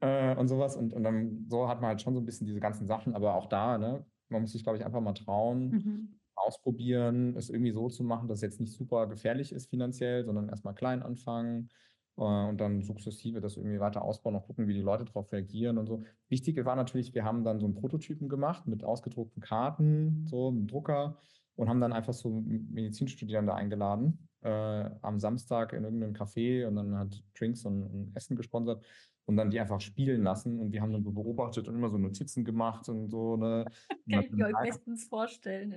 äh, 0.00 0.36
und 0.36 0.46
sowas. 0.46 0.76
Und, 0.76 0.92
und 0.92 1.02
dann 1.02 1.46
so 1.48 1.68
hat 1.68 1.80
man 1.80 1.88
halt 1.88 2.02
schon 2.02 2.12
so 2.12 2.20
ein 2.20 2.26
bisschen 2.26 2.46
diese 2.46 2.60
ganzen 2.60 2.86
Sachen, 2.86 3.14
aber 3.14 3.34
auch 3.34 3.46
da, 3.46 3.78
ne, 3.78 4.04
man 4.28 4.42
muss 4.42 4.52
sich, 4.52 4.62
glaube 4.62 4.76
ich, 4.76 4.84
einfach 4.84 5.00
mal 5.00 5.14
trauen, 5.14 5.70
mhm. 5.70 6.20
ausprobieren, 6.34 7.34
es 7.34 7.48
irgendwie 7.48 7.70
so 7.70 7.88
zu 7.88 8.04
machen, 8.04 8.28
dass 8.28 8.38
es 8.38 8.42
jetzt 8.42 8.60
nicht 8.60 8.74
super 8.74 9.06
gefährlich 9.06 9.52
ist 9.52 9.70
finanziell, 9.70 10.26
sondern 10.26 10.50
erstmal 10.50 10.74
klein 10.74 11.02
anfangen 11.02 11.70
äh, 12.18 12.20
und 12.20 12.60
dann 12.60 12.82
sukzessive 12.82 13.40
das 13.40 13.56
irgendwie 13.56 13.80
weiter 13.80 14.02
ausbauen 14.02 14.34
und 14.34 14.42
gucken, 14.42 14.68
wie 14.68 14.74
die 14.74 14.82
Leute 14.82 15.06
darauf 15.06 15.32
reagieren 15.32 15.78
und 15.78 15.86
so. 15.86 16.04
Wichtig 16.28 16.62
war 16.66 16.76
natürlich, 16.76 17.14
wir 17.14 17.24
haben 17.24 17.42
dann 17.42 17.58
so 17.58 17.64
einen 17.64 17.74
Prototypen 17.74 18.28
gemacht 18.28 18.66
mit 18.66 18.84
ausgedruckten 18.84 19.42
Karten, 19.42 20.26
so 20.26 20.48
einem 20.48 20.66
Drucker 20.66 21.16
und 21.56 21.70
haben 21.70 21.80
dann 21.80 21.94
einfach 21.94 22.12
so 22.12 22.42
Medizinstudierende 22.46 23.54
eingeladen 23.54 24.28
äh, 24.44 24.90
am 25.02 25.18
Samstag 25.18 25.72
in 25.72 25.84
irgendeinem 25.84 26.12
Café 26.12 26.66
und 26.66 26.76
dann 26.76 26.96
hat 26.96 27.22
Drinks 27.38 27.64
und, 27.64 27.82
und, 27.82 28.16
Essen 28.16 28.36
gesponsert 28.36 28.84
und 29.26 29.36
dann 29.36 29.50
die 29.50 29.58
einfach 29.58 29.80
spielen 29.80 30.22
lassen 30.22 30.60
und 30.60 30.72
wir 30.72 30.82
haben 30.82 30.92
dann 30.92 31.02
so 31.02 31.12
beobachtet 31.12 31.66
und 31.66 31.74
immer 31.74 31.88
so 31.88 31.96
Notizen 31.96 32.44
gemacht 32.44 32.88
und 32.88 33.08
so. 33.08 33.36
Ne? 33.36 33.64
Kann 34.10 34.22
ich 34.22 34.30
mir 34.30 34.46
euch 34.46 34.62
bestens 34.62 35.04
vorstellen. 35.04 35.72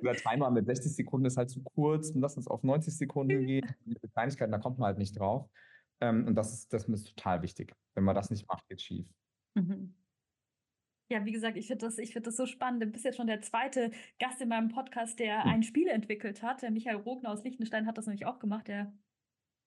Über 0.00 0.14
zweimal 0.14 0.50
mit 0.50 0.66
60 0.66 0.96
Sekunden 0.96 1.26
ist 1.26 1.36
halt 1.36 1.50
zu 1.50 1.62
kurz 1.62 2.10
und 2.10 2.22
lass 2.22 2.36
uns 2.36 2.48
auf 2.48 2.62
90 2.62 2.96
Sekunden 2.96 3.28
gehen. 3.46 3.66
Diese 3.84 4.08
Kleinigkeiten, 4.08 4.52
da 4.52 4.58
kommt 4.58 4.78
man 4.78 4.86
halt 4.86 4.98
nicht 4.98 5.18
drauf. 5.18 5.46
Ähm, 6.00 6.26
und 6.26 6.34
das 6.34 6.54
ist, 6.54 6.72
das 6.72 6.88
ist 6.88 7.14
total 7.14 7.42
wichtig. 7.42 7.74
Wenn 7.94 8.04
man 8.04 8.14
das 8.14 8.30
nicht 8.30 8.48
macht, 8.48 8.66
geht 8.68 8.80
schief. 8.80 9.06
Mhm. 9.54 9.94
Ja, 11.10 11.24
wie 11.24 11.32
gesagt, 11.32 11.56
ich 11.56 11.66
finde 11.66 11.86
das, 11.86 11.96
find 11.96 12.26
das 12.26 12.36
so 12.36 12.46
spannend. 12.46 12.82
Du 12.82 12.86
bist 12.86 13.04
jetzt 13.04 13.16
schon 13.16 13.26
der 13.26 13.42
zweite 13.42 13.90
Gast 14.20 14.40
in 14.40 14.48
meinem 14.48 14.68
Podcast, 14.68 15.18
der 15.18 15.42
hm. 15.42 15.50
ein 15.50 15.62
Spiel 15.64 15.88
entwickelt 15.88 16.42
hat. 16.42 16.62
Der 16.62 16.70
Michael 16.70 16.96
Rogner 16.96 17.30
aus 17.30 17.42
Liechtenstein 17.42 17.86
hat 17.86 17.98
das 17.98 18.06
nämlich 18.06 18.26
auch 18.26 18.38
gemacht. 18.38 18.68
Der 18.68 18.92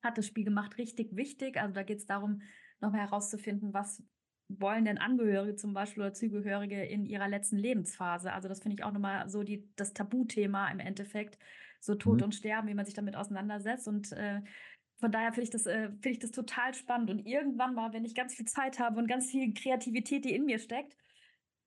hat 0.01 0.17
das 0.17 0.25
Spiel 0.25 0.45
gemacht, 0.45 0.77
richtig 0.77 1.15
wichtig. 1.17 1.57
Also 1.57 1.73
da 1.73 1.83
geht 1.83 1.97
es 1.97 2.05
darum, 2.05 2.41
nochmal 2.79 3.01
herauszufinden, 3.01 3.73
was 3.73 4.01
wollen 4.47 4.85
denn 4.85 4.97
Angehörige 4.97 5.55
zum 5.55 5.73
Beispiel 5.73 6.03
oder 6.03 6.13
Zugehörige 6.13 6.81
in 6.83 7.05
ihrer 7.05 7.27
letzten 7.27 7.57
Lebensphase? 7.57 8.31
Also 8.31 8.47
das 8.47 8.61
finde 8.61 8.75
ich 8.75 8.83
auch 8.83 8.91
nochmal 8.91 9.27
so 9.29 9.43
die, 9.43 9.69
das 9.75 9.93
Tabuthema 9.93 10.69
im 10.69 10.79
Endeffekt, 10.79 11.37
so 11.79 11.95
Tod 11.95 12.19
mhm. 12.19 12.25
und 12.25 12.35
Sterben, 12.35 12.67
wie 12.69 12.73
man 12.73 12.85
sich 12.85 12.93
damit 12.93 13.15
auseinandersetzt. 13.17 13.87
Und 13.87 14.13
äh, 14.13 14.41
von 14.99 15.11
daher 15.11 15.33
finde 15.33 15.43
ich, 15.43 15.49
das, 15.49 15.65
äh, 15.65 15.89
find 16.01 16.05
ich 16.05 16.19
das 16.19 16.31
total 16.31 16.73
spannend. 16.73 17.09
Und 17.09 17.25
irgendwann 17.25 17.73
mal, 17.73 17.91
wenn 17.91 18.05
ich 18.05 18.15
ganz 18.15 18.35
viel 18.35 18.45
Zeit 18.45 18.79
habe 18.79 18.99
und 18.99 19.07
ganz 19.07 19.29
viel 19.29 19.53
Kreativität, 19.53 20.23
die 20.23 20.35
in 20.35 20.45
mir 20.45 20.59
steckt, 20.59 20.95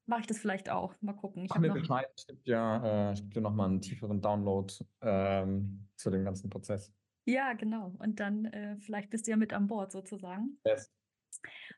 mache 0.06 0.20
ich 0.20 0.26
das 0.26 0.38
vielleicht 0.38 0.70
auch. 0.70 0.94
Mal 1.00 1.12
gucken. 1.12 1.44
Ich 1.44 1.50
Mach 1.50 1.58
mir 1.58 1.72
Bescheid. 1.72 2.08
Ich 2.16 2.26
gebe 2.26 2.40
dir, 2.42 3.14
äh, 3.16 3.20
dir 3.28 3.40
nochmal 3.40 3.68
einen 3.68 3.80
tieferen 3.80 4.20
Download 4.20 4.72
ähm, 5.02 5.88
zu 5.96 6.10
dem 6.10 6.24
ganzen 6.24 6.50
Prozess. 6.50 6.92
Ja, 7.26 7.52
genau. 7.54 7.92
Und 7.98 8.20
dann 8.20 8.46
äh, 8.46 8.76
vielleicht 8.78 9.10
bist 9.10 9.26
du 9.26 9.32
ja 9.32 9.36
mit 9.36 9.52
an 9.52 9.66
Bord 9.66 9.92
sozusagen. 9.92 10.58
Yes. 10.64 10.92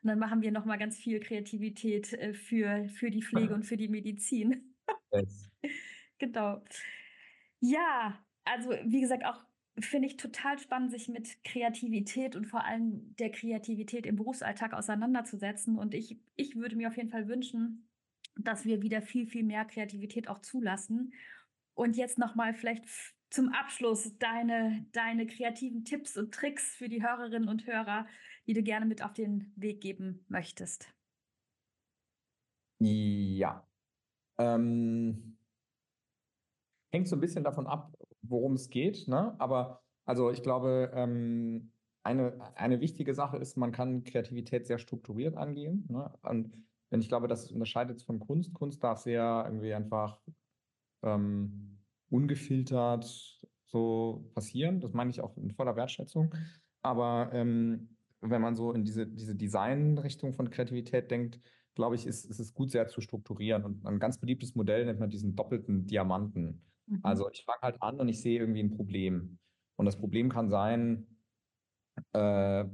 Und 0.01 0.07
dann 0.07 0.19
machen 0.19 0.41
wir 0.41 0.51
nochmal 0.51 0.77
ganz 0.77 0.97
viel 0.97 1.19
Kreativität 1.19 2.13
äh, 2.13 2.33
für, 2.33 2.87
für 2.89 3.09
die 3.09 3.23
Pflege 3.23 3.53
und 3.53 3.63
für 3.63 3.77
die 3.77 3.89
Medizin. 3.89 4.75
yes. 5.11 5.49
Genau. 6.19 6.63
Ja, 7.61 8.17
also 8.45 8.71
wie 8.85 9.01
gesagt, 9.01 9.25
auch 9.25 9.43
finde 9.79 10.07
ich 10.07 10.17
total 10.17 10.59
spannend, 10.59 10.91
sich 10.91 11.07
mit 11.07 11.43
Kreativität 11.43 12.35
und 12.35 12.45
vor 12.45 12.63
allem 12.63 13.15
der 13.17 13.31
Kreativität 13.31 14.05
im 14.05 14.17
Berufsalltag 14.17 14.73
auseinanderzusetzen. 14.73 15.77
Und 15.77 15.93
ich, 15.93 16.19
ich 16.35 16.55
würde 16.55 16.75
mir 16.75 16.89
auf 16.89 16.97
jeden 16.97 17.09
Fall 17.09 17.27
wünschen, 17.27 17.88
dass 18.43 18.65
wir 18.65 18.81
wieder 18.81 19.01
viel, 19.01 19.27
viel 19.27 19.43
mehr 19.43 19.65
Kreativität 19.65 20.27
auch 20.27 20.39
zulassen. 20.39 21.13
Und 21.73 21.95
jetzt 21.95 22.17
nochmal 22.17 22.53
vielleicht 22.53 22.85
zum 23.29 23.49
Abschluss 23.49 24.17
deine, 24.17 24.85
deine 24.91 25.27
kreativen 25.27 25.85
Tipps 25.85 26.17
und 26.17 26.33
Tricks 26.33 26.75
für 26.75 26.89
die 26.89 27.03
Hörerinnen 27.03 27.47
und 27.47 27.67
Hörer, 27.67 28.07
die 28.47 28.53
du 28.53 28.63
gerne 28.63 28.85
mit 28.85 29.03
auf 29.03 29.13
den 29.13 29.53
Weg 29.55 29.81
geben 29.81 30.25
möchtest. 30.27 30.93
Ja. 32.79 33.67
Ähm, 34.39 35.37
hängt 36.91 37.07
so 37.07 37.15
ein 37.15 37.19
bisschen 37.19 37.43
davon 37.43 37.67
ab, 37.67 37.93
worum 38.21 38.53
es 38.53 38.69
geht. 38.69 39.07
Ne? 39.07 39.35
Aber 39.39 39.83
also 40.05 40.31
ich 40.31 40.41
glaube, 40.41 40.91
ähm, 40.93 41.71
eine, 42.03 42.55
eine 42.55 42.79
wichtige 42.79 43.13
Sache 43.13 43.37
ist, 43.37 43.57
man 43.57 43.71
kann 43.71 44.03
Kreativität 44.03 44.65
sehr 44.65 44.79
strukturiert 44.79 45.35
angehen. 45.35 45.85
Ne? 45.89 46.11
Und 46.23 46.51
wenn 46.89 47.01
ich 47.01 47.07
glaube, 47.07 47.27
das 47.27 47.51
unterscheidet 47.51 48.01
von 48.01 48.19
Kunst. 48.19 48.53
Kunst 48.53 48.83
darf 48.83 48.99
sehr 48.99 49.43
irgendwie 49.45 49.73
einfach 49.73 50.19
ähm, 51.03 51.79
ungefiltert 52.09 53.41
so 53.65 54.29
passieren. 54.33 54.81
Das 54.81 54.93
meine 54.93 55.11
ich 55.11 55.21
auch 55.21 55.37
in 55.37 55.51
voller 55.51 55.75
Wertschätzung. 55.75 56.33
Aber 56.81 57.29
ähm, 57.33 57.95
wenn 58.21 58.41
man 58.41 58.55
so 58.55 58.73
in 58.73 58.83
diese, 58.83 59.05
diese 59.07 59.35
Design-Richtung 59.35 60.33
von 60.33 60.49
Kreativität 60.49 61.11
denkt, 61.11 61.39
glaube 61.75 61.95
ich, 61.95 62.05
ist, 62.05 62.25
ist 62.25 62.39
es 62.39 62.53
gut, 62.53 62.71
sehr 62.71 62.87
zu 62.87 63.01
strukturieren. 63.01 63.63
Und 63.63 63.85
ein 63.85 63.99
ganz 63.99 64.17
beliebtes 64.17 64.55
Modell 64.55 64.85
nennt 64.85 64.99
man 64.99 65.09
diesen 65.09 65.35
doppelten 65.35 65.85
Diamanten. 65.85 66.61
Mhm. 66.87 66.99
Also 67.03 67.29
ich 67.29 67.43
fange 67.45 67.61
halt 67.61 67.81
an 67.81 67.99
und 67.99 68.09
ich 68.09 68.21
sehe 68.21 68.39
irgendwie 68.39 68.63
ein 68.63 68.75
Problem. 68.75 69.37
Und 69.77 69.85
das 69.85 69.97
Problem 69.97 70.29
kann 70.29 70.49
sein, 70.49 71.07
äh, 72.13 72.65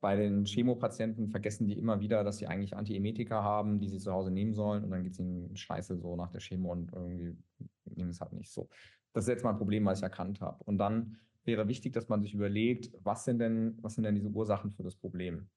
bei 0.00 0.16
den 0.16 0.46
Chemopatienten 0.46 1.28
vergessen 1.28 1.66
die 1.66 1.78
immer 1.78 2.00
wieder, 2.00 2.24
dass 2.24 2.38
sie 2.38 2.46
eigentlich 2.46 2.76
Antiemetika 2.76 3.42
haben, 3.42 3.78
die 3.78 3.88
sie 3.88 3.98
zu 3.98 4.12
Hause 4.12 4.30
nehmen 4.30 4.54
sollen. 4.54 4.84
Und 4.84 4.90
dann 4.90 5.02
geht 5.02 5.12
es 5.12 5.18
ihnen 5.18 5.54
scheiße 5.54 5.96
so 5.98 6.16
nach 6.16 6.30
der 6.30 6.40
Chemo 6.40 6.72
und 6.72 6.92
irgendwie 6.92 7.36
nehmen 7.84 8.10
es 8.10 8.20
halt 8.20 8.32
nicht 8.32 8.50
so. 8.50 8.68
Das 9.12 9.24
ist 9.24 9.28
jetzt 9.28 9.44
mal 9.44 9.50
ein 9.50 9.58
Problem, 9.58 9.84
was 9.84 9.98
ich 9.98 10.02
erkannt 10.02 10.40
habe. 10.40 10.62
Und 10.64 10.78
dann 10.78 11.18
wäre 11.44 11.68
wichtig, 11.68 11.92
dass 11.92 12.08
man 12.08 12.22
sich 12.22 12.34
überlegt, 12.34 12.92
was 13.02 13.24
sind 13.24 13.38
denn, 13.38 13.76
was 13.82 13.94
sind 13.94 14.04
denn 14.04 14.14
diese 14.14 14.28
Ursachen 14.28 14.70
für 14.72 14.82
das 14.82 14.96
Problem? 14.96 15.48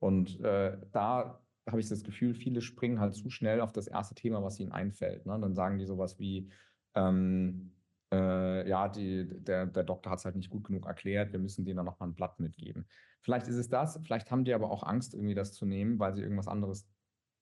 Und 0.00 0.40
äh, 0.40 0.76
da 0.90 1.40
habe 1.68 1.80
ich 1.80 1.88
das 1.88 2.02
Gefühl, 2.02 2.34
viele 2.34 2.60
springen 2.60 3.00
halt 3.00 3.14
zu 3.14 3.30
schnell 3.30 3.60
auf 3.60 3.72
das 3.72 3.86
erste 3.86 4.14
Thema, 4.14 4.42
was 4.42 4.58
ihnen 4.58 4.72
einfällt. 4.72 5.24
Ne? 5.24 5.38
Dann 5.40 5.54
sagen 5.54 5.78
die 5.78 5.86
sowas 5.86 6.18
wie, 6.18 6.50
ähm, 6.94 7.73
äh, 8.14 8.68
ja, 8.68 8.88
die, 8.88 9.26
der, 9.28 9.66
der 9.66 9.82
Doktor 9.82 10.10
hat 10.10 10.18
es 10.20 10.24
halt 10.24 10.36
nicht 10.36 10.50
gut 10.50 10.64
genug 10.64 10.86
erklärt, 10.86 11.32
wir 11.32 11.38
müssen 11.40 11.64
denen 11.64 11.78
dann 11.78 11.86
nochmal 11.86 12.08
ein 12.08 12.14
Blatt 12.14 12.38
mitgeben. 12.40 12.86
Vielleicht 13.22 13.48
ist 13.48 13.56
es 13.56 13.68
das, 13.68 13.98
vielleicht 14.02 14.30
haben 14.30 14.44
die 14.44 14.54
aber 14.54 14.70
auch 14.70 14.82
Angst, 14.82 15.14
irgendwie 15.14 15.34
das 15.34 15.52
zu 15.52 15.66
nehmen, 15.66 15.98
weil 15.98 16.14
sie 16.14 16.22
irgendwas 16.22 16.48
anderes 16.48 16.86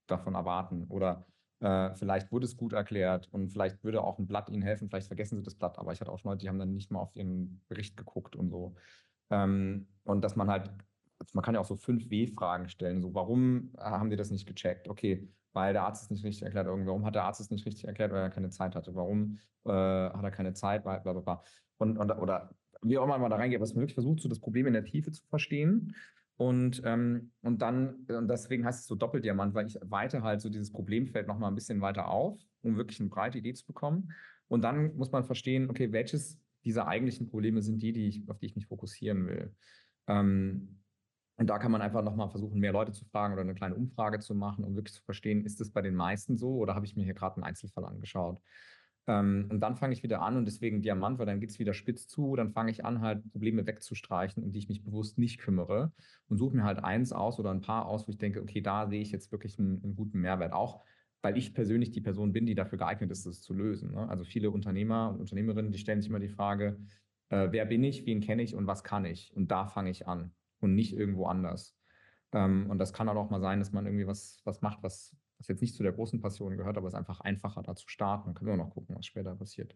davon 0.07 0.35
erwarten. 0.35 0.85
Oder 0.89 1.27
äh, 1.61 1.95
vielleicht 1.95 2.33
wurde 2.33 2.47
es 2.47 2.57
gut 2.57 2.73
erklärt 2.73 3.29
und 3.33 3.51
vielleicht 3.51 3.85
würde 3.85 4.03
auch 4.03 4.19
ein 4.19 4.27
Blatt 4.27 4.49
ihnen 4.49 4.63
helfen, 4.63 4.89
vielleicht 4.89 5.09
vergessen 5.09 5.37
sie 5.37 5.43
das 5.43 5.55
Blatt, 5.55 5.79
aber 5.79 5.93
ich 5.93 6.01
hatte 6.01 6.11
auch 6.11 6.19
schon 6.19 6.31
Leute, 6.31 6.43
die 6.43 6.49
haben 6.49 6.59
dann 6.59 6.75
nicht 6.75 6.91
mal 6.91 7.01
auf 7.01 7.15
ihren 7.15 7.63
Bericht 7.69 7.97
geguckt 7.97 8.37
und 8.37 8.49
so. 8.51 8.75
Ähm, 9.31 9.89
und 10.05 10.23
dass 10.23 10.37
man 10.37 10.49
halt 10.49 10.71
also 11.23 11.31
man 11.35 11.45
kann 11.45 11.55
ja 11.55 11.61
auch 11.61 11.67
so 11.67 11.77
fünf 11.77 12.11
W-Fragen 12.11 12.69
stellen. 12.69 13.01
So, 13.01 13.15
warum 13.15 13.71
haben 13.79 14.11
die 14.11 14.17
das 14.17 14.31
nicht 14.31 14.47
gecheckt? 14.47 14.89
Okay, 14.89 15.29
weil 15.53 15.73
der 15.73 15.85
Arzt 15.85 16.05
es 16.05 16.11
nicht 16.11 16.25
richtig 16.25 16.43
erklärt. 16.43 16.67
Warum 16.67 17.05
hat 17.05 17.15
der 17.15 17.25
Arzt 17.25 17.41
es 17.41 17.51
nicht 17.51 17.65
richtig 17.67 17.85
erklärt, 17.85 18.13
weil 18.13 18.23
er 18.23 18.31
keine 18.31 18.51
Zeit 18.51 18.75
hatte? 18.75 18.95
Warum 18.95 19.39
äh, 19.65 19.71
hat 19.71 20.25
er 20.25 20.31
keine 20.31 20.55
Zeit? 20.55 20.83
Bla, 20.83 20.99
bla, 20.99 21.13
bla. 21.13 21.43
Und, 21.79 21.99
und, 21.99 22.11
oder 22.11 22.51
wie 22.83 22.99
auch 22.99 23.05
immer 23.05 23.19
man 23.19 23.31
da 23.31 23.37
reingeht, 23.37 23.61
was 23.61 23.75
man 23.75 23.83
wirklich 23.83 23.95
versucht, 23.95 24.21
so 24.21 24.29
das 24.29 24.41
Problem 24.41 24.67
in 24.67 24.73
der 24.73 24.85
Tiefe 24.85 25.13
zu 25.13 25.25
verstehen. 25.27 25.95
Und, 26.37 26.83
ähm, 26.85 27.31
und 27.43 27.63
dann, 27.63 28.07
und 28.09 28.29
deswegen 28.29 28.65
heißt 28.65 28.81
es 28.81 28.87
so 28.87 28.97
Doppeldiamant, 28.97 29.55
weil 29.55 29.67
ich 29.67 29.79
weite 29.83 30.23
halt 30.23 30.41
so 30.41 30.49
dieses 30.49 30.73
Problemfeld 30.73 31.29
nochmal 31.29 31.53
ein 31.53 31.55
bisschen 31.55 31.81
weiter 31.81 32.09
auf, 32.09 32.41
um 32.63 32.77
wirklich 32.77 32.99
eine 32.99 33.11
breite 33.11 33.39
Idee 33.39 33.55
zu 33.55 33.67
bekommen. 33.67 34.13
Und 34.49 34.63
dann 34.63 34.97
muss 34.97 35.13
man 35.13 35.25
verstehen, 35.25 35.71
okay, 35.71 35.93
welches 35.93 36.41
dieser 36.65 36.89
eigentlichen 36.89 37.29
Probleme 37.29 37.63
sind 37.63 37.81
die, 37.83 37.93
die 37.93 38.09
ich, 38.09 38.29
auf 38.29 38.39
die 38.39 38.47
ich 38.47 38.57
mich 38.57 38.67
fokussieren 38.67 39.27
will. 39.27 39.55
Ähm, 40.09 40.82
und 41.43 41.49
da 41.49 41.59
kann 41.59 41.73
man 41.73 41.83
einfach 41.83 42.05
nochmal 42.05 42.29
versuchen, 42.29 42.61
mehr 42.61 42.71
Leute 42.71 42.93
zu 42.93 43.05
fragen 43.05 43.33
oder 43.33 43.43
eine 43.43 43.57
kleine 43.57 43.75
Umfrage 43.75 44.21
zu 44.21 44.33
machen, 44.33 44.63
um 44.63 44.77
wirklich 44.77 44.95
zu 44.95 45.03
verstehen, 45.03 45.45
ist 45.45 45.61
es 45.61 45.73
bei 45.73 45.83
den 45.83 45.97
meisten 45.97 46.37
so 46.37 46.55
oder 46.59 46.77
habe 46.77 46.87
ich 46.87 46.95
mir 46.95 47.03
hier 47.03 47.15
gerade 47.15 47.35
einen 47.35 47.43
Einzelfall 47.43 47.85
angeschaut? 47.85 48.41
Ähm, 49.09 49.49
und 49.51 49.59
dann 49.59 49.75
fange 49.75 49.93
ich 49.93 50.05
wieder 50.05 50.23
an 50.23 50.37
und 50.37 50.45
deswegen 50.45 50.83
Diamant, 50.83 51.19
weil 51.19 51.27
dann 51.27 51.41
geht 51.41 51.51
es 51.51 51.59
wieder 51.59 51.75
spitz 51.75 52.07
zu, 52.07 52.37
dann 52.37 52.53
fange 52.53 52.71
ich 52.71 52.85
an, 52.85 53.01
halt 53.01 53.29
Probleme 53.33 53.67
wegzustreichen, 53.67 54.45
um 54.45 54.53
die 54.53 54.61
ich 54.61 54.69
mich 54.69 54.85
bewusst 54.85 55.19
nicht 55.19 55.41
kümmere 55.41 55.91
und 56.29 56.39
suche 56.39 56.55
mir 56.55 56.63
halt 56.63 56.79
eins 56.85 57.13
aus 57.13 57.41
oder 57.41 57.51
ein 57.51 57.61
paar 57.61 57.87
aus, 57.87 58.07
wo 58.07 58.13
ich 58.13 58.19
denke, 58.19 58.41
okay, 58.41 58.61
da 58.61 58.87
sehe 58.87 59.03
ich 59.03 59.11
jetzt 59.11 59.33
wirklich 59.33 59.59
einen, 59.59 59.83
einen 59.83 59.97
guten 59.97 60.21
Mehrwert. 60.21 60.53
Auch 60.53 60.85
weil 61.23 61.37
ich 61.37 61.55
persönlich 61.55 61.91
die 61.91 62.03
Person 62.03 62.33
bin, 62.33 62.47
die 62.47 62.55
dafür 62.55 62.79
geeignet 62.79 63.11
ist, 63.11 63.27
das 63.27 63.41
zu 63.41 63.53
lösen. 63.53 63.91
Ne? 63.91 64.09
Also 64.09 64.23
viele 64.23 64.53
Unternehmer 64.53 65.11
und 65.11 65.19
Unternehmerinnen, 65.19 65.73
die 65.73 65.79
stellen 65.79 66.01
sich 66.01 66.09
immer 66.09 66.21
die 66.21 66.29
Frage, 66.29 66.79
äh, 67.31 67.49
wer 67.51 67.65
bin 67.65 67.83
ich, 67.83 68.07
wen 68.07 68.21
kenne 68.21 68.45
ich 68.45 68.55
und 68.55 68.69
was 68.69 68.85
kann 68.85 69.05
ich? 69.05 69.33
Und 69.35 69.51
da 69.51 69.67
fange 69.67 69.91
ich 69.91 70.07
an 70.07 70.33
und 70.63 70.75
nicht 70.75 70.97
irgendwo 70.97 71.27
anders. 71.27 71.77
Ähm, 72.33 72.71
und 72.71 72.79
das 72.79 72.93
kann 72.93 73.09
auch 73.09 73.31
mal 73.31 73.41
sein, 73.41 73.59
dass 73.59 73.73
man 73.73 73.87
irgendwie 73.87 74.07
was, 74.07 74.41
was 74.45 74.63
macht, 74.63 74.83
was, 74.83 75.17
was 75.39 75.49
jetzt 75.49 75.61
nicht 75.61 75.75
zu 75.75 75.83
der 75.83 75.93
großen 75.93 76.21
Passion 76.21 76.57
gehört, 76.57 76.77
aber 76.77 76.87
es 76.87 76.95
ist 76.95 76.99
einfach 76.99 77.21
einfacher, 77.21 77.63
da 77.63 77.75
zu 77.75 77.89
starten. 77.89 78.27
Dann 78.27 78.35
können 78.35 78.49
wir 78.49 78.55
auch 78.55 78.67
noch 78.67 78.75
gucken, 78.75 78.97
was 78.97 79.07
später 79.07 79.35
passiert. 79.35 79.75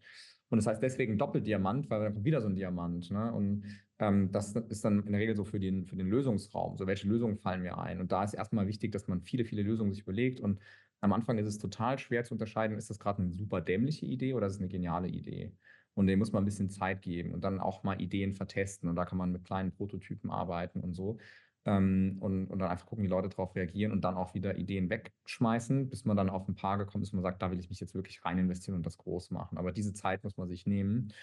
Und 0.48 0.58
das 0.58 0.66
heißt 0.66 0.82
deswegen 0.82 1.18
Doppeldiamant, 1.18 1.90
weil 1.90 2.02
dann 2.02 2.14
kommt 2.14 2.24
wieder 2.24 2.40
so 2.40 2.48
ein 2.48 2.54
Diamant. 2.54 3.10
Ne? 3.10 3.32
Und 3.32 3.64
ähm, 3.98 4.30
das 4.32 4.54
ist 4.54 4.84
dann 4.84 5.04
in 5.04 5.12
der 5.12 5.20
Regel 5.20 5.36
so 5.36 5.44
für 5.44 5.60
den, 5.60 5.86
für 5.86 5.96
den 5.96 6.08
Lösungsraum. 6.08 6.76
So, 6.78 6.86
welche 6.86 7.08
Lösungen 7.08 7.36
fallen 7.36 7.62
mir 7.62 7.78
ein? 7.78 8.00
Und 8.00 8.12
da 8.12 8.24
ist 8.24 8.34
erstmal 8.34 8.66
wichtig, 8.66 8.92
dass 8.92 9.08
man 9.08 9.20
viele, 9.20 9.44
viele 9.44 9.62
Lösungen 9.62 9.92
sich 9.92 10.02
überlegt. 10.02 10.40
Und 10.40 10.60
am 11.00 11.12
Anfang 11.12 11.38
ist 11.38 11.46
es 11.46 11.58
total 11.58 11.98
schwer 11.98 12.24
zu 12.24 12.34
unterscheiden, 12.34 12.78
ist 12.78 12.90
das 12.90 12.98
gerade 12.98 13.22
eine 13.22 13.32
super 13.32 13.60
dämliche 13.60 14.06
Idee 14.06 14.34
oder 14.34 14.46
ist 14.46 14.54
es 14.54 14.60
eine 14.60 14.68
geniale 14.68 15.08
Idee? 15.08 15.52
Und 15.96 16.08
dem 16.08 16.18
muss 16.18 16.30
man 16.30 16.42
ein 16.42 16.44
bisschen 16.44 16.68
Zeit 16.68 17.00
geben 17.00 17.32
und 17.32 17.42
dann 17.42 17.58
auch 17.58 17.82
mal 17.82 18.00
Ideen 18.00 18.34
vertesten. 18.34 18.86
Und 18.88 18.96
da 18.96 19.06
kann 19.06 19.16
man 19.16 19.32
mit 19.32 19.44
kleinen 19.44 19.72
Prototypen 19.72 20.30
arbeiten 20.30 20.80
und 20.80 20.92
so. 20.92 21.16
Ähm, 21.64 22.18
und, 22.20 22.48
und 22.48 22.58
dann 22.58 22.70
einfach 22.70 22.84
gucken, 22.84 23.02
wie 23.02 23.08
Leute 23.08 23.30
darauf 23.30 23.56
reagieren 23.56 23.92
und 23.92 24.02
dann 24.02 24.14
auch 24.14 24.34
wieder 24.34 24.58
Ideen 24.58 24.90
wegschmeißen, 24.90 25.88
bis 25.88 26.04
man 26.04 26.16
dann 26.16 26.28
auf 26.28 26.46
ein 26.48 26.54
paar 26.54 26.76
gekommen 26.76 27.02
ist, 27.02 27.12
wo 27.12 27.16
man 27.16 27.22
sagt, 27.22 27.40
da 27.40 27.50
will 27.50 27.58
ich 27.58 27.70
mich 27.70 27.80
jetzt 27.80 27.94
wirklich 27.94 28.22
rein 28.26 28.36
investieren 28.36 28.76
und 28.76 28.84
das 28.84 28.98
groß 28.98 29.30
machen. 29.30 29.56
Aber 29.56 29.72
diese 29.72 29.94
Zeit 29.94 30.22
muss 30.22 30.36
man 30.36 30.48
sich 30.48 30.66
nehmen. 30.66 31.14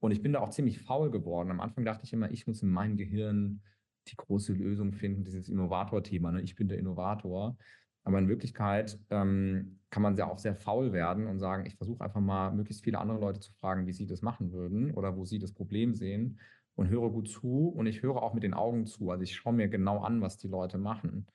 Und 0.00 0.12
ich 0.12 0.22
bin 0.22 0.32
da 0.32 0.40
auch 0.40 0.50
ziemlich 0.50 0.80
faul 0.80 1.10
geworden. 1.10 1.50
Am 1.50 1.60
Anfang 1.60 1.84
dachte 1.84 2.04
ich 2.04 2.12
immer, 2.14 2.30
ich 2.30 2.46
muss 2.46 2.62
in 2.62 2.70
meinem 2.70 2.96
Gehirn 2.96 3.60
die 4.08 4.16
große 4.16 4.54
Lösung 4.54 4.92
finden, 4.92 5.24
dieses 5.24 5.50
Innovator-Thema. 5.50 6.32
Ne? 6.32 6.40
Ich 6.40 6.54
bin 6.54 6.68
der 6.68 6.78
Innovator. 6.78 7.56
Aber 8.02 8.18
in 8.18 8.28
Wirklichkeit 8.28 8.98
ähm, 9.10 9.78
kann 9.92 10.02
man 10.02 10.16
ja 10.16 10.26
auch 10.26 10.38
sehr 10.38 10.56
faul 10.56 10.92
werden 10.94 11.26
und 11.26 11.38
sagen, 11.38 11.66
ich 11.66 11.76
versuche 11.76 12.02
einfach 12.02 12.20
mal 12.20 12.50
möglichst 12.50 12.82
viele 12.82 12.98
andere 12.98 13.20
Leute 13.20 13.40
zu 13.40 13.52
fragen, 13.52 13.86
wie 13.86 13.92
sie 13.92 14.06
das 14.06 14.22
machen 14.22 14.50
würden 14.50 14.90
oder 14.92 15.16
wo 15.16 15.26
sie 15.26 15.38
das 15.38 15.52
Problem 15.52 15.94
sehen 15.94 16.40
und 16.76 16.88
höre 16.88 17.10
gut 17.10 17.28
zu 17.28 17.68
und 17.68 17.86
ich 17.86 18.02
höre 18.02 18.22
auch 18.22 18.32
mit 18.32 18.42
den 18.42 18.54
Augen 18.54 18.86
zu. 18.86 19.10
Also 19.10 19.22
ich 19.22 19.36
schaue 19.36 19.52
mir 19.52 19.68
genau 19.68 20.00
an, 20.00 20.22
was 20.22 20.38
die 20.38 20.48
Leute 20.48 20.78
machen. 20.78 21.26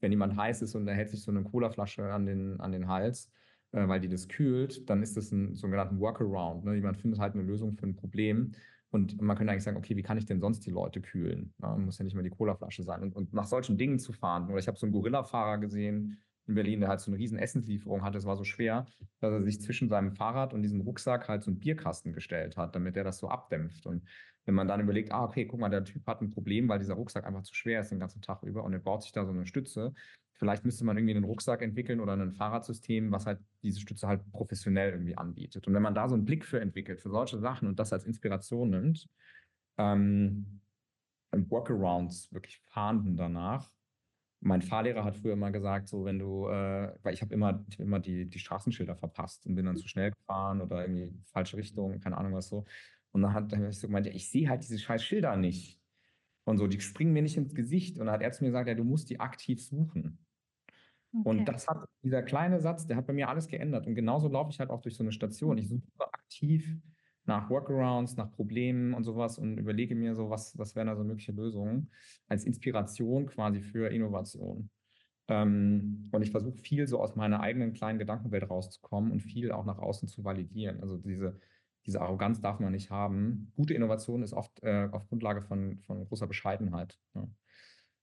Wenn 0.00 0.12
jemand 0.12 0.34
heiß 0.34 0.62
ist 0.62 0.74
und 0.74 0.88
er 0.88 0.94
hält 0.94 1.10
sich 1.10 1.22
so 1.22 1.30
eine 1.30 1.42
Colaflasche 1.42 2.10
an 2.10 2.24
den, 2.24 2.58
an 2.58 2.72
den 2.72 2.88
Hals, 2.88 3.30
äh, 3.72 3.86
weil 3.86 4.00
die 4.00 4.08
das 4.08 4.28
kühlt, 4.28 4.88
dann 4.88 5.02
ist 5.02 5.18
das 5.18 5.30
ein 5.30 5.54
sogenannter 5.54 5.98
Workaround. 5.98 6.64
Ne? 6.64 6.74
Jemand 6.74 6.96
findet 6.96 7.20
halt 7.20 7.34
eine 7.34 7.42
Lösung 7.42 7.74
für 7.74 7.86
ein 7.86 7.96
Problem. 7.96 8.52
Und 8.88 9.20
man 9.20 9.36
könnte 9.36 9.52
eigentlich 9.52 9.64
sagen, 9.64 9.76
okay, 9.76 9.94
wie 9.94 10.02
kann 10.02 10.16
ich 10.16 10.24
denn 10.24 10.40
sonst 10.40 10.64
die 10.64 10.70
Leute 10.70 11.02
kühlen? 11.02 11.52
Ja, 11.60 11.76
muss 11.76 11.98
ja 11.98 12.04
nicht 12.04 12.14
mehr 12.14 12.22
die 12.22 12.30
Colaflasche 12.30 12.82
sein. 12.82 13.02
Und, 13.02 13.14
und 13.14 13.34
nach 13.34 13.46
solchen 13.46 13.76
Dingen 13.76 13.98
zu 13.98 14.14
fahren. 14.14 14.48
Oder 14.48 14.58
ich 14.58 14.68
habe 14.68 14.78
so 14.78 14.86
einen 14.86 14.94
Gorilla-Fahrer 14.94 15.58
gesehen 15.58 16.22
in 16.46 16.54
Berlin, 16.54 16.80
der 16.80 16.88
halt 16.88 17.00
so 17.00 17.10
eine 17.10 17.18
riesen 17.18 17.38
Essenslieferung 17.38 18.02
hatte. 18.02 18.18
Es 18.18 18.24
war 18.24 18.36
so 18.36 18.44
schwer, 18.44 18.86
dass 19.20 19.32
er 19.32 19.42
sich 19.42 19.60
zwischen 19.60 19.88
seinem 19.88 20.12
Fahrrad 20.12 20.54
und 20.54 20.62
diesem 20.62 20.80
Rucksack 20.80 21.28
halt 21.28 21.42
so 21.42 21.50
einen 21.50 21.58
Bierkasten 21.58 22.12
gestellt 22.12 22.56
hat, 22.56 22.74
damit 22.74 22.96
er 22.96 23.04
das 23.04 23.18
so 23.18 23.28
abdämpft. 23.28 23.86
Und 23.86 24.04
wenn 24.44 24.54
man 24.54 24.68
dann 24.68 24.80
überlegt, 24.80 25.12
ah, 25.12 25.24
okay, 25.24 25.46
guck 25.46 25.58
mal, 25.58 25.68
der 25.68 25.84
Typ 25.84 26.06
hat 26.06 26.22
ein 26.22 26.30
Problem, 26.30 26.68
weil 26.68 26.78
dieser 26.78 26.94
Rucksack 26.94 27.26
einfach 27.26 27.42
zu 27.42 27.54
schwer 27.54 27.80
ist 27.80 27.90
den 27.90 27.98
ganzen 27.98 28.22
Tag 28.22 28.42
über 28.42 28.62
und 28.62 28.72
er 28.72 28.78
baut 28.78 29.02
sich 29.02 29.12
da 29.12 29.24
so 29.24 29.32
eine 29.32 29.46
Stütze. 29.46 29.92
Vielleicht 30.34 30.64
müsste 30.64 30.84
man 30.84 30.96
irgendwie 30.96 31.14
einen 31.14 31.24
Rucksack 31.24 31.62
entwickeln 31.62 31.98
oder 31.98 32.12
ein 32.12 32.32
Fahrradsystem, 32.32 33.10
was 33.10 33.26
halt 33.26 33.40
diese 33.62 33.80
Stütze 33.80 34.06
halt 34.06 34.30
professionell 34.30 34.92
irgendwie 34.92 35.16
anbietet. 35.16 35.66
Und 35.66 35.74
wenn 35.74 35.82
man 35.82 35.94
da 35.94 36.08
so 36.08 36.14
einen 36.14 36.26
Blick 36.26 36.44
für 36.44 36.60
entwickelt, 36.60 37.00
für 37.00 37.10
solche 37.10 37.38
Sachen 37.38 37.66
und 37.68 37.78
das 37.78 37.92
als 37.92 38.04
Inspiration 38.04 38.70
nimmt, 38.70 39.08
ähm, 39.78 40.60
Workarounds 41.32 42.32
wirklich 42.32 42.58
fahnden 42.68 43.16
danach. 43.16 43.70
Mein 44.40 44.62
Fahrlehrer 44.62 45.04
hat 45.04 45.16
früher 45.16 45.36
mal 45.36 45.50
gesagt, 45.50 45.88
so 45.88 46.04
wenn 46.04 46.18
du, 46.18 46.46
äh, 46.48 46.92
weil 47.02 47.14
ich 47.14 47.22
habe 47.22 47.34
immer, 47.34 47.64
ich 47.68 47.78
hab 47.78 47.86
immer 47.86 48.00
die, 48.00 48.26
die 48.28 48.38
Straßenschilder 48.38 48.94
verpasst 48.94 49.46
und 49.46 49.54
bin 49.54 49.66
dann 49.66 49.76
zu 49.76 49.88
schnell 49.88 50.10
gefahren 50.10 50.60
oder 50.60 50.82
irgendwie 50.86 51.12
falsche 51.24 51.56
Richtung, 51.56 51.98
keine 52.00 52.16
Ahnung 52.18 52.34
was 52.34 52.48
so. 52.48 52.64
Und 53.12 53.22
dann 53.22 53.32
hat 53.32 53.52
er 53.52 53.72
so 53.72 53.86
gemeint, 53.86 54.06
ja, 54.06 54.12
ich 54.12 54.30
sehe 54.30 54.48
halt 54.48 54.62
diese 54.62 54.78
scheiß 54.78 55.02
Schilder 55.02 55.36
nicht. 55.36 55.80
Und 56.44 56.58
so, 56.58 56.66
die 56.66 56.80
springen 56.80 57.12
mir 57.12 57.22
nicht 57.22 57.36
ins 57.36 57.54
Gesicht. 57.54 57.98
Und 57.98 58.06
dann 58.06 58.14
hat 58.14 58.22
er 58.22 58.30
zu 58.30 58.44
mir 58.44 58.50
gesagt, 58.50 58.68
ja, 58.68 58.74
du 58.74 58.84
musst 58.84 59.10
die 59.10 59.18
aktiv 59.18 59.64
suchen. 59.64 60.18
Okay. 61.12 61.28
Und 61.28 61.44
das 61.46 61.66
hat, 61.66 61.88
dieser 62.02 62.22
kleine 62.22 62.60
Satz, 62.60 62.86
der 62.86 62.96
hat 62.96 63.06
bei 63.06 63.12
mir 63.12 63.28
alles 63.28 63.48
geändert. 63.48 63.86
Und 63.86 63.94
genauso 63.94 64.28
laufe 64.28 64.50
ich 64.50 64.60
halt 64.60 64.70
auch 64.70 64.80
durch 64.80 64.96
so 64.96 65.02
eine 65.02 65.12
Station. 65.12 65.58
Ich 65.58 65.68
suche 65.68 65.82
aktiv 66.12 66.76
nach 67.26 67.50
Workarounds, 67.50 68.16
nach 68.16 68.30
Problemen 68.32 68.94
und 68.94 69.04
sowas 69.04 69.38
und 69.38 69.58
überlege 69.58 69.94
mir 69.94 70.14
so, 70.14 70.30
was, 70.30 70.56
was 70.58 70.74
wären 70.76 70.86
da 70.86 70.96
so 70.96 71.04
mögliche 71.04 71.32
Lösungen 71.32 71.90
als 72.28 72.44
Inspiration 72.44 73.26
quasi 73.26 73.60
für 73.60 73.88
Innovation. 73.90 74.70
Ähm, 75.28 76.08
und 76.12 76.22
ich 76.22 76.30
versuche 76.30 76.56
viel 76.56 76.86
so 76.86 77.00
aus 77.00 77.16
meiner 77.16 77.40
eigenen 77.40 77.72
kleinen 77.72 77.98
Gedankenwelt 77.98 78.48
rauszukommen 78.48 79.10
und 79.10 79.20
viel 79.20 79.50
auch 79.52 79.64
nach 79.64 79.78
außen 79.78 80.08
zu 80.08 80.24
validieren. 80.24 80.80
Also 80.80 80.98
diese, 80.98 81.38
diese 81.84 82.00
Arroganz 82.00 82.40
darf 82.40 82.60
man 82.60 82.72
nicht 82.72 82.90
haben. 82.90 83.52
Gute 83.56 83.74
Innovation 83.74 84.22
ist 84.22 84.32
oft 84.32 84.62
äh, 84.62 84.88
auf 84.92 85.08
Grundlage 85.08 85.42
von, 85.42 85.80
von 85.86 86.06
großer 86.06 86.28
Bescheidenheit. 86.28 86.98
Ja. 87.14 87.28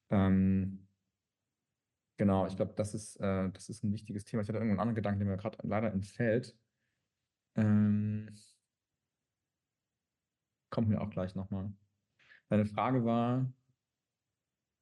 Ähm, 0.09 0.87
genau, 2.17 2.45
ich 2.45 2.57
glaube, 2.57 2.73
das 2.75 2.93
ist, 2.93 3.15
äh, 3.17 3.49
das 3.51 3.69
ist 3.69 3.83
ein 3.83 3.93
wichtiges 3.93 4.25
Thema. 4.25 4.41
Ich 4.41 4.49
hatte 4.49 4.57
irgendeinen 4.57 4.81
anderen 4.81 4.95
Gedanken, 4.95 5.19
der 5.19 5.29
mir 5.29 5.37
gerade 5.37 5.57
leider 5.63 5.93
entfällt. 5.93 6.57
Ähm, 7.55 8.35
kommt 10.73 10.89
mir 10.89 10.99
auch 10.99 11.11
gleich 11.11 11.35
nochmal. 11.35 11.71
Deine 12.49 12.65
Frage 12.65 13.05
war, 13.05 13.53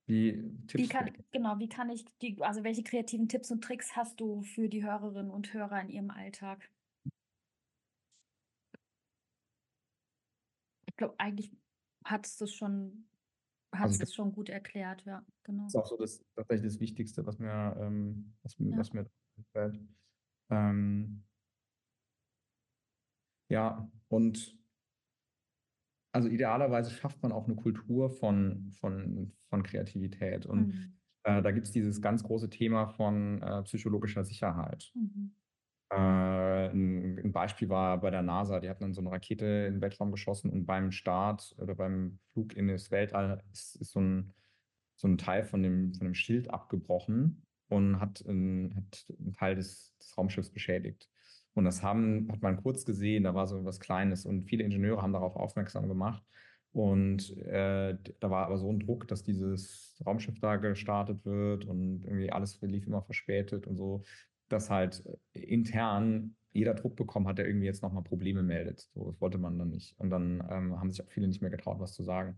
Wie 0.08 0.34
Tipps 0.68 0.84
Wie 0.84 0.88
kann, 0.88 1.12
genau, 1.32 1.60
wie 1.60 1.70
kann 1.70 1.89
ich 1.89 2.06
die, 2.22 2.42
also 2.42 2.64
welche 2.64 2.82
kreativen 2.84 3.28
Tipps 3.28 3.52
und 3.52 3.62
Tricks 3.64 3.96
hast 3.96 4.20
du 4.20 4.42
für 4.42 4.70
die 4.70 4.84
Hörerinnen 4.84 5.30
und 5.30 5.54
Hörer 5.54 5.82
in 5.82 5.89
ihrem 5.89 6.12
Alltag? 6.12 6.70
Ich 10.88 10.96
glaube, 10.96 11.16
eigentlich 11.18 11.52
hat 12.06 12.26
es 12.26 12.38
das 12.38 12.54
schon, 12.54 13.06
hat 13.74 13.84
Also 13.84 14.04
es 14.04 14.16
schon 14.16 14.32
gut 14.32 14.50
erklärt, 14.50 15.04
ja, 15.06 15.26
genau. 15.44 15.64
Das 15.66 15.76
ist 15.76 15.82
auch 15.82 15.88
so 15.88 15.98
das 15.98 16.26
tatsächlich 16.36 16.72
das 16.74 16.80
Wichtigste, 16.80 17.26
was 17.26 17.38
mir, 17.38 17.76
ähm, 17.80 18.34
was, 18.44 18.58
mir- 18.58 18.72
Ja. 18.72 18.78
was 18.78 18.94
mir 18.94 19.06
einfällt. 19.38 19.80
Ähm, 20.50 21.24
ja, 23.50 23.89
und 24.10 24.61
also 26.12 26.28
idealerweise 26.30 26.91
schafft 26.91 27.22
man 27.24 27.32
auch 27.32 27.45
eine 27.45 27.55
Kultur 27.55 28.09
von, 28.09 28.72
von, 28.74 29.34
von 29.49 29.64
Kreativität. 29.64 30.45
Und 30.45 30.68
Mhm. 30.68 30.93
äh, 31.24 31.41
da 31.41 31.51
gibt 31.51 31.68
es 31.68 31.72
dieses 31.74 32.01
ganz 32.01 32.24
große 32.24 32.49
Thema 32.49 32.88
von 32.88 33.41
äh, 33.41 33.64
psychologischer 33.64 34.24
Sicherheit. 34.24 34.91
Mhm. 34.93 35.36
Äh, 35.91 36.70
ein, 36.70 37.20
ein 37.20 37.32
Beispiel 37.32 37.70
war 37.70 37.99
bei 37.99 38.12
der 38.12 38.22
NASA, 38.22 38.59
die 38.59 38.70
hatten 38.70 38.84
dann 38.84 38.93
so 38.93 39.01
eine 39.01 39.12
Rakete 39.12 39.45
in 39.68 39.76
den 39.76 39.82
Weltraum 39.82 40.12
geschossen 40.12 40.49
und 40.49 40.66
beim 40.66 40.91
Start 40.91 41.53
oder 41.57 41.76
beim 41.76 42.20
Flug 42.32 42.53
in 42.55 42.68
das 42.68 42.91
Weltall 42.91 43.43
ist, 43.51 43.76
ist 43.76 43.91
so, 43.91 43.99
ein, 43.99 44.34
so 44.95 45.07
ein 45.07 45.18
Teil 45.18 45.43
von 45.43 45.62
dem, 45.64 45.93
von 45.93 46.05
dem 46.05 46.14
Schild 46.14 46.49
abgebrochen 46.49 47.45
und 47.70 47.99
hat, 47.99 48.22
ein, 48.22 48.74
hat 48.76 49.05
einen 49.20 49.34
Teil 49.34 49.55
des, 49.55 49.95
des 49.97 50.18
Raumschiffs 50.18 50.49
beschädigt. 50.49 51.09
Und 51.54 51.66
das 51.66 51.84
haben, 51.84 52.30
hat 52.32 52.41
man 52.41 52.62
kurz 52.62 52.86
gesehen, 52.86 53.24
da 53.24 53.34
war 53.34 53.47
so 53.47 53.64
was 53.66 53.80
Kleines 53.80 54.26
und 54.26 54.43
viele 54.43 54.64
Ingenieure 54.64 55.02
haben 55.02 55.14
darauf 55.14 55.36
aufmerksam 55.36 55.88
gemacht. 55.88 56.24
Und 56.72 57.38
äh, 57.39 57.97
da 58.20 58.30
war 58.30 58.45
aber 58.45 58.58
so 58.58 58.72
ein 58.72 58.80
Druck, 58.80 59.08
dass 59.08 59.24
dieses 59.24 60.02
Raumschiff 60.06 60.39
da 60.39 60.56
gestartet 60.56 61.26
wird 61.26 61.66
und 61.66 62.06
irgendwie 62.06 62.32
alles 62.32 62.62
lief 62.62 62.88
immer 62.88 63.02
verspätet 63.02 63.68
und 63.68 63.76
so, 63.76 64.04
dass 64.47 64.70
halt 64.70 65.04
intern 65.34 66.36
jeder 66.54 66.74
Druck 66.74 66.95
bekommen 66.95 67.28
hat, 67.28 67.38
der 67.38 67.47
irgendwie 67.47 67.66
jetzt 67.66 67.82
nochmal 67.82 68.04
Probleme 68.04 68.43
meldet. 68.43 68.89
So, 68.93 69.12
das 69.12 69.22
wollte 69.22 69.38
man 69.38 69.58
dann 69.58 69.70
nicht. 69.70 69.97
Und 69.97 70.10
dann 70.10 70.43
ähm, 70.49 70.80
haben 70.80 70.91
sich 70.91 71.04
auch 71.04 71.12
viele 71.12 71.28
nicht 71.28 71.41
mehr 71.41 71.52
getraut, 71.52 71.80
was 71.80 71.93
zu 71.93 72.04
sagen. 72.04 72.38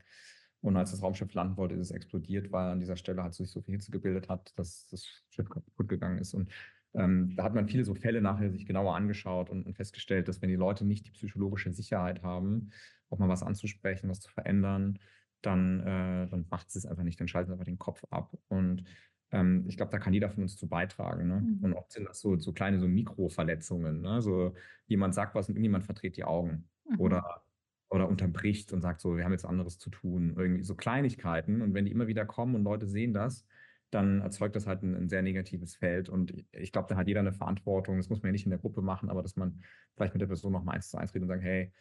Und 0.61 0.77
als 0.77 0.91
das 0.91 1.03
Raumschiff 1.03 1.33
landen 1.33 1.57
wollte, 1.57 1.75
ist 1.75 1.81
es 1.81 1.91
explodiert, 1.91 2.51
weil 2.51 2.71
an 2.71 2.79
dieser 2.79 2.95
Stelle 2.95 3.21
halt 3.21 3.33
sich 3.33 3.51
so 3.51 3.61
viel 3.61 3.73
Hitze 3.73 3.91
gebildet 3.91 4.29
hat, 4.29 4.53
dass 4.55 4.87
das 4.87 5.05
Schiff 5.29 5.49
kaputt 5.49 5.89
gegangen 5.89 6.19
ist. 6.19 6.33
Und 6.33 6.49
ähm, 6.93 7.35
da 7.35 7.43
hat 7.43 7.55
man 7.55 7.67
viele 7.67 7.83
so 7.85 7.95
Fälle 7.95 8.21
nachher 8.21 8.51
sich 8.51 8.65
genauer 8.65 8.95
angeschaut 8.95 9.49
und, 9.49 9.65
und 9.65 9.75
festgestellt, 9.75 10.27
dass 10.27 10.41
wenn 10.41 10.49
die 10.49 10.55
Leute 10.55 10.85
nicht 10.85 11.07
die 11.07 11.11
psychologische 11.11 11.71
Sicherheit 11.71 12.23
haben, 12.23 12.71
auch 13.09 13.19
mal 13.19 13.29
was 13.29 13.43
anzusprechen, 13.43 14.09
was 14.09 14.19
zu 14.19 14.29
verändern, 14.29 14.99
dann, 15.41 15.81
äh, 15.81 16.27
dann 16.27 16.45
macht 16.49 16.71
sie 16.71 16.79
es 16.79 16.85
einfach 16.85 17.03
nicht, 17.03 17.19
dann 17.19 17.27
schalten 17.27 17.49
sie 17.49 17.53
einfach 17.53 17.65
den 17.65 17.79
Kopf 17.79 18.03
ab. 18.09 18.37
Und 18.47 18.83
ähm, 19.31 19.65
ich 19.67 19.77
glaube, 19.77 19.91
da 19.91 19.99
kann 19.99 20.13
jeder 20.13 20.29
von 20.29 20.43
uns 20.43 20.55
zu 20.55 20.67
beitragen. 20.67 21.27
Ne? 21.27 21.41
Mhm. 21.41 21.59
Und 21.63 21.73
oft 21.73 21.91
sind 21.91 22.07
das 22.07 22.19
so, 22.19 22.37
so 22.37 22.53
kleine 22.53 22.79
so 22.79 22.87
Mikroverletzungen. 22.87 24.01
Ne? 24.01 24.21
So 24.21 24.53
jemand 24.87 25.13
sagt 25.15 25.35
was 25.35 25.49
und 25.49 25.55
irgendjemand 25.55 25.85
verdreht 25.85 26.17
die 26.17 26.23
Augen 26.23 26.69
Mhm. 26.89 26.99
oder, 26.99 27.43
oder 27.89 28.07
unterbricht 28.07 28.73
und 28.73 28.81
sagt 28.81 29.01
so, 29.01 29.17
wir 29.17 29.23
haben 29.23 29.31
jetzt 29.31 29.45
anderes 29.45 29.77
zu 29.79 29.89
tun. 29.89 30.33
Irgendwie 30.37 30.63
so 30.63 30.75
Kleinigkeiten. 30.75 31.61
Und 31.61 31.73
wenn 31.73 31.85
die 31.85 31.91
immer 31.91 32.07
wieder 32.07 32.25
kommen 32.25 32.55
und 32.55 32.63
Leute 32.63 32.87
sehen 32.87 33.13
das, 33.13 33.45
dann 33.93 34.21
erzeugt 34.21 34.55
das 34.55 34.65
halt 34.65 34.81
ein, 34.83 34.95
ein 34.95 35.09
sehr 35.09 35.21
negatives 35.21 35.75
Feld. 35.75 36.09
Und 36.09 36.33
ich 36.51 36.71
glaube, 36.71 36.87
da 36.89 36.95
hat 36.95 37.07
jeder 37.07 37.19
eine 37.19 37.33
Verantwortung. 37.33 37.97
Das 37.97 38.09
muss 38.09 38.21
man 38.21 38.29
ja 38.29 38.31
nicht 38.31 38.45
in 38.45 38.49
der 38.49 38.59
Gruppe 38.59 38.81
machen, 38.81 39.09
aber 39.09 39.21
dass 39.21 39.35
man 39.35 39.61
vielleicht 39.95 40.13
mit 40.13 40.21
der 40.21 40.27
Person 40.27 40.51
noch 40.51 40.63
mal 40.63 40.73
eins 40.73 40.89
zu 40.89 40.97
eins 40.97 41.13
redet 41.13 41.23
und 41.23 41.35
sagt, 41.35 41.43
hey, 41.43 41.71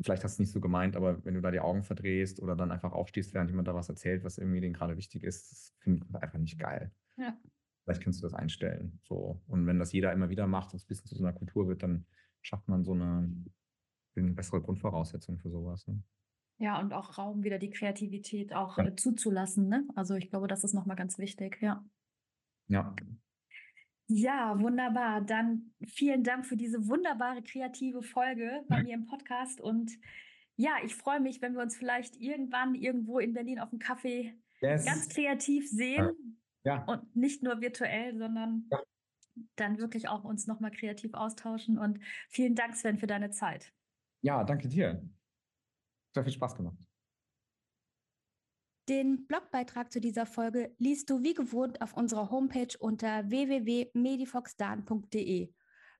vielleicht 0.00 0.22
hast 0.24 0.34
du 0.38 0.42
es 0.42 0.46
nicht 0.46 0.52
so 0.52 0.60
gemeint, 0.60 0.96
aber 0.96 1.24
wenn 1.24 1.34
du 1.34 1.40
da 1.40 1.50
die 1.50 1.60
Augen 1.60 1.82
verdrehst 1.82 2.40
oder 2.40 2.54
dann 2.54 2.70
einfach 2.70 2.92
aufstehst, 2.92 3.34
während 3.34 3.50
jemand 3.50 3.66
da 3.66 3.74
was 3.74 3.88
erzählt, 3.88 4.22
was 4.22 4.38
irgendwie 4.38 4.60
denen 4.60 4.74
gerade 4.74 4.96
wichtig 4.96 5.24
ist, 5.24 5.50
das 5.50 5.74
finde 5.80 6.06
ich 6.08 6.14
einfach 6.14 6.38
nicht 6.38 6.58
geil. 6.58 6.92
Ja. 7.16 7.36
Vielleicht 7.84 8.02
kannst 8.02 8.20
du 8.20 8.26
das 8.26 8.34
einstellen. 8.34 9.00
So. 9.02 9.40
Und 9.46 9.66
wenn 9.66 9.78
das 9.78 9.92
jeder 9.92 10.12
immer 10.12 10.28
wieder 10.28 10.46
macht 10.46 10.72
und 10.72 10.76
es 10.76 10.84
ein 10.84 10.88
bisschen 10.88 11.06
zu 11.06 11.16
so 11.16 11.24
einer 11.24 11.32
Kultur 11.32 11.66
wird, 11.66 11.82
dann 11.82 12.06
schafft 12.42 12.68
man 12.68 12.84
so 12.84 12.92
eine, 12.92 13.28
eine 14.14 14.30
bessere 14.32 14.60
Grundvoraussetzung 14.60 15.38
für 15.38 15.50
sowas. 15.50 15.86
Ne? 15.88 16.00
Ja, 16.60 16.80
und 16.80 16.92
auch 16.92 17.18
Raum, 17.18 17.44
wieder 17.44 17.58
die 17.58 17.70
Kreativität 17.70 18.52
auch 18.52 18.78
Ja. 18.78 18.86
äh, 18.86 18.96
zuzulassen, 18.96 19.68
ne? 19.68 19.86
Also 19.94 20.14
ich 20.14 20.28
glaube, 20.30 20.48
das 20.48 20.64
ist 20.64 20.74
nochmal 20.74 20.96
ganz 20.96 21.18
wichtig, 21.18 21.58
ja. 21.60 21.84
Ja, 22.66 22.94
Ja, 24.08 24.58
wunderbar. 24.60 25.20
Dann 25.20 25.72
vielen 25.86 26.24
Dank 26.24 26.46
für 26.46 26.56
diese 26.56 26.88
wunderbare 26.88 27.42
kreative 27.42 28.02
Folge 28.02 28.64
bei 28.68 28.82
mir 28.82 28.94
im 28.94 29.04
Podcast. 29.06 29.60
Und 29.60 29.92
ja, 30.56 30.76
ich 30.84 30.94
freue 30.94 31.20
mich, 31.20 31.40
wenn 31.42 31.54
wir 31.54 31.62
uns 31.62 31.76
vielleicht 31.76 32.16
irgendwann 32.16 32.74
irgendwo 32.74 33.18
in 33.18 33.32
Berlin 33.34 33.58
auf 33.60 33.70
dem 33.70 33.78
Café 33.78 34.32
yes. 34.60 34.84
ganz 34.86 35.08
kreativ 35.08 35.68
sehen 35.70 36.40
ja. 36.64 36.84
und 36.84 37.14
nicht 37.14 37.42
nur 37.42 37.60
virtuell, 37.60 38.16
sondern 38.18 38.66
Ja. 38.72 38.80
dann 39.56 39.78
wirklich 39.78 40.08
auch 40.08 40.24
uns 40.24 40.46
nochmal 40.46 40.70
kreativ 40.72 41.14
austauschen. 41.14 41.78
Und 41.78 42.00
vielen 42.28 42.54
Dank, 42.54 42.74
Sven, 42.76 42.98
für 42.98 43.06
deine 43.06 43.30
Zeit. 43.30 43.72
ja, 44.22 44.42
danke 44.42 44.68
dir. 44.68 45.02
Sehr 46.14 46.24
viel 46.24 46.32
Spaß 46.32 46.56
gemacht. 46.56 46.78
Den 48.88 49.26
Blogbeitrag 49.26 49.92
zu 49.92 50.00
dieser 50.00 50.24
Folge 50.24 50.74
liest 50.78 51.10
du 51.10 51.22
wie 51.22 51.34
gewohnt 51.34 51.82
auf 51.82 51.92
unserer 51.94 52.30
Homepage 52.30 52.74
unter 52.78 53.28
www.medifoxdan.de. 53.28 55.52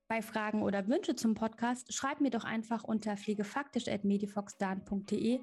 Bei 0.09 0.23
Fragen 0.23 0.63
oder 0.63 0.89
Wünsche 0.89 1.15
zum 1.15 1.35
Podcast 1.35 1.93
schreib 1.93 2.23
mir 2.23 2.31
doch 2.31 2.45
einfach 2.45 2.85
unter 2.85 3.19
pflegefaktisch.medifoxdan.de 3.19 5.41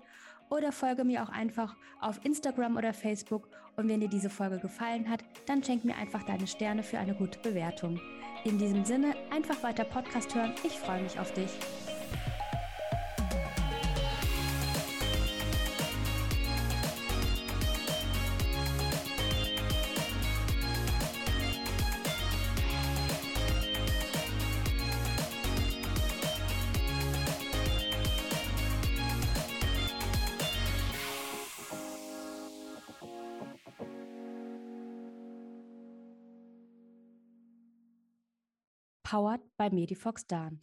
oder 0.49 0.71
folge 0.71 1.03
mir 1.03 1.21
auch 1.21 1.29
einfach 1.29 1.77
auf 2.01 2.25
Instagram 2.25 2.77
oder 2.77 2.93
Facebook. 2.93 3.47
Und 3.75 3.87
wenn 3.89 3.99
dir 3.99 4.09
diese 4.09 4.31
Folge 4.31 4.57
gefallen 4.57 5.07
hat, 5.07 5.23
dann 5.45 5.63
schenk 5.63 5.85
mir 5.85 5.97
einfach 5.97 6.23
deine 6.23 6.47
Sterne 6.47 6.81
für 6.81 6.97
eine 6.97 7.13
gute 7.13 7.37
Bewertung. 7.39 8.01
In 8.43 8.57
diesem 8.57 8.85
Sinne, 8.85 9.13
einfach 9.31 9.61
weiter 9.61 9.83
Podcast 9.83 10.33
hören. 10.33 10.55
Ich 10.63 10.79
freue 10.79 11.03
mich 11.03 11.19
auf 11.19 11.31
dich. 11.33 11.51
Powered 39.15 39.39
by 39.57 39.69
Medifox 39.69 40.27
Dan. 40.27 40.59